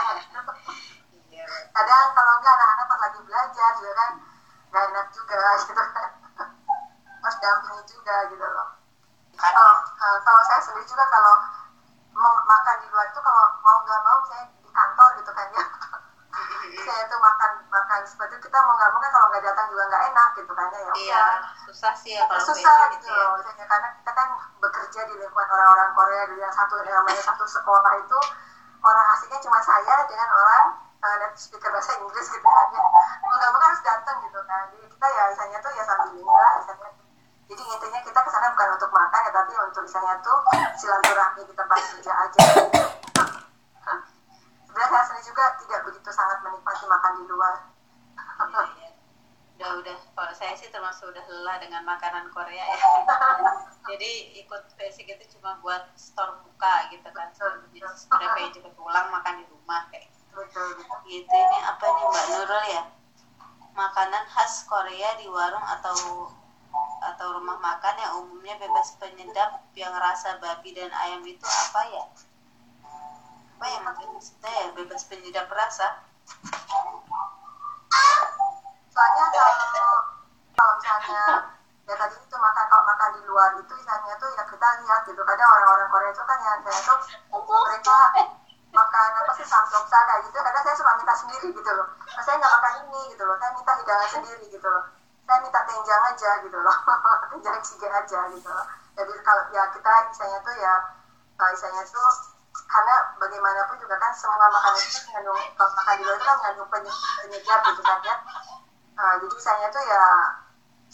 [1.34, 1.42] iya.
[1.74, 4.12] kadang kalau enggak anak-anak pas lagi belajar juga kan
[4.70, 6.10] nggak enak juga gitu kan.
[7.18, 8.68] Harus dampingi juga gitu loh.
[9.42, 11.35] Kalau uh, kalau saya sendiri juga kalau
[20.96, 21.24] Iya,
[21.68, 23.20] susah sih ya kalau susah kayak gitu ya.
[23.20, 24.28] loh misalnya karena kita kan
[24.64, 28.20] bekerja di lingkungan orang-orang Korea di yang satu yang namanya satu sekolah itu
[28.80, 30.66] orang asingnya cuma saya dengan orang
[31.04, 32.84] uh, native speaker bahasa Inggris gitu kan ya
[33.28, 36.52] nggak mau kan harus datang gitu kan jadi kita ya misalnya tuh ya sambil inilah
[36.64, 36.90] misalnya
[37.46, 40.38] jadi intinya kita ke sana bukan untuk makan ya tapi untuk misalnya tuh
[40.80, 42.82] silaturahmi di tempat kerja aja gitu.
[44.64, 47.56] sebenarnya saya sendiri juga tidak begitu sangat menikmati makan di luar
[48.36, 48.90] Iya, iya.
[49.56, 52.80] udah udah kalau saya sih termasuk udah lelah dengan makanan Korea ya.
[53.90, 57.32] Jadi ikut basic itu cuma buat store buka gitu kan.
[57.32, 60.36] Sudah kayak juga pulang makan di rumah kayak gitu.
[61.08, 62.84] gitu ini apa nih Mbak Nurul ya?
[63.72, 69.96] Makanan khas Korea di warung atau atau atau rumah makan yang umumnya bebas penyedap yang
[69.96, 72.04] rasa babi dan ayam itu apa ya?
[73.56, 76.04] Apa ya maksudnya ya bebas penyedap rasa
[81.06, 81.54] misalnya
[81.86, 85.22] ya tadi itu makan kalau makan di luar itu misalnya tuh ya kita lihat gitu.
[85.22, 86.98] Kadang orang-orang Korea itu kan yang saya tuh
[87.46, 87.98] mereka
[88.74, 90.38] makan apa sih samgyeopsal kayak gitu.
[90.42, 91.88] Kadang saya suka minta sendiri gitu loh.
[91.94, 93.38] Nah, saya nggak makan ini gitu loh.
[93.38, 94.84] Saya minta hidangan sendiri gitu loh.
[95.30, 96.76] Saya minta tenjang aja gitu loh.
[97.30, 98.66] Tenjang sige aja gitu loh.
[98.98, 100.74] Jadi kalau ya kita misalnya tuh ya
[101.38, 102.10] misalnya tuh
[102.66, 106.70] karena bagaimanapun juga kan semua makanan itu mengandung kalau makan di luar itu kan mengandung
[107.22, 108.16] penyedap gitu kan ya.
[108.96, 110.02] Uh, jadi misalnya tuh ya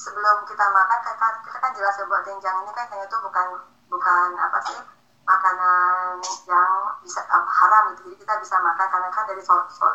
[0.01, 3.47] sebelum kita makan kita, kita kan jelas ya buat tenjang ini kan tuh bukan
[3.85, 4.81] bukan apa sih
[5.21, 6.17] makanan
[6.49, 6.69] yang
[7.05, 8.09] bisa um, haram gitu.
[8.09, 9.85] Jadi kita bisa makan karena kan dari so, so,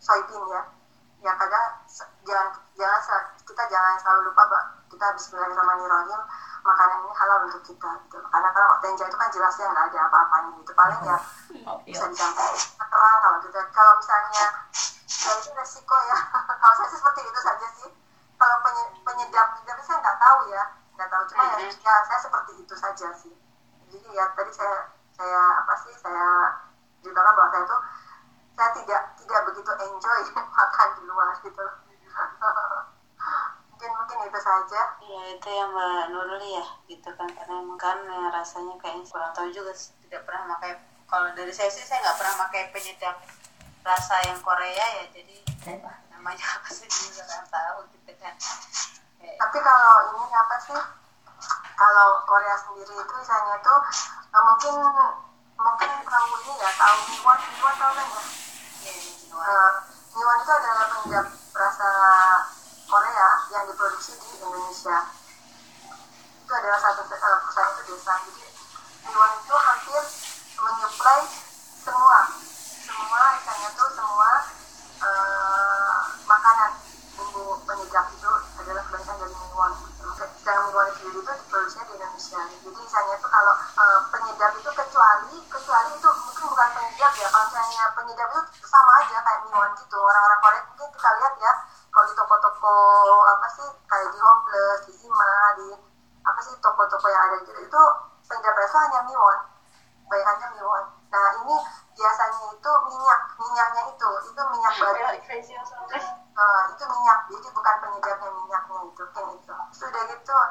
[0.00, 0.62] soybean ya.
[1.20, 1.84] Ya kadang
[2.24, 3.00] jangan jangan
[3.44, 6.20] kita jangan selalu lupa bahwa kita Bismillahirrahmanirrahim
[6.64, 8.16] makanan ini halal untuk kita gitu.
[8.32, 10.72] Karena kalau tenja itu kan jelasnya nggak ada apa-apanya gitu.
[10.72, 11.18] Paling ya
[11.84, 14.44] bisa disampaikan terang kalau kita kalau misalnya
[15.04, 16.18] ya itu resiko ya
[16.64, 17.90] kalau saya seperti itu saja sih
[18.40, 18.56] kalau
[19.04, 20.64] penyedap tapi saya nggak tahu ya.
[20.96, 21.22] Nggak tahu.
[21.28, 23.34] Cuma ya, ya saya seperti itu saja sih.
[23.92, 26.56] Jadi ya tadi saya saya apa sih saya
[27.04, 27.78] ceritakan bahwa saya itu
[28.56, 30.20] saya tidak tidak begitu enjoy
[30.56, 31.64] makan di luar gitu.
[33.70, 34.80] Mungkin mungkin itu saja.
[35.04, 37.28] Ya itu yang mbak Nurul ya gitu kan.
[37.28, 39.72] Karena emang kan ya, rasanya kayaknya kurang tahu juga
[40.04, 40.72] tidak pernah pakai
[41.10, 43.16] kalau dari saya sih saya nggak pernah pakai penyedap
[43.80, 45.36] rasa yang Korea ya jadi
[46.20, 46.84] namanya apa sih?
[46.84, 48.36] Juga nggak tahu gitu kan.
[49.24, 50.76] Tapi kalau ini apa sih?
[51.72, 53.80] Kalau Korea sendiri itu misalnya tuh
[54.36, 54.74] uh, mungkin
[55.56, 58.22] mungkin tahu ini ya tahu Miwon Miwon tahu kan ya?
[59.32, 59.72] Uh,
[60.12, 61.26] Miwon itu adalah penyedap
[61.56, 61.90] rasa
[62.84, 65.08] Korea yang diproduksi di Indonesia.
[66.44, 68.12] Itu adalah satu uh, perusahaan itu desa.
[68.28, 68.44] Jadi
[69.08, 70.02] Miwon itu hampir
[70.60, 71.20] menyuplai
[71.80, 72.18] semua.
[72.84, 74.59] Semua misalnya tuh semua
[75.00, 76.70] uh, makanan.
[77.20, 79.72] Bumbu penyedap itu adalah kebanyakan dari Miwon
[80.20, 85.36] sedangkan Miwon sendiri itu diproduksinya di Indonesia jadi misalnya itu kalau uh, penyedap itu kecuali
[85.48, 87.28] kecuali itu mungkin bukan penyedap ya.
[87.28, 89.98] Kalau misalnya penyedap itu sama aja kayak Miwon gitu.
[90.00, 91.52] Orang-orang Korea mungkin kita lihat ya
[91.90, 92.74] kalau di toko-toko
[93.26, 95.68] apa sih kayak di Home Plus di Sima di
[96.24, 97.82] apa sih toko-toko yang ada gitu itu
[98.28, 99.38] penyedap rasa hanya Miwon
[100.08, 101.56] bayangannya Miwon nah ini
[101.98, 105.00] biasanya itu minyak minyaknya itu itu minyak baru.
[106.38, 109.54] uh, itu minyak jadi bukan penyedapnya minyaknya itu kan itu.
[109.74, 110.38] Sudah gitu.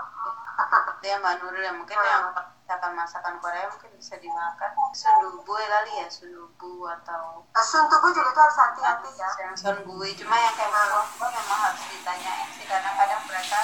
[1.00, 4.70] Ya mbak Nurul ya mungkin yang masakan masakan Korea mungkin bisa dimakan.
[4.92, 9.32] Sundubu ya kali ya sundubu atau uh, sundubu juga itu harus hati-hati ya.
[9.40, 10.76] Yang sunbui cuma yang kayak
[11.16, 13.60] buah memang harus ditanyain sih karena kadang mereka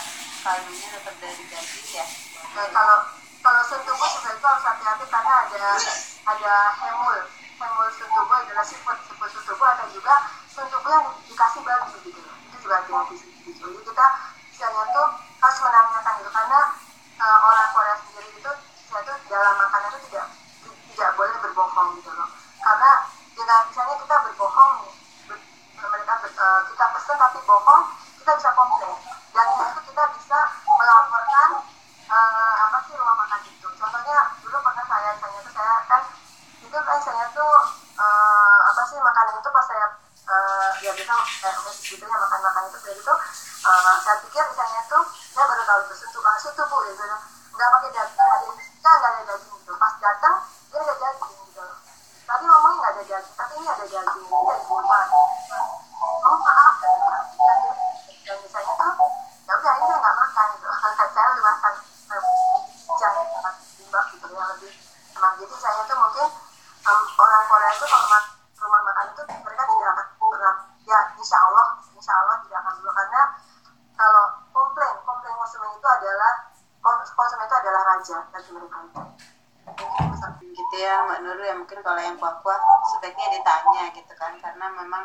[0.48, 2.06] kayunya dapat dari daging ya.
[2.56, 2.98] Nah, kalau
[3.44, 5.68] kalau sundubu juga itu harus hati-hati karena ada
[6.46, 6.95] ada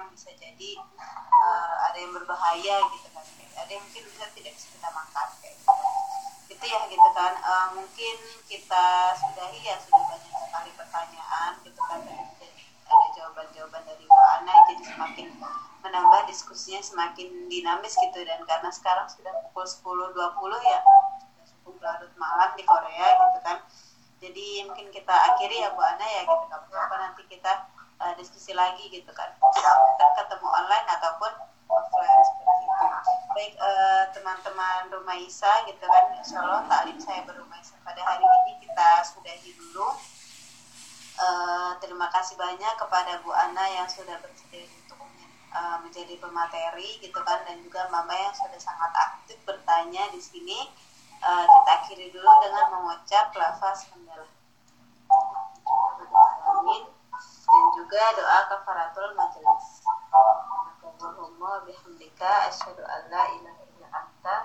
[0.08, 0.70] bisa jadi
[1.44, 3.24] uh, ada yang berbahaya gitu kan.
[3.60, 5.74] Ada yang mungkin bisa tidak bisa kita makan kayak gitu.
[6.56, 7.32] Itu ya gitu kan.
[7.44, 8.16] Uh, mungkin
[8.48, 8.84] kita
[9.20, 12.00] sudahi ya sudah banyak sekali pertanyaan gitu kan.
[12.90, 15.28] Ada jawaban-jawaban dari Bu Ana jadi semakin
[15.80, 18.18] menambah diskusinya semakin dinamis gitu.
[18.24, 19.64] Dan karena sekarang sudah pukul
[20.12, 20.16] 10.20
[20.66, 20.80] ya
[21.22, 23.58] sudah cukup larut malam di Korea gitu kan.
[24.20, 26.44] Jadi mungkin kita akhiri ya Bu Ana ya gitu.
[26.50, 27.69] Kan apa nanti kita
[28.10, 29.30] uh, diskusi lagi gitu kan.
[30.18, 31.32] Ketemu online ataupun
[31.70, 32.86] offline seperti itu.
[33.30, 33.54] Baik
[34.10, 38.60] teman-teman bersama Rumah Isa gitu kan Insya Allah taklim saya berumah Isa pada hari ini
[38.60, 39.88] kita sudahi dulu.
[41.16, 45.00] Uh, terima kasih banyak kepada Bu Ana yang sudah bersedia untuk
[45.52, 50.68] uh, menjadi pemateri gitu kan dan juga Mama yang sudah sangat aktif bertanya di sini.
[51.24, 54.28] Uh, kita akhiri dulu dengan mengucap lafaz hamdalah
[56.48, 56.84] Amin
[57.80, 59.80] juga doa kafaratul majelis.
[61.00, 64.36] Allahumma bihamdika asyhadu an la ilaha illa anta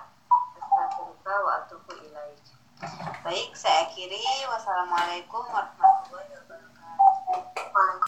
[0.56, 2.40] astaghfiruka wa atubu ilaik.
[3.28, 4.24] Baik, saya akhiri.
[4.48, 7.76] Wassalamualaikum warahmatullahi wabarakatuh.